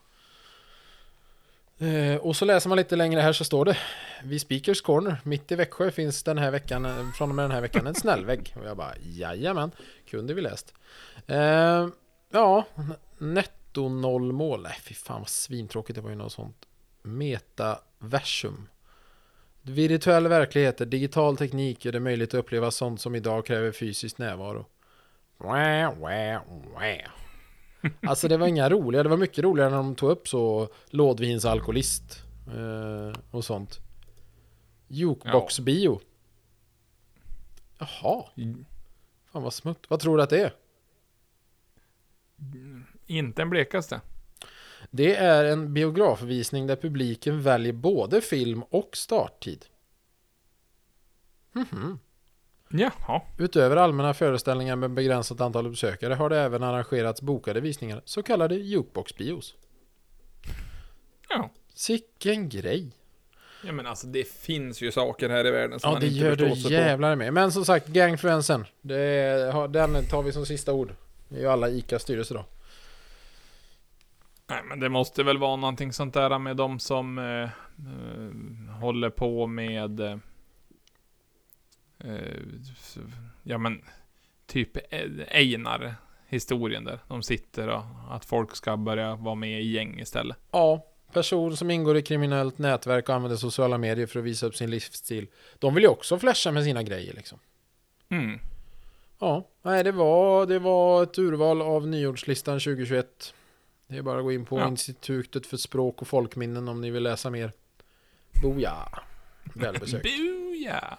Eh, 1.81 2.17
och 2.17 2.37
så 2.37 2.45
läser 2.45 2.69
man 2.69 2.79
lite 2.79 2.97
längre 2.97 3.21
här 3.21 3.33
så 3.33 3.45
står 3.45 3.65
det 3.65 3.77
Vid 4.25 4.41
Speakers 4.41 4.81
Corner, 4.81 5.17
mitt 5.25 5.53
i 5.53 5.55
Växjö 5.55 5.91
finns 5.91 6.23
den 6.23 6.39
här 6.39 6.51
veckan, 6.51 6.85
eh, 6.85 7.13
från 7.13 7.29
och 7.29 7.35
med 7.35 7.45
den 7.45 7.51
här 7.51 7.61
veckan, 7.61 7.87
en 7.87 7.95
snällvägg. 7.95 8.55
Och 8.57 8.65
jag 8.65 8.77
bara, 8.77 8.95
jajamän, 9.03 9.71
kunde 10.11 10.35
vi 10.35 10.41
läst. 10.41 10.75
Eh, 11.27 11.89
ja, 12.31 12.65
netto 13.19 13.89
noll 13.89 14.33
mål. 14.33 14.63
Nej, 14.63 14.79
fy 14.83 14.95
fan 14.95 15.21
vad 15.21 15.29
svintråkigt, 15.29 15.95
det 15.95 16.01
var 16.01 16.11
ju 16.11 16.17
något 16.17 16.33
sånt. 16.33 16.67
Metaversum. 17.03 18.69
Virtuell 19.63 20.29
verklighet, 20.29 20.91
digital 20.91 21.37
teknik 21.37 21.85
gör 21.85 21.93
det 21.93 22.01
möjligt 22.01 22.35
att 22.35 22.41
uppleva 22.41 22.71
sånt 22.71 23.01
som 23.01 23.15
idag 23.15 23.47
kräver 23.47 23.73
fysisk 23.73 24.19
närvaro. 24.19 24.67
Wah, 25.39 25.99
wah, 25.99 26.43
wah. 26.75 27.11
Alltså 28.03 28.29
det 28.29 28.37
var 28.37 28.47
inga 28.47 28.71
roliga, 28.71 29.03
det 29.03 29.09
var 29.09 29.17
mycket 29.17 29.45
roligare 29.45 29.71
när 29.71 29.77
de 29.77 29.95
tog 29.95 30.11
upp 30.11 30.29
så 30.29 30.69
lådvinsalkoholist 30.91 32.23
eh, 32.47 33.21
och 33.31 33.45
sånt. 33.45 33.81
Jukebox-bio. 34.89 36.01
Jaha, 37.79 38.25
fan 39.33 39.43
vad 39.43 39.53
smutt. 39.53 39.85
Vad 39.89 40.01
tror 40.01 40.17
du 40.17 40.23
att 40.23 40.31
det 40.31 40.41
är? 40.43 40.55
Inte 43.07 43.43
en 43.43 43.51
blekaste. 43.51 44.01
Det 44.91 45.15
är 45.17 45.45
en 45.45 45.75
biografvisning 45.75 46.67
där 46.67 46.77
publiken 46.77 47.43
väljer 47.43 47.73
både 47.73 48.21
film 48.21 48.63
och 48.63 48.97
starttid. 48.97 49.67
Mhm. 51.53 51.99
Jaha. 52.73 53.23
Utöver 53.39 53.77
allmänna 53.77 54.15
föreställningar 54.15 54.77
med 54.77 54.91
begränsat 54.91 55.41
antal 55.41 55.71
besökare 55.71 56.15
har 56.15 56.31
det 56.31 56.41
även 56.41 56.63
arrangerats 56.63 57.23
bokade 57.23 57.61
visningar, 57.61 58.03
så 58.05 58.23
kallade 58.23 58.55
jukebox-bios. 58.55 59.55
Ja. 61.29 61.51
Sicken 61.75 62.49
grej! 62.49 62.93
Ja 63.65 63.73
men 63.73 63.87
alltså 63.87 64.07
det 64.07 64.29
finns 64.29 64.83
ju 64.83 64.93
saker 64.93 65.29
här 65.29 65.47
i 65.47 65.51
världen 65.51 65.81
som 65.81 65.89
Ja, 65.89 65.93
man 65.93 66.01
det 66.01 66.07
inte 66.07 66.19
gör 66.19 66.37
du 66.37 66.51
förstår 66.51 66.69
sig 66.69 66.79
jävlar 66.79 67.17
med. 67.17 67.33
Men 67.33 67.53
som 67.53 67.65
sagt, 67.65 67.87
gangfluensen. 67.87 68.67
Det 68.81 68.99
den 69.69 70.05
tar 70.07 70.23
vi 70.23 70.33
som 70.33 70.47
sista 70.47 70.73
ord. 70.73 70.95
Det 71.29 71.37
är 71.37 71.41
ju 71.41 71.47
alla 71.47 71.69
ICA 71.69 71.99
styrelse 71.99 72.35
då. 72.35 72.41
på. 72.41 72.47
Nej 74.51 74.63
men 74.65 74.81
det 74.81 74.89
måste 74.89 75.23
väl 75.23 75.39
vara 75.39 75.57
någonting 75.57 75.93
sånt 75.93 76.15
där 76.15 76.39
med 76.39 76.57
de 76.57 76.79
som 76.79 77.19
eh, 77.19 77.43
eh, 77.43 78.75
håller 78.81 79.11
på 79.11 79.47
med 79.47 80.01
eh, 80.01 80.17
Ja 83.43 83.59
men 83.59 83.83
Typ 84.47 84.77
eh, 84.77 85.11
Einar 85.29 85.95
historien 86.29 86.85
där. 86.85 86.99
De 87.09 87.23
sitter 87.23 87.69
och 87.69 87.83
att 88.11 88.25
folk 88.25 88.57
ska 88.57 88.77
börja 88.77 89.17
vara 89.17 89.35
med 89.35 89.63
i 89.63 89.71
gäng 89.71 90.01
istället. 90.01 90.37
Ja, 90.51 90.87
person 91.13 91.57
som 91.57 91.71
ingår 91.71 91.97
i 91.97 92.03
kriminellt 92.03 92.59
nätverk 92.59 93.09
och 93.09 93.15
använder 93.15 93.37
sociala 93.37 93.79
medier 93.79 94.07
för 94.07 94.19
att 94.19 94.25
visa 94.25 94.47
upp 94.47 94.57
sin 94.57 94.71
livsstil. 94.71 95.27
De 95.59 95.75
vill 95.75 95.85
ju 95.85 95.89
också 95.89 96.19
flasha 96.19 96.53
med 96.53 96.65
sina 96.65 96.83
grejer 96.83 97.15
liksom. 97.15 97.39
Mm. 98.09 98.39
Ja, 99.19 99.49
nej 99.63 99.85
det 99.85 99.93
var, 99.93 100.47
det 100.47 100.59
var 100.59 101.03
ett 101.03 101.19
urval 101.19 101.63
av 101.63 101.87
nyårslistan 101.89 102.61
2021. 102.61 103.35
Det 103.87 103.97
är 103.97 104.03
bara 104.03 104.19
att 104.19 104.25
gå 104.25 104.33
in 104.33 104.45
på 104.45 104.59
Ja. 104.59 104.69
Institutet 104.69 105.47
för 105.47 105.57
språk 105.57 106.03
och 106.03 106.09
folkminnen 106.09 106.69
om 106.69 106.81
ni 106.81 106.91
vill 106.91 107.03
läsa 107.03 107.31
mer. 107.31 107.53
Boja! 108.43 108.89
Välbesökt. 109.55 110.03
Buja! 110.03 110.99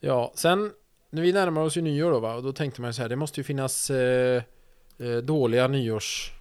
Ja, 0.00 0.32
sen 0.34 0.72
när 1.10 1.22
vi 1.22 1.32
närmar 1.32 1.62
oss 1.62 1.76
ju 1.76 1.80
nyår 1.82 2.10
då 2.10 2.20
va, 2.20 2.34
och 2.34 2.42
då 2.42 2.52
tänkte 2.52 2.80
man 2.80 2.94
så 2.94 3.02
här, 3.02 3.08
det 3.08 3.16
måste 3.16 3.40
ju 3.40 3.44
finnas 3.44 3.90
eh, 3.90 4.42
eh, 4.98 5.16
dåliga 5.16 5.68
nyårs... 5.68 6.32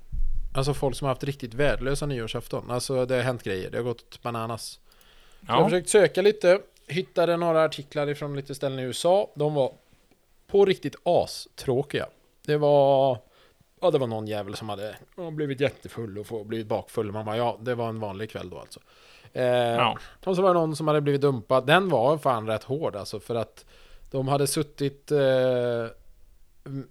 Alltså 0.56 0.74
folk 0.74 0.96
som 0.96 1.06
har 1.06 1.10
haft 1.14 1.24
riktigt 1.24 1.54
värdelösa 1.54 2.06
nyårsafton. 2.06 2.72
Alltså 2.72 3.06
det 3.06 3.16
har 3.16 3.22
hänt 3.22 3.44
grejer, 3.44 3.70
det 3.72 3.78
har 3.78 3.84
gått 3.84 4.22
bananas. 4.22 4.64
Så 4.66 4.80
Jag 5.48 5.54
har 5.54 5.62
Ja. 5.62 5.66
försökt 5.70 5.90
söka 5.90 6.22
lite, 6.22 6.60
hittade 6.88 7.38
några 7.38 7.64
artiklar 7.64 8.10
ifrån 8.10 8.36
lite 8.36 8.56
ställen 8.56 8.80
i 8.80 8.82
USA. 8.82 9.32
De 9.36 9.54
var 9.54 9.74
på 10.48 10.66
riktigt 10.66 10.96
astråkiga. 11.04 12.08
Det 12.46 12.58
var... 12.58 13.18
Ja, 13.82 13.92
det 13.92 13.98
var 13.98 14.08
någon 14.08 14.28
jävel 14.28 14.56
som 14.56 14.70
hade 14.70 14.96
ja, 15.18 15.32
blivit 15.32 15.60
jättefull 15.60 16.18
och 16.30 16.46
blivit 16.46 16.68
bakfull. 16.68 17.12
Man 17.12 17.26
bara, 17.26 17.38
ja, 17.38 17.58
det 17.62 17.76
var 17.76 17.90
en 17.90 18.00
vanlig 18.00 18.30
kväll 18.30 18.50
då 18.50 18.60
alltså. 18.60 18.80
Eh, 19.36 19.46
Ja. 19.76 19.98
Och 20.26 20.36
så 20.36 20.42
var 20.42 20.54
det 20.54 20.60
någon 20.60 20.76
som 20.76 20.88
hade 20.88 21.02
blivit 21.02 21.22
dumpad. 21.22 21.66
Den 21.68 21.90
var 21.90 22.18
fan 22.18 22.48
rätt 22.48 22.64
hård 22.64 22.96
alltså, 22.96 23.20
för 23.20 23.36
att 23.36 23.66
de 24.12 24.28
hade 24.28 24.48
suttit 24.48 25.12
eh, 25.12 25.86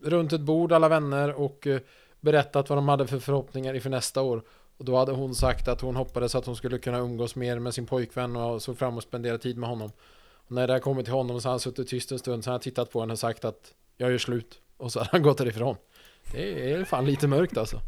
runt 0.02 0.32
ett 0.32 0.40
bord, 0.40 0.72
alla 0.72 0.88
vänner, 0.88 1.32
och 1.40 1.66
eh, 1.66 1.80
berättat 2.20 2.68
vad 2.68 2.78
de 2.78 2.88
hade 2.88 3.06
för 3.06 3.18
förhoppningar 3.18 3.74
inför 3.74 3.90
nästa 3.90 4.22
år. 4.22 4.42
Och 4.78 4.84
då 4.84 4.96
hade 4.96 5.12
hon 5.12 5.34
sagt 5.34 5.68
att 5.68 5.80
hon 5.80 5.96
hoppades 5.96 6.34
att 6.34 6.46
hon 6.46 6.56
skulle 6.56 6.78
kunna 6.78 6.98
umgås 6.98 7.36
mer 7.36 7.58
med 7.58 7.74
sin 7.74 7.86
pojkvän 7.86 8.36
och 8.36 8.62
såg 8.62 8.78
fram 8.78 8.98
att 8.98 9.04
spendera 9.04 9.38
tid 9.38 9.58
med 9.58 9.68
honom. 9.68 9.90
Och 10.46 10.52
när 10.52 10.66
det 10.66 10.72
hade 10.72 10.82
kommit 10.82 11.04
till 11.04 11.14
honom 11.14 11.40
så 11.40 11.48
hade 11.48 11.52
han 11.52 11.60
suttit 11.60 11.88
tyst 11.88 12.12
en 12.12 12.18
stund, 12.18 12.44
så 12.44 12.50
han 12.50 12.60
tittat 12.60 12.90
på 12.90 13.00
henne 13.00 13.12
och 13.12 13.18
sagt 13.18 13.44
att 13.44 13.72
jag 13.96 14.10
gör 14.10 14.18
slut. 14.18 14.58
Och 14.76 14.92
så 14.92 14.98
hade 14.98 15.10
han 15.12 15.22
gått 15.22 15.38
därifrån. 15.38 15.76
Det 16.32 16.72
är 16.72 16.84
fan 16.84 17.04
lite 17.04 17.28
mörkt 17.28 17.56
alltså. 17.56 17.80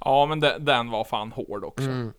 Ja, 0.00 0.26
men 0.26 0.40
de, 0.40 0.52
den 0.58 0.90
var 0.90 1.04
fan 1.04 1.32
hård 1.32 1.64
också. 1.64 1.84
Mm. 1.84 2.12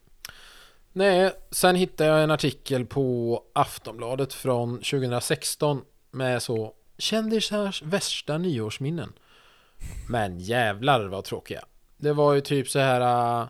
Nej, 0.93 1.31
sen 1.51 1.75
hittade 1.75 2.09
jag 2.09 2.23
en 2.23 2.31
artikel 2.31 2.85
på 2.85 3.43
Aftonbladet 3.53 4.33
från 4.33 4.77
2016 4.77 5.81
med 6.11 6.43
så 6.43 6.73
Kändisars 6.97 7.81
värsta 7.81 8.37
nyårsminnen. 8.37 9.13
Men 10.09 10.39
jävlar 10.39 11.05
vad 11.05 11.23
tråkiga. 11.23 11.65
Det 11.97 12.13
var 12.13 12.33
ju 12.33 12.41
typ 12.41 12.69
så 12.69 12.79
här 12.79 13.41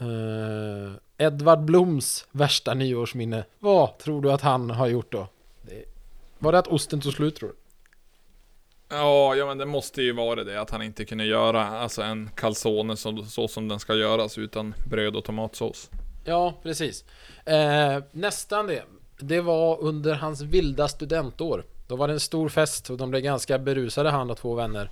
uh, 0.00 0.92
Edvard 1.18 1.64
Bloms 1.64 2.26
värsta 2.30 2.74
nyårsminne. 2.74 3.44
Vad 3.58 3.98
tror 3.98 4.22
du 4.22 4.32
att 4.32 4.40
han 4.40 4.70
har 4.70 4.86
gjort 4.86 5.12
då? 5.12 5.26
Det, 5.62 5.84
var 6.38 6.52
det 6.52 6.58
att 6.58 6.68
osten 6.68 7.00
tog 7.00 7.12
slut 7.12 7.36
tror 7.36 7.48
du? 7.48 7.54
Ja, 8.88 9.34
ja 9.34 9.46
men 9.46 9.58
det 9.58 9.66
måste 9.66 10.02
ju 10.02 10.12
vara 10.12 10.44
det 10.44 10.60
att 10.60 10.70
han 10.70 10.82
inte 10.82 11.04
kunde 11.04 11.24
göra 11.24 11.66
alltså 11.66 12.02
en 12.02 12.30
calzone 12.34 12.96
så, 12.96 13.24
så 13.24 13.48
som 13.48 13.68
den 13.68 13.80
ska 13.80 13.94
göras 13.94 14.38
utan 14.38 14.74
bröd 14.86 15.16
och 15.16 15.24
tomatsås. 15.24 15.90
Ja, 16.28 16.54
precis. 16.62 17.04
Eh, 17.44 18.02
nästan 18.12 18.66
det. 18.66 18.82
Det 19.20 19.40
var 19.40 19.80
under 19.80 20.14
hans 20.14 20.40
vilda 20.40 20.88
studentår. 20.88 21.64
Då 21.86 21.96
var 21.96 22.08
det 22.08 22.14
en 22.14 22.20
stor 22.20 22.48
fest 22.48 22.90
och 22.90 22.96
de 22.96 23.10
blev 23.10 23.22
ganska 23.22 23.58
berusade 23.58 24.10
han 24.10 24.30
och 24.30 24.36
två 24.36 24.54
vänner. 24.54 24.90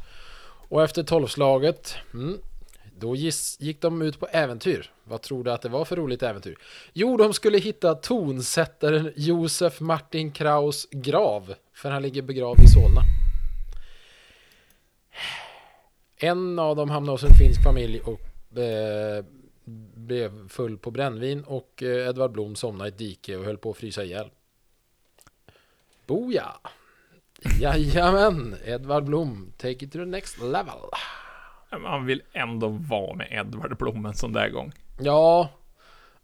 Och 0.68 0.82
efter 0.82 1.02
tolvslaget, 1.02 1.94
mm, 2.14 2.38
då 2.98 3.16
giss, 3.16 3.56
gick 3.60 3.80
de 3.80 4.02
ut 4.02 4.20
på 4.20 4.26
äventyr. 4.26 4.90
Vad 5.04 5.22
tror 5.22 5.44
du 5.44 5.52
att 5.52 5.62
det 5.62 5.68
var 5.68 5.84
för 5.84 5.96
roligt 5.96 6.22
äventyr? 6.22 6.56
Jo, 6.92 7.16
de 7.16 7.34
skulle 7.34 7.58
hitta 7.58 7.94
tonsättaren 7.94 9.12
Josef 9.16 9.80
Martin 9.80 10.32
Kraus 10.32 10.88
grav. 10.90 11.54
För 11.74 11.90
han 11.90 12.02
ligger 12.02 12.22
begravd 12.22 12.60
i 12.60 12.68
Solna. 12.68 13.00
En 16.16 16.58
av 16.58 16.76
dem 16.76 16.90
hamnade 16.90 17.14
hos 17.14 17.24
en 17.24 17.34
finsk 17.34 17.62
familj 17.62 18.00
och 18.00 18.58
eh, 18.58 19.24
blev 19.94 20.48
full 20.48 20.78
på 20.78 20.90
brännvin 20.90 21.44
och 21.44 21.82
eh, 21.82 22.08
Edvard 22.08 22.32
Blom 22.32 22.56
somnade 22.56 22.88
i 22.88 22.92
ett 22.92 22.98
dike 22.98 23.36
och 23.36 23.44
höll 23.44 23.58
på 23.58 23.70
att 23.70 23.76
frysa 23.76 24.04
ihjäl. 24.04 24.30
Boja! 26.06 26.56
Jajamän! 27.60 28.56
Edvard 28.64 29.04
Blom, 29.04 29.52
take 29.56 29.84
it 29.84 29.92
to 29.92 29.98
the 29.98 30.04
next 30.04 30.38
level. 30.42 30.78
Man 31.82 32.06
vill 32.06 32.22
ändå 32.32 32.68
vara 32.68 33.14
med 33.14 33.28
Edvard 33.30 33.76
Blom 33.76 34.06
en 34.06 34.14
sån 34.14 34.32
där 34.32 34.48
gång. 34.48 34.72
Ja, 34.98 35.50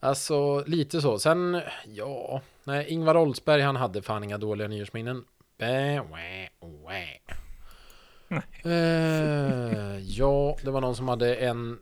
alltså 0.00 0.64
lite 0.66 1.00
så. 1.00 1.18
Sen, 1.18 1.60
ja, 1.86 2.40
nej, 2.64 2.86
Ingvar 2.88 3.16
Oldsberg 3.16 3.62
han 3.62 3.76
hade 3.76 4.02
fan 4.02 4.24
inga 4.24 4.38
dåliga 4.38 4.68
nyårsminnen. 4.68 5.24
Bä, 5.58 6.00
wä, 6.00 6.48
wä. 6.86 7.18
Eh, 8.64 9.98
ja, 9.98 10.56
det 10.62 10.70
var 10.70 10.80
någon 10.80 10.96
som 10.96 11.08
hade 11.08 11.36
en 11.36 11.78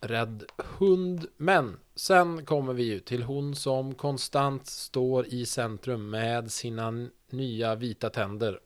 rädd 0.00 0.44
hund. 0.56 1.26
Men 1.36 1.76
sen 1.94 2.44
kommer 2.44 2.72
vi 2.72 2.82
ju 2.82 3.00
till 3.00 3.22
hon 3.22 3.54
som 3.54 3.94
konstant 3.94 4.66
står 4.66 5.26
i 5.26 5.46
centrum 5.46 6.10
med 6.10 6.52
sina 6.52 7.08
nya 7.30 7.74
vita 7.74 8.10
tänder. 8.10 8.60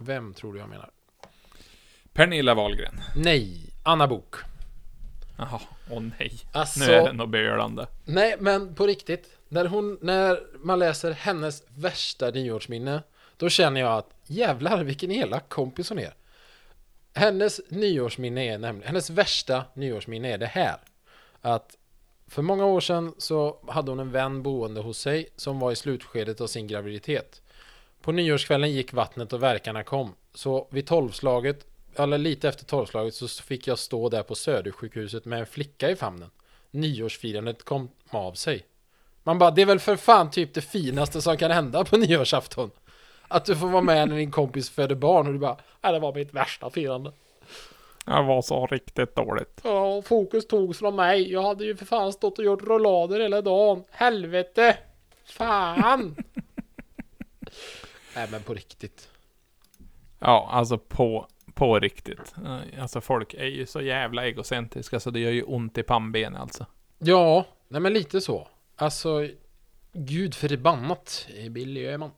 Vem 0.00 0.34
tror 0.34 0.52
du 0.52 0.58
jag 0.58 0.68
menar? 0.68 0.90
Pernilla 2.12 2.54
Wahlgren. 2.54 3.00
Nej, 3.16 3.72
Anna 3.82 4.06
Bok. 4.08 4.34
Jaha, 5.36 5.60
åh 5.90 6.02
nej. 6.18 6.32
Alltså, 6.52 6.80
Nu 6.80 6.92
är 6.92 7.06
det 7.06 7.12
något 7.12 7.28
bölande. 7.28 7.86
nej 8.04 8.36
men 8.40 8.74
på 8.74 8.86
riktigt. 8.86 9.38
När, 9.48 9.64
hon, 9.64 9.98
när 10.02 10.40
man 10.58 10.78
läser 10.78 11.10
hennes 11.12 11.62
värsta 11.68 12.30
nyårsminne, 12.30 13.02
då 13.36 13.48
känner 13.48 13.80
jag 13.80 13.98
att 13.98 14.10
jävlar 14.26 14.84
vilken 14.84 15.10
elak 15.10 15.48
kompis 15.48 15.88
hon 15.88 15.98
är. 15.98 16.14
Hennes 17.14 17.60
nyårsminne 17.68 18.44
är 18.54 18.58
nämligen, 18.58 18.86
hennes 18.88 19.10
värsta 19.10 19.64
nyårsminne 19.74 20.32
är 20.32 20.38
det 20.38 20.46
här. 20.46 20.76
Att 21.40 21.76
för 22.26 22.42
många 22.42 22.66
år 22.66 22.80
sedan 22.80 23.14
så 23.18 23.58
hade 23.68 23.90
hon 23.90 24.00
en 24.00 24.10
vän 24.10 24.42
boende 24.42 24.80
hos 24.80 24.98
sig 24.98 25.28
som 25.36 25.58
var 25.58 25.72
i 25.72 25.76
slutskedet 25.76 26.40
av 26.40 26.46
sin 26.46 26.66
graviditet. 26.66 27.42
På 28.02 28.12
nyårskvällen 28.12 28.72
gick 28.72 28.92
vattnet 28.92 29.32
och 29.32 29.42
verkarna 29.42 29.82
kom. 29.82 30.14
Så 30.34 30.68
vid 30.70 30.86
tolvslaget, 30.86 31.66
eller 31.96 32.18
lite 32.18 32.48
efter 32.48 32.64
tolvslaget, 32.64 33.14
så 33.14 33.28
fick 33.28 33.66
jag 33.66 33.78
stå 33.78 34.08
där 34.08 34.22
på 34.22 34.34
Södersjukhuset 34.34 35.24
med 35.24 35.40
en 35.40 35.46
flicka 35.46 35.90
i 35.90 35.96
famnen. 35.96 36.30
Nyårsfirandet 36.70 37.64
kom 37.64 37.90
av 38.10 38.32
sig. 38.32 38.64
Man 39.22 39.38
bara, 39.38 39.50
det 39.50 39.62
är 39.62 39.66
väl 39.66 39.78
för 39.78 39.96
fan 39.96 40.30
typ 40.30 40.54
det 40.54 40.60
finaste 40.60 41.22
som 41.22 41.36
kan 41.36 41.50
hända 41.50 41.84
på 41.84 41.96
nyårsafton. 41.96 42.70
Att 43.28 43.44
du 43.44 43.56
får 43.56 43.68
vara 43.68 43.82
med 43.82 44.08
när 44.08 44.16
din 44.16 44.30
kompis 44.30 44.70
föder 44.70 44.94
barn 44.94 45.26
och 45.26 45.32
du 45.32 45.38
bara, 45.38 45.56
nej 45.80 45.92
det 45.92 45.98
var 45.98 46.14
mitt 46.14 46.34
värsta 46.34 46.70
firande. 46.70 47.12
Jag 48.06 48.24
var 48.24 48.42
så 48.42 48.66
riktigt 48.66 49.14
dåligt. 49.16 49.60
Ja, 49.64 50.02
fokus 50.02 50.46
togs 50.46 50.78
från 50.78 50.96
mig. 50.96 51.32
Jag 51.32 51.42
hade 51.42 51.64
ju 51.64 51.76
för 51.76 51.86
fan 51.86 52.12
stått 52.12 52.38
och 52.38 52.44
gjort 52.44 52.62
rollader 52.62 53.20
hela 53.20 53.42
dagen. 53.42 53.84
Helvete! 53.90 54.76
Fan! 55.24 56.16
Nej 58.14 58.28
men 58.30 58.42
på 58.42 58.54
riktigt. 58.54 59.08
Ja, 60.18 60.48
alltså 60.52 60.78
på, 60.78 61.26
på 61.54 61.78
riktigt. 61.78 62.34
Eh, 62.46 62.82
Alltså 62.82 63.00
folk 63.00 63.34
är 63.34 63.44
ju 63.44 63.66
så 63.66 63.80
jävla 63.80 64.26
egocentriska 64.26 65.00
så 65.00 65.10
det 65.10 65.20
gör 65.20 65.30
ju 65.30 65.42
ont 65.42 65.78
i 65.78 65.82
pannbenet 65.82 66.40
alltså. 66.40 66.66
Ja, 66.98 67.44
nej 67.68 67.80
men 67.80 67.92
lite 67.92 68.20
så. 68.20 68.48
Alltså, 68.76 69.28
gud 69.92 70.34
förbannat 70.34 71.28
Billy 71.50 71.86
Öhman. 71.86 72.10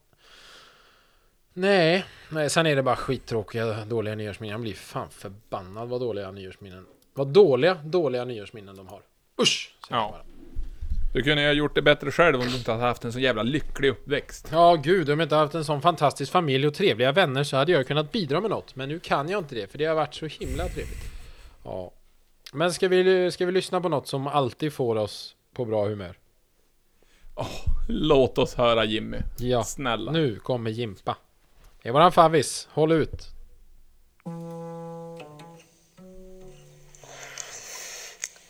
Nej, 1.53 2.05
nej, 2.29 2.49
sen 2.49 2.65
är 2.65 2.75
det 2.75 2.83
bara 2.83 2.95
skittråkiga, 2.95 3.85
dåliga 3.85 4.15
nyårsminnen. 4.15 4.51
Jag 4.51 4.61
blir 4.61 4.73
fan 4.73 5.09
förbannad 5.09 5.89
vad 5.89 6.01
dåliga 6.01 6.31
nyårsminnen. 6.31 6.85
Vad 7.13 7.27
dåliga, 7.27 7.73
dåliga 7.73 8.25
nyårsminnen 8.25 8.75
de 8.75 8.87
har. 8.87 9.01
Usch! 9.41 9.75
säger 9.87 10.01
Ja. 10.01 10.09
bara. 10.11 10.21
Du 11.13 11.21
kunde 11.23 11.41
ju 11.41 11.47
ha 11.47 11.53
gjort 11.53 11.75
det 11.75 11.81
bättre 11.81 12.11
själv 12.11 12.39
om 12.41 12.47
du 12.47 12.57
inte 12.57 12.71
hade 12.71 12.83
haft 12.83 13.05
en 13.05 13.13
så 13.13 13.19
jävla 13.19 13.43
lycklig 13.43 13.89
uppväxt. 13.89 14.47
Ja, 14.51 14.75
gud, 14.75 15.09
om 15.09 15.19
jag 15.19 15.25
inte 15.25 15.35
haft 15.35 15.55
en 15.55 15.65
sån 15.65 15.81
fantastisk 15.81 16.31
familj 16.31 16.67
och 16.67 16.73
trevliga 16.73 17.11
vänner 17.11 17.43
så 17.43 17.57
hade 17.57 17.71
jag 17.71 17.87
kunnat 17.87 18.11
bidra 18.11 18.41
med 18.41 18.49
något. 18.49 18.75
Men 18.75 18.89
nu 18.89 18.99
kan 18.99 19.29
jag 19.29 19.39
inte 19.39 19.55
det, 19.55 19.71
för 19.71 19.77
det 19.77 19.85
har 19.85 19.95
varit 19.95 20.13
så 20.13 20.25
himla 20.25 20.63
trevligt. 20.67 21.03
Ja. 21.63 21.91
Men 22.53 22.73
ska 22.73 22.87
vi, 22.87 23.31
ska 23.31 23.45
vi 23.45 23.51
lyssna 23.51 23.81
på 23.81 23.89
något 23.89 24.07
som 24.07 24.27
alltid 24.27 24.73
får 24.73 24.95
oss 24.95 25.35
på 25.53 25.65
bra 25.65 25.85
humör? 25.87 26.17
Låt 27.87 28.37
oss 28.37 28.55
höra 28.55 28.85
Jimmy. 28.85 29.17
Ja, 29.39 29.63
Snälla. 29.63 30.11
nu 30.11 30.35
kommer 30.39 30.71
Jimpa. 30.71 31.17
Det 31.83 31.89
är 31.89 31.93
våran 31.93 32.11
favvis. 32.11 32.67
Håll 32.71 32.91
ut. 32.91 33.29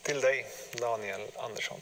Till 0.01 0.21
dig, 0.21 0.45
Daniel 0.81 1.21
Andersson. 1.35 1.79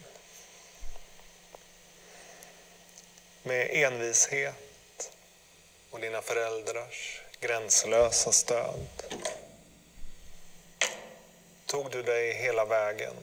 Med 3.43 3.69
envishet 3.71 5.11
och 5.89 5.99
dina 5.99 6.21
föräldrars 6.21 7.21
gränslösa 7.39 8.31
stöd 8.31 8.87
tog 11.65 11.91
du 11.91 12.03
dig 12.03 12.33
hela 12.33 12.65
vägen 12.65 13.13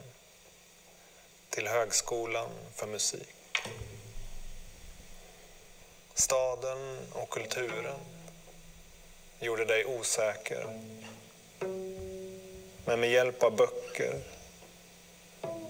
till 1.51 1.67
Högskolan 1.69 2.51
för 2.75 2.87
musik. 2.87 3.37
Staden 6.15 6.99
och 7.13 7.31
kulturen 7.31 8.16
gjorde 9.41 9.65
dig 9.65 9.85
osäker. 9.85 10.67
Men 12.85 13.01
med 13.01 13.11
hjälp 13.11 13.43
av 13.43 13.57
böcker 13.57 14.21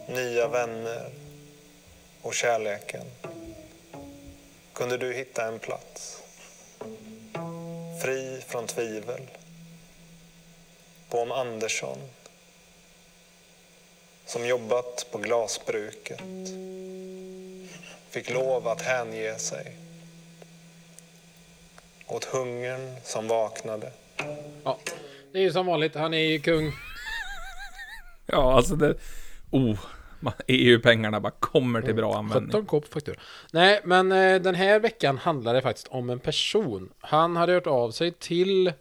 nya 0.08 0.48
vänner 0.48 1.10
och 2.22 2.34
kärleken 2.34 3.06
kunde 4.72 4.96
du 4.96 5.12
hitta 5.12 5.48
en 5.48 5.58
plats 5.58 6.22
fri 8.02 8.40
från 8.46 8.66
tvivel 8.66 9.30
på 11.08 11.18
om 11.18 11.32
Andersson 11.32 11.98
som 14.26 14.46
jobbat 14.46 15.06
på 15.10 15.18
glasbruket 15.18 16.20
fick 18.10 18.30
lov 18.30 18.68
att 18.68 18.82
hänge 18.82 19.38
sig 19.38 19.76
åt 22.08 22.24
hungern 22.24 22.96
som 23.04 23.28
vaknade 23.28 23.92
Ja, 24.64 24.78
det 25.32 25.38
är 25.38 25.42
ju 25.42 25.52
som 25.52 25.66
vanligt. 25.66 25.94
Han 25.94 26.14
är 26.14 26.18
ju 26.18 26.38
kung. 26.38 26.72
Ja, 28.26 28.54
alltså 28.56 28.76
det... 28.76 28.94
Oh, 29.50 29.78
EU-pengarna 30.46 31.20
bara 31.20 31.32
kommer 31.40 31.82
till 31.82 31.94
bra 31.94 32.16
användning. 32.18 32.50
17 32.52 32.66
kopp 32.66 32.92
faktura. 32.92 33.16
Nej, 33.52 33.80
men 33.84 34.12
eh, 34.12 34.40
den 34.42 34.54
här 34.54 34.80
veckan 34.80 35.18
handlar 35.18 35.54
det 35.54 35.62
faktiskt 35.62 35.88
om 35.88 36.10
en 36.10 36.18
person. 36.18 36.88
Han 37.00 37.36
hade 37.36 37.52
hört 37.52 37.66
av 37.66 37.90
sig 37.90 38.12
till 38.12 38.72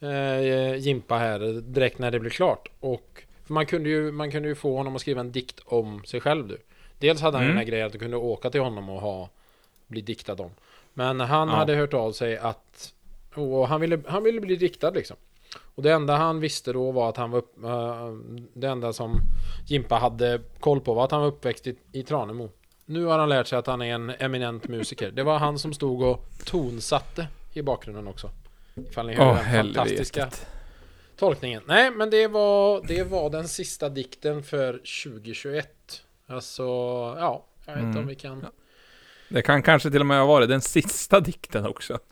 eh, 0.00 0.74
Jimpa 0.76 1.16
här 1.18 1.38
direkt 1.60 1.98
när 1.98 2.10
det 2.10 2.20
blev 2.20 2.30
klart. 2.30 2.68
Och 2.80 3.22
för 3.46 3.54
man 3.54 3.66
kunde, 3.66 3.88
ju, 3.88 4.12
man 4.12 4.30
kunde 4.30 4.48
ju 4.48 4.54
få 4.54 4.76
honom 4.76 4.94
att 4.94 5.00
skriva 5.00 5.20
en 5.20 5.32
dikt 5.32 5.60
om 5.64 6.04
sig 6.04 6.20
själv 6.20 6.48
du. 6.48 6.58
Dels 6.98 7.20
hade 7.20 7.36
han 7.36 7.44
Mm. 7.44 7.56
den 7.56 7.58
här 7.58 7.70
grejen 7.70 7.86
att 7.86 7.92
du 7.92 7.98
kunde 7.98 8.16
åka 8.16 8.50
till 8.50 8.60
honom 8.60 8.88
och 8.88 9.00
ha 9.00 9.28
bli 9.86 10.00
diktad 10.00 10.32
om. 10.42 10.50
Men 10.98 11.20
han 11.20 11.48
Ja. 11.48 11.54
hade 11.54 11.74
hört 11.74 11.94
av 11.94 12.12
sig 12.12 12.38
att 12.38 12.92
och 13.34 13.68
han, 13.68 13.80
ville, 13.80 13.98
han 14.06 14.22
ville 14.22 14.40
bli 14.40 14.56
diktad 14.56 14.90
liksom. 14.90 15.16
Och 15.74 15.82
det 15.82 15.92
enda 15.92 16.16
han 16.16 16.40
visste 16.40 16.72
då 16.72 16.90
var 16.92 17.08
att 17.08 17.16
han 17.16 17.30
var 17.30 17.38
upp, 17.38 17.64
eh, 17.64 18.12
Det 18.54 18.66
enda 18.66 18.92
som 18.92 19.20
Jimpa 19.66 19.94
hade 19.94 20.40
koll 20.60 20.80
på 20.80 20.94
var 20.94 21.04
att 21.04 21.10
han 21.10 21.20
var 21.20 21.28
uppväxt 21.28 21.66
i, 21.66 21.76
i 21.92 22.02
Tranemo. 22.02 22.50
Nu 22.84 23.04
har 23.04 23.18
han 23.18 23.28
lärt 23.28 23.46
sig 23.46 23.58
att 23.58 23.66
han 23.66 23.82
är 23.82 23.94
en 23.94 24.10
eminent 24.10 24.68
musiker. 24.68 25.10
Det 25.10 25.22
var 25.22 25.38
han 25.38 25.58
som 25.58 25.72
stod 25.72 26.02
och 26.02 26.24
tonsatte 26.44 27.26
i 27.52 27.62
bakgrunden 27.62 28.08
också. 28.08 28.30
Ifall 28.74 29.06
ni 29.06 29.14
hör 29.14 29.30
Åh, 29.30 29.34
den 29.34 29.44
fantastiska 29.74 30.20
helvetet. 30.20 30.46
tolkningen. 31.18 31.62
Nej, 31.66 31.90
men 31.90 32.10
det 32.10 32.28
var, 32.28 32.82
det 32.88 33.02
var 33.04 33.30
den 33.30 33.48
sista 33.48 33.88
dikten 33.88 34.42
för 34.42 34.72
2021. 34.72 35.68
Alltså, 36.26 36.62
ja, 37.18 37.44
jag 37.66 37.74
vet 37.74 37.82
inte 37.82 37.88
om 37.98 38.04
Mm. 38.04 38.06
vi 38.08 38.14
kan... 38.14 38.46
Det 39.28 39.42
kan 39.42 39.62
kanske 39.62 39.90
till 39.90 40.00
och 40.00 40.06
med 40.06 40.18
ha 40.18 40.26
varit 40.26 40.48
den 40.48 40.60
sista 40.60 41.20
dikten 41.20 41.66
också. 41.66 41.98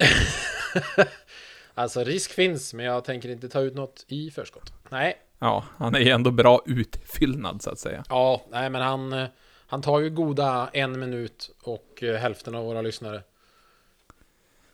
Alltså 1.76 2.04
risk 2.04 2.32
finns, 2.32 2.74
men 2.74 2.86
jag 2.86 3.04
tänker 3.04 3.28
inte 3.28 3.48
ta 3.48 3.60
ut 3.60 3.74
något 3.74 4.04
i 4.08 4.30
förskott. 4.30 4.72
Nej, 4.90 5.16
Ja, 5.38 5.64
han 5.78 5.94
är 5.94 5.98
ju 5.98 6.10
ändå 6.10 6.30
bra 6.30 6.62
utfyllnad 6.66 7.62
så 7.62 7.70
att 7.70 7.78
säga. 7.78 8.04
ja, 8.08 8.42
nej 8.50 8.70
men 8.70 8.82
han, 8.82 9.12
eh, 9.12 9.26
han 9.66 9.82
tar 9.82 10.00
ju 10.00 10.10
goda 10.10 10.70
en 10.72 11.00
minut 11.00 11.50
och 11.62 12.02
eh, 12.02 12.16
hälften 12.16 12.54
av 12.54 12.64
våra 12.64 12.82
lyssnare. 12.82 13.22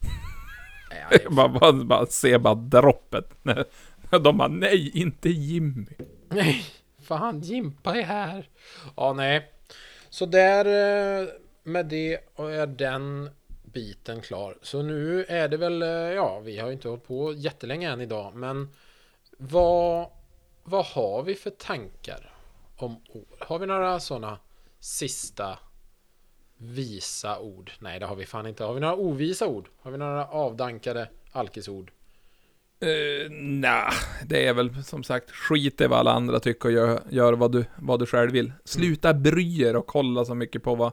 Nej, 0.90 1.04
är- 1.24 1.30
bara, 1.30 1.48
bara, 1.48 1.72
bara 1.72 2.06
se 2.06 2.38
bara 2.38 2.54
droppet. 2.54 3.30
De 4.10 4.36
bara 4.38 4.48
nej, 4.48 4.90
inte 4.98 5.28
Jimmy. 5.30 5.86
Nej, 6.28 6.64
fan 7.02 7.40
Jimpa 7.40 7.96
är 7.96 8.02
här. 8.02 8.48
Ja, 8.96 9.12
nej. 9.12 9.50
Så 10.10 10.26
där 10.26 10.64
eh, 11.22 11.28
med 11.62 11.86
det 11.86 12.20
och 12.34 12.52
är 12.52 12.66
den 12.66 13.30
biten 13.62 14.20
klar. 14.20 14.58
Så 14.62 14.82
nu 14.82 15.24
är 15.24 15.48
det 15.48 15.56
väl, 15.56 15.82
eh, 15.82 15.88
ja, 15.88 16.40
vi 16.40 16.58
har 16.58 16.66
ju 16.66 16.72
inte 16.72 16.88
hållit 16.88 17.04
på 17.04 17.32
jättelänge 17.32 17.90
än 17.90 18.00
idag, 18.00 18.34
men 18.34 18.68
vad, 19.38 20.10
vad 20.62 20.84
har 20.84 21.22
vi 21.22 21.34
för 21.34 21.50
tankar 21.50 22.34
om 22.76 22.96
ord? 23.08 23.36
Har 23.38 23.58
vi 23.58 23.66
några 23.66 24.00
sådana 24.00 24.38
sista 24.80 25.58
visa 26.56 27.38
ord? 27.38 27.72
Nej, 27.78 28.00
det 28.00 28.06
har 28.06 28.16
vi 28.16 28.26
fan 28.26 28.46
inte. 28.46 28.64
Har 28.64 28.74
vi 28.74 28.80
några 28.80 28.96
ovisa 28.96 29.46
ord? 29.46 29.68
Har 29.82 29.90
vi 29.90 29.98
några 29.98 30.26
avdankade 30.26 31.08
alkisord? 31.32 31.92
Eh, 32.80 32.88
uh, 32.88 33.30
Nej, 33.30 33.90
det 34.26 34.46
är 34.46 34.54
väl 34.54 34.84
som 34.84 35.04
sagt 35.04 35.30
skit 35.30 35.80
i 35.80 35.86
vad 35.86 35.98
alla 35.98 36.12
andra 36.12 36.40
tycker 36.40 36.68
och 36.68 36.74
gör, 36.74 37.02
gör 37.10 37.32
vad, 37.32 37.52
du, 37.52 37.64
vad 37.78 38.00
du 38.00 38.06
själv 38.06 38.32
vill. 38.32 38.52
Sluta 38.64 39.14
bry 39.14 39.62
er 39.62 39.76
och 39.76 39.86
kolla 39.86 40.24
så 40.24 40.34
mycket 40.34 40.62
på 40.62 40.74
vad 40.74 40.92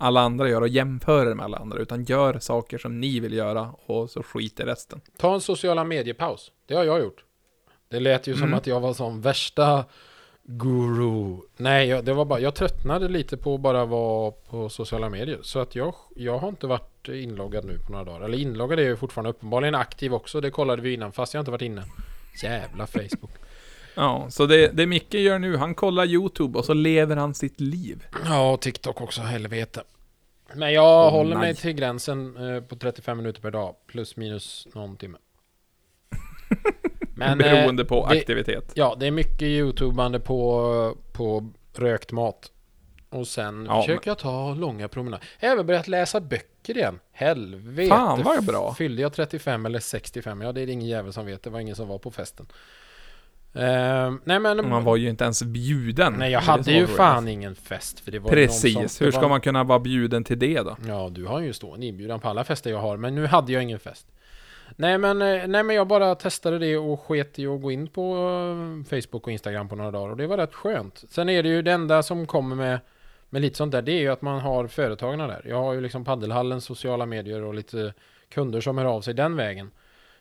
alla 0.00 0.20
andra 0.20 0.48
gör 0.48 0.60
och 0.60 0.68
jämför 0.68 1.26
er 1.30 1.34
med 1.34 1.44
alla 1.44 1.56
andra. 1.58 1.78
Utan 1.78 2.04
gör 2.04 2.38
saker 2.38 2.78
som 2.78 3.00
ni 3.00 3.20
vill 3.20 3.32
göra 3.32 3.70
och 3.86 4.10
så 4.10 4.22
skit 4.22 4.60
i 4.60 4.62
resten. 4.62 5.00
Ta 5.18 5.34
en 5.34 5.40
sociala 5.40 5.84
mediepaus. 5.84 6.52
Det 6.66 6.74
har 6.74 6.84
jag 6.84 7.00
gjort. 7.00 7.24
Det 7.88 8.00
lät 8.00 8.26
ju 8.26 8.34
som 8.34 8.42
Mm. 8.42 8.54
att 8.54 8.66
jag 8.66 8.80
var 8.80 8.94
som 8.94 9.20
värsta 9.20 9.84
guru. 10.42 11.36
Nej, 11.56 11.88
jag, 11.88 12.04
det 12.04 12.12
var 12.12 12.24
bara, 12.24 12.40
jag 12.40 12.54
tröttnade 12.54 13.08
lite 13.08 13.36
på 13.36 13.54
att 13.54 13.60
bara 13.60 13.84
vara 13.84 14.30
på 14.30 14.68
sociala 14.68 15.08
medier. 15.08 15.38
Så 15.42 15.58
att 15.58 15.74
jag, 15.74 15.94
jag 16.16 16.38
har 16.38 16.48
inte 16.48 16.66
varit 16.66 17.08
inloggad 17.08 17.64
nu 17.64 17.78
på 17.86 17.92
några 17.92 18.04
dagar. 18.04 18.20
Eller 18.20 18.38
inloggad 18.38 18.78
är 18.78 18.88
jag 18.88 18.98
fortfarande 18.98 19.30
uppenbarligen 19.30 19.74
aktiv 19.74 20.14
också. 20.14 20.40
Det 20.40 20.50
kollade 20.50 20.82
vi 20.82 20.94
innan 20.94 21.12
fast 21.12 21.34
jag 21.34 21.40
inte 21.40 21.50
varit 21.50 21.62
inne. 21.62 21.84
Jävla 22.42 22.86
Facebook. 22.86 23.30
Ja, 24.00 24.26
så 24.30 24.46
det, 24.46 24.68
det 24.68 24.86
Micke 24.86 25.14
gör 25.14 25.38
nu, 25.38 25.56
han 25.56 25.74
kollar 25.74 26.04
YouTube 26.06 26.58
och 26.58 26.64
så 26.64 26.74
lever 26.74 27.16
han 27.16 27.34
sitt 27.34 27.60
liv. 27.60 28.06
Ja, 28.24 28.52
och 28.52 28.60
TikTok 28.60 29.00
också, 29.00 29.20
helvete. 29.20 29.82
Men 30.54 30.72
jag 30.72 31.06
Åh, 31.06 31.10
håller 31.10 31.36
mig 31.36 31.46
nej. 31.52 31.54
till 31.56 31.72
gränsen 31.72 32.36
eh, 32.56 32.62
på 32.62 32.76
35 32.76 33.16
minuter 33.16 33.40
per 33.40 33.50
dag. 33.50 33.74
Plus 33.86 34.16
minus 34.16 34.68
någon 34.74 34.96
timme. 34.96 35.18
Men, 37.14 37.40
eh, 37.40 37.52
beroende 37.52 37.84
på 37.84 38.06
det- 38.10 38.18
aktivitet. 38.18 38.72
Ja, 38.74 38.96
det 39.00 39.06
är 39.06 39.10
mycket 39.10 39.42
YouTubande 39.42 40.20
på, 40.20 40.96
på 41.12 41.50
rökt 41.74 42.12
mat. 42.12 42.52
Och 43.10 43.26
sen 43.28 43.66
Ja, 43.68 43.82
försöker 43.82 44.10
jag 44.10 44.18
ta 44.18 44.54
långa 44.54 44.88
promenader. 44.88 45.26
Jag 45.40 45.48
har 45.48 45.52
även 45.54 45.66
börjat 45.66 45.88
läsa 45.88 46.20
böcker 46.20 46.76
igen. 46.76 47.00
Helvete. 47.12 47.88
Fan, 47.88 48.22
vad 48.22 48.44
bra. 48.44 48.74
Fyllde 48.74 49.02
jag 49.02 49.12
35 49.12 49.66
eller 49.66 49.78
65? 49.78 50.40
Ja, 50.40 50.52
det 50.52 50.60
är 50.60 50.66
det 50.66 50.72
ingen 50.72 50.88
jävel 50.88 51.12
som 51.12 51.26
vet. 51.26 51.42
Det 51.42 51.50
var 51.50 51.60
ingen 51.60 51.76
som 51.76 51.88
var 51.88 51.98
på 51.98 52.10
festen. 52.10 52.46
Ehm, 53.54 54.20
nej 54.24 54.38
men... 54.40 54.68
Man 54.68 54.84
var 54.84 54.96
ju 54.96 55.08
inte 55.08 55.24
ens 55.24 55.42
bjuden. 55.42 56.14
nej, 56.18 56.32
jag 56.32 56.40
hade 56.40 56.72
ju 56.72 56.86
fan 56.86 57.28
ingen 57.28 57.54
fest. 57.54 58.00
För 58.00 58.10
det 58.10 58.18
var 58.18 58.30
Precis, 58.30 58.74
som, 58.96 59.04
hur 59.04 59.10
ska 59.12 59.20
var- 59.20 59.28
man 59.28 59.40
kunna 59.40 59.64
vara 59.64 59.78
bjuden 59.78 60.24
till 60.24 60.38
det 60.38 60.60
då? 60.60 60.76
Ja, 60.88 61.08
du 61.12 61.24
har 61.26 61.40
ju 61.40 61.52
stående 61.52 61.86
inbjudan 61.86 62.20
på 62.20 62.28
alla 62.28 62.44
fester 62.44 62.70
jag 62.70 62.78
har, 62.78 62.96
men 62.96 63.14
nu 63.14 63.26
hade 63.26 63.52
jag 63.52 63.62
ingen 63.62 63.78
fest. 63.78 64.06
Nej 64.76 64.98
men, 64.98 65.22
eh, 65.22 65.46
nej 65.46 65.62
men 65.62 65.76
jag 65.76 65.86
bara 65.86 66.14
testade 66.14 66.58
det 66.58 66.76
och 66.76 67.00
sket 67.00 67.38
i 67.38 67.46
att 67.46 67.62
gå 67.62 67.70
in 67.70 67.88
på 67.88 68.14
eh, 68.16 68.84
Facebook 69.00 69.26
och 69.26 69.32
Instagram 69.32 69.68
på 69.68 69.76
några 69.76 69.90
dagar 69.90 70.10
och 70.10 70.16
det 70.16 70.26
var 70.26 70.36
rätt 70.36 70.54
skönt. 70.54 71.04
Sen 71.08 71.28
är 71.28 71.42
det 71.42 71.48
ju 71.48 71.62
det 71.62 71.72
enda 71.72 72.02
som 72.02 72.26
kommer 72.26 72.56
med, 72.56 72.78
med 73.30 73.42
lite 73.42 73.56
sånt 73.56 73.72
där, 73.72 73.82
det 73.82 73.92
är 73.92 74.00
ju 74.00 74.08
att 74.08 74.22
man 74.22 74.40
har 74.40 74.66
företagarna 74.66 75.26
där. 75.26 75.42
Jag 75.48 75.56
har 75.62 75.72
ju 75.72 75.80
liksom 75.80 76.04
paddelhallen, 76.04 76.60
sociala 76.60 77.06
medier 77.06 77.42
och 77.42 77.54
lite 77.54 77.94
kunder 78.28 78.60
som 78.60 78.78
hör 78.78 78.84
av 78.84 79.00
sig 79.00 79.14
den 79.14 79.36
vägen. 79.36 79.70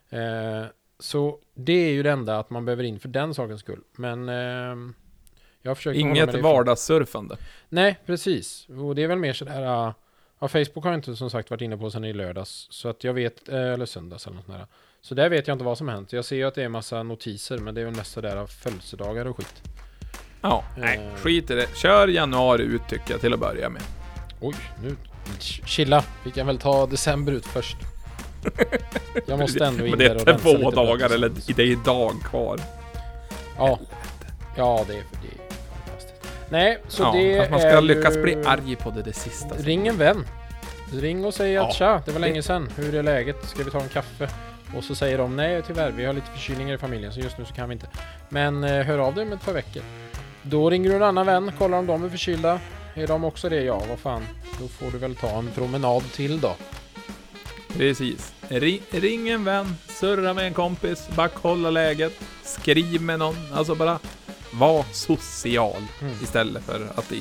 Eh, 0.10 0.66
så 1.00 1.40
det 1.56 1.74
är 1.88 1.92
ju 1.92 2.04
det 2.04 2.12
enda 2.12 2.40
att 2.40 2.50
man 2.50 2.66
behöver 2.66 2.84
in 2.84 3.00
för 3.00 3.10
den 3.10 3.34
sakens 3.34 3.60
skull. 3.62 3.82
Men 3.96 4.30
eh, 4.30 4.94
jag 5.62 5.78
försöker 5.78 6.00
Inget 6.00 6.42
vardagssurfande. 6.42 7.38
Nej, 7.70 8.00
precis. 8.06 8.68
Och 8.70 8.96
det 8.96 9.04
är 9.04 9.08
väl 9.08 9.18
mer 9.20 9.34
sådär... 9.34 9.62
Ja, 10.42 10.48
Facebook 10.48 10.84
har 10.84 10.92
jag 10.92 10.98
inte 10.98 11.16
som 11.16 11.30
sagt 11.30 11.50
varit 11.50 11.62
inne 11.62 11.78
på 11.78 11.92
sedan 11.92 12.06
i 12.06 12.14
lördags. 12.14 12.68
Så 12.70 12.90
att 12.90 13.04
jag 13.04 13.14
vet... 13.14 13.50
eh, 13.50 13.56
eller 13.74 13.86
söndags 13.86 14.26
eller 14.28 14.36
något 14.36 14.46
sånt 14.46 14.58
där. 14.58 14.68
Så 15.02 15.16
där 15.16 15.30
vet 15.30 15.48
jag 15.48 15.56
inte 15.56 15.66
vad 15.66 15.78
som 15.78 15.88
hänt. 15.90 16.14
Jag 16.14 16.26
ser 16.26 16.36
ju 16.36 16.44
att 16.44 16.56
det 16.56 16.64
är 16.64 16.70
massa 16.70 17.04
notiser, 17.04 17.58
men 17.58 17.76
det 17.76 17.82
är 17.82 17.86
väl 17.86 17.96
mest 17.96 18.12
sådär 18.12 18.46
födelsedagar 18.46 19.26
och 19.26 19.38
skit. 19.38 19.62
Ja, 20.42 20.64
nej, 20.78 20.98
Eh. 20.98 21.16
skit 21.16 21.52
i 21.52 21.56
det. 21.56 21.76
Kör 21.76 22.08
januari 22.08 22.64
ut 22.64 22.82
tycker 22.90 23.12
jag 23.12 23.22
till 23.22 23.34
att 23.34 23.40
börja 23.40 23.70
med. 23.70 23.82
Oj, 24.42 24.56
nu... 24.84 24.96
ch- 25.40 25.66
Chilla. 25.66 26.04
Vi 26.26 26.32
kan 26.32 26.48
väl 26.48 26.58
ta 26.60 26.86
december 26.86 27.32
ut 27.32 27.46
först. 27.46 27.78
Jag 29.26 29.40
måste 29.40 29.66
ändå 29.66 29.86
in 29.86 29.90
Men 29.90 30.00
det 30.00 30.06
är 30.06 30.38
två 30.38 30.72
dagar, 30.72 31.10
eller 31.10 31.32
det 31.48 31.64
är 31.64 31.68
idag 31.68 32.14
kvar. 32.30 32.60
Ja. 33.58 33.80
Ja, 34.58 34.86
det 34.88 34.94
är, 34.94 34.98
det 35.22 35.28
är 35.28 35.50
fantastiskt. 35.86 36.14
Nej, 36.50 36.78
så 36.88 37.04
ja, 37.04 37.12
det 37.16 37.38
fast 37.38 37.52
man 37.52 37.60
ska 37.60 37.80
lyckas 37.80 38.16
ju... 38.16 38.22
bli 38.22 38.36
arg 38.46 38.76
på 38.76 38.90
det, 38.90 39.02
det 39.02 39.14
sista. 39.14 39.56
Ring 39.56 39.88
en 39.88 39.98
vän. 39.98 40.26
Ring 40.94 41.26
och 41.26 41.34
säg 41.34 41.58
att 41.58 41.68
Ja. 41.68 41.74
tja, 41.74 42.02
det 42.06 42.12
var 42.12 42.20
länge 42.20 42.44
sedan. 42.44 42.70
Hur 42.76 42.96
är 42.96 43.04
läget? 43.04 43.46
Ska 43.46 43.64
vi 43.64 43.72
ta 43.72 43.80
en 43.80 43.90
kaffe? 43.90 44.30
Och 44.78 44.84
så 44.84 44.96
säger 44.96 45.18
de 45.18 45.36
nej 45.36 45.62
tyvärr, 45.68 45.92
vi 45.92 46.06
har 46.06 46.14
lite 46.14 46.28
förkylningar 46.32 46.76
i 46.76 46.78
familjen 46.78 47.14
så 47.14 47.20
just 47.20 47.38
nu 47.38 47.46
så 47.46 47.54
kan 47.54 47.70
vi 47.70 47.74
inte. 47.74 47.88
Men 48.30 48.64
eh, 48.64 48.84
hör 48.86 48.98
av 48.98 49.16
dig 49.16 49.24
om 49.24 49.34
ett 49.34 49.46
par 49.46 49.54
veckor. 49.54 49.84
Då 50.42 50.70
ringer 50.70 50.90
du 50.90 50.96
en 50.96 51.04
annan 51.04 51.26
vän, 51.26 51.52
kollar 51.58 51.78
om 51.78 51.88
de 51.88 52.04
är 52.04 52.10
förkylda. 52.10 52.60
Är 52.96 53.08
de 53.08 53.24
också 53.24 53.50
det? 53.50 53.62
Ja, 53.64 53.82
vad 53.90 54.00
fan. 54.00 54.22
Då 54.62 54.68
får 54.68 54.92
du 54.92 54.98
väl 54.98 55.16
ta 55.16 55.38
en 55.38 55.50
promenad 55.56 56.04
till 56.14 56.42
då. 56.42 56.56
Precis. 57.78 58.34
Ring, 58.48 58.82
ring 58.92 59.30
en 59.30 59.44
vän, 59.44 59.76
surra 59.88 60.34
med 60.34 60.46
en 60.46 60.54
kompis, 60.54 61.08
bara 61.16 61.28
kolla 61.28 61.70
läget, 61.70 62.14
skriv 62.44 63.02
med 63.02 63.20
någon. 63.20 63.36
Alltså 63.54 63.76
bara 63.76 64.00
var 64.54 64.86
social 64.94 65.82
Mm. 66.02 66.14
istället 66.24 66.64
för 66.64 66.88
att 66.96 67.12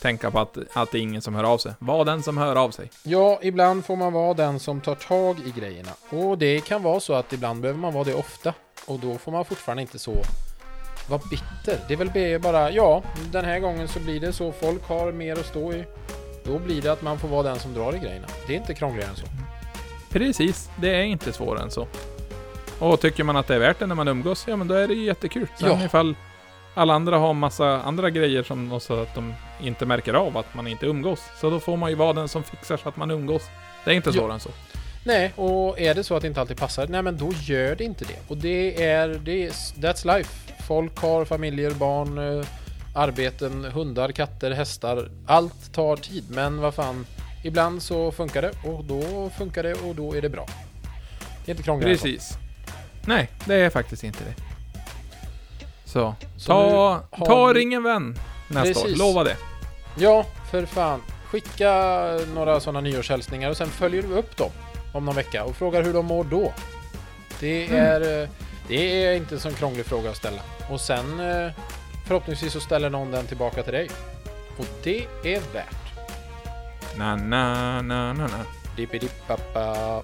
tänka 0.00 0.30
på 0.30 0.38
att, 0.40 0.58
att 0.72 0.90
det 0.92 0.98
är 0.98 1.02
ingen 1.02 1.22
som 1.22 1.34
hör 1.34 1.44
av 1.44 1.58
sig. 1.58 1.72
Var 1.78 2.04
den 2.04 2.22
som 2.22 2.38
hör 2.38 2.56
av 2.56 2.70
sig. 2.70 2.90
Ja, 3.02 3.38
ibland 3.42 3.84
får 3.84 3.96
man 3.96 4.12
vara 4.12 4.34
den 4.34 4.60
som 4.60 4.80
tar 4.80 4.94
tag 4.94 5.36
i 5.46 5.60
grejerna. 5.60 5.90
Och 6.10 6.38
det 6.38 6.60
kan 6.60 6.82
vara 6.82 7.00
så 7.00 7.14
att 7.14 7.32
ibland 7.32 7.60
behöver 7.60 7.80
man 7.80 7.94
vara 7.94 8.04
det 8.04 8.14
ofta. 8.14 8.54
Och 8.86 8.98
då 8.98 9.18
får 9.18 9.32
man 9.32 9.44
fortfarande 9.44 9.82
inte 9.82 9.98
så 9.98 10.14
vara 11.08 11.20
bitter. 11.30 11.78
Det 11.88 11.94
är 11.94 11.98
väl 11.98 12.40
bara, 12.40 12.70
ja, 12.70 13.02
den 13.32 13.44
här 13.44 13.58
gången 13.58 13.88
så 13.88 14.00
blir 14.00 14.20
det 14.20 14.32
så. 14.32 14.52
Folk 14.52 14.88
har 14.88 15.12
mer 15.12 15.32
att 15.40 15.46
stå 15.46 15.72
i. 15.72 15.84
Då 16.44 16.58
blir 16.58 16.82
det 16.82 16.92
att 16.92 17.02
man 17.02 17.18
får 17.18 17.28
vara 17.28 17.42
den 17.42 17.58
som 17.58 17.74
drar 17.74 17.94
i 17.94 17.98
grejerna. 17.98 18.26
Det 18.46 18.52
är 18.52 18.56
inte 18.56 18.74
krångligare 18.74 19.10
än 19.10 19.16
så. 19.16 19.26
Precis, 20.10 20.70
det 20.80 20.94
är 20.94 21.02
inte 21.02 21.32
svårare 21.32 21.62
än 21.62 21.70
så. 21.70 21.86
Och 22.78 23.00
tycker 23.00 23.24
man 23.24 23.36
att 23.36 23.46
det 23.46 23.54
är 23.54 23.58
värt 23.58 23.78
det 23.78 23.86
när 23.86 23.94
man 23.94 24.08
umgås, 24.08 24.44
ja 24.48 24.56
men 24.56 24.68
då 24.68 24.74
är 24.74 24.88
det 24.88 24.94
ju 24.94 25.04
jättekul. 25.04 25.46
Sen 25.60 25.68
Ja. 25.68 25.84
ifall 25.84 26.14
alla 26.74 26.94
andra 26.94 27.18
har 27.18 27.34
massa 27.34 27.82
andra 27.82 28.10
grejer 28.10 28.42
som 28.42 28.72
och 28.72 28.82
så 28.82 29.02
att 29.02 29.14
de 29.14 29.34
inte 29.62 29.86
märker 29.86 30.14
av 30.14 30.36
att 30.36 30.54
man 30.54 30.66
inte 30.66 30.86
umgås. 30.86 31.20
Så 31.40 31.50
då 31.50 31.60
får 31.60 31.76
man 31.76 31.90
ju 31.90 31.96
vara 31.96 32.12
den 32.12 32.28
som 32.28 32.42
fixar 32.42 32.76
så 32.76 32.88
att 32.88 32.96
man 32.96 33.10
umgås. 33.10 33.42
Det 33.84 33.90
är 33.90 33.94
inte 33.94 34.12
svårare 34.12 34.32
än 34.32 34.40
så. 34.40 34.50
Nej, 35.04 35.32
och 35.36 35.80
är 35.80 35.94
det 35.94 36.04
så 36.04 36.14
att 36.16 36.22
det 36.22 36.28
inte 36.28 36.40
alltid 36.40 36.56
passar, 36.56 36.86
nej 36.88 37.02
men 37.02 37.16
då 37.16 37.30
gör 37.42 37.74
det 37.76 37.84
inte 37.84 38.04
det. 38.04 38.18
Och 38.28 38.36
det 38.36 38.84
är, 38.84 39.08
det 39.08 39.46
är 39.46 39.50
that's 39.50 40.16
life. 40.16 40.52
Folk 40.66 40.98
har 41.00 41.24
familjer, 41.24 41.70
barn, 41.70 42.38
eh, 42.38 42.46
arbeten, 42.94 43.64
hundar, 43.64 44.12
katter, 44.12 44.50
hästar. 44.50 45.08
Allt 45.26 45.72
tar 45.74 45.96
tid, 45.96 46.24
men 46.30 46.60
vad 46.60 46.74
fan. 46.74 47.06
Ibland 47.48 47.82
så 47.82 48.12
funkar 48.12 48.42
det 48.42 48.52
och 48.64 48.84
då 48.84 49.30
funkar 49.38 49.62
det 49.62 49.74
och 49.74 49.94
då 49.94 50.16
är 50.16 50.22
det 50.22 50.28
bra. 50.28 50.46
Det 51.44 51.50
är 51.50 51.54
inte 51.54 51.62
krångligare 51.62 51.92
än 51.92 51.98
så. 51.98 52.04
Precis. 52.04 52.32
Nej, 53.06 53.28
det 53.44 53.54
är 53.54 53.70
faktiskt 53.70 54.04
inte 54.04 54.18
det. 54.24 54.34
Så, 55.84 56.14
Så 56.36 56.46
ta, 56.52 56.66
nu 56.70 57.18
har 57.18 57.26
ta 57.26 57.46
vi- 57.46 57.60
ring 57.60 57.74
en 57.74 57.82
vän 57.82 58.18
nästa 58.48 58.62
Precis. 58.80 59.00
år. 59.00 59.06
Lova 59.06 59.24
det. 59.24 59.36
Ja, 59.98 60.26
för 60.50 60.66
fan. 60.66 61.02
Skicka 61.26 61.72
några 62.34 62.60
sådana 62.60 62.80
nyårshälsningar 62.80 63.50
och 63.50 63.56
sen 63.56 63.68
följer 63.68 64.02
du 64.02 64.08
upp 64.08 64.36
dem 64.36 64.50
om 64.94 65.04
någon 65.04 65.14
vecka 65.14 65.44
och 65.44 65.56
frågar 65.56 65.82
hur 65.82 65.92
de 65.94 66.06
mår 66.06 66.24
då. 66.24 66.52
Det 67.40 67.66
Mm. 67.66 67.76
är, 67.84 68.22
eh, 68.22 68.28
det 68.68 69.04
är 69.06 69.12
inte 69.16 69.34
en 69.34 69.40
sån 69.40 69.54
krånglig 69.54 69.86
fråga 69.86 70.10
att 70.10 70.16
ställa. 70.16 70.42
Och 70.70 70.80
sen 70.80 71.20
eh, 71.20 71.52
förhoppningsvis 72.06 72.52
så 72.52 72.60
ställer 72.60 72.90
någon 72.90 73.10
den 73.10 73.26
tillbaka 73.26 73.62
till 73.62 73.72
dig. 73.72 73.88
Och 74.58 74.66
det 74.82 74.98
är 75.24 75.40
värt. 75.54 75.87
Na, 76.98 77.16
na, 77.16 77.82
na, 77.82 78.12
na, 78.12 78.26
na. 78.26 78.44
Dippidi-pappa. 78.76 80.02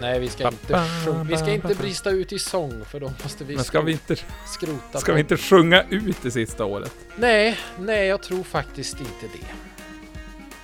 Nej, 0.00 0.20
vi 0.20 0.28
ska 0.28 0.48
inte 0.48 0.72
ba, 0.72 0.84
sjunga. 1.04 1.24
Vi 1.24 1.36
ska 1.36 1.50
inte 1.50 1.74
brista 1.74 2.10
ut 2.10 2.32
i 2.32 2.38
sång 2.38 2.84
för 2.84 3.00
då 3.00 3.12
måste 3.22 3.44
vi 3.44 3.54
Men 3.54 3.64
ska 3.64 3.80
vi 3.80 3.92
inte, 3.92 4.16
skrota 4.46 4.98
ska 5.00 5.12
vi 5.12 5.20
inte 5.20 5.36
sjunga 5.36 5.84
ut 5.90 6.16
det 6.22 6.30
sista 6.30 6.64
året? 6.64 6.92
Nej, 7.16 7.58
nej, 7.78 8.06
jag 8.06 8.22
tror 8.22 8.42
faktiskt 8.44 9.00
inte 9.00 9.36
det. 9.38 9.46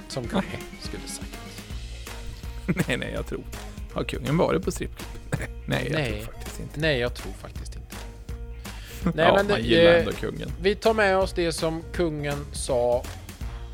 Som 0.08 0.28
kungen 0.28 0.44
skulle 0.80 1.02
sagt. 1.06 1.38
nej, 2.88 2.96
nej, 2.96 3.10
jag 3.14 3.26
tror. 3.26 3.44
Har 3.92 4.04
kungen 4.04 4.36
varit 4.36 4.64
på 4.64 4.70
strippklubb? 4.70 5.08
Nej, 5.30 5.48
Nej, 5.66 5.88
jag 5.90 5.98
Nej. 6.00 6.10
tror 6.12 6.32
faktiskt 6.32 6.60
inte. 6.60 6.80
Nej, 6.80 6.98
jag 6.98 7.14
tror 7.14 7.32
faktiskt 7.32 7.76
inte. 7.76 7.96
Nej, 9.16 9.26
ja, 9.26 9.34
men 9.36 9.46
man 9.46 9.56
det- 9.60 9.66
gillar 9.66 9.92
ändå 9.92 10.12
kungen. 10.12 10.52
Vi 10.62 10.74
tar 10.74 10.94
med 10.94 11.16
oss 11.18 11.32
det 11.32 11.52
som 11.52 11.82
kungen 11.92 12.46
sa, 12.52 13.04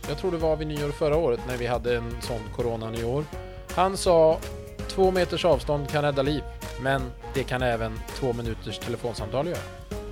jag 0.08 0.18
tror 0.18 0.30
det 0.30 0.36
var 0.36 0.56
vid 0.56 0.66
nyår 0.66 0.90
förra 0.90 1.16
året 1.16 1.40
när 1.48 1.56
vi 1.56 1.66
hade 1.66 1.96
en 1.96 2.16
sån 2.20 2.40
corona-nyår. 2.56 3.24
Han 3.74 3.96
sa 3.96 4.38
två 4.88 5.10
meters 5.10 5.44
avstånd 5.44 5.88
kan 5.90 6.02
rädda 6.02 6.22
liv, 6.22 6.42
men 6.82 7.02
det 7.34 7.42
kan 7.42 7.62
även 7.62 8.00
två 8.14 8.32
minuters 8.32 8.78
telefonsamtal 8.78 9.46
göra. 9.46 9.58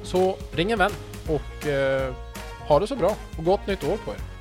Så 0.02 0.36
ring 0.52 0.70
en 0.70 0.78
vän 0.78 0.92
och 1.28 1.66
eh, 1.66 2.12
ha 2.68 2.80
det 2.80 2.86
så 2.86 2.96
bra 2.96 3.16
och 3.38 3.44
gott 3.44 3.66
nytt 3.66 3.84
år 3.84 3.96
på 4.04 4.10
er. 4.10 4.34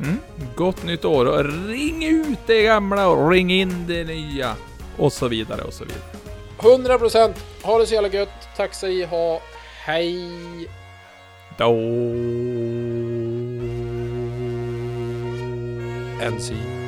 Mm. 0.00 0.18
Gott 0.56 0.84
nytt 0.84 1.04
år 1.04 1.26
och 1.26 1.68
ring 1.68 2.04
ut 2.04 2.38
det 2.46 2.62
gamla 2.62 3.08
och 3.08 3.30
ring 3.30 3.52
in 3.52 3.86
det 3.86 4.04
nya. 4.04 4.56
Och 4.98 5.12
så 5.12 5.28
vidare 5.28 5.62
och 5.62 5.72
så 5.72 5.84
vidare. 5.84 6.02
100% 6.58 7.34
ha 7.62 7.78
det 7.78 7.86
så 7.86 7.94
jävla 7.94 8.08
gött. 8.08 8.48
Tack 8.56 8.74
så 8.74 8.86
i 8.86 9.04
ha. 9.04 9.40
Hej! 9.84 10.30
Då... 11.58 11.70
and 16.20 16.40
see 16.40 16.54
you. 16.54 16.79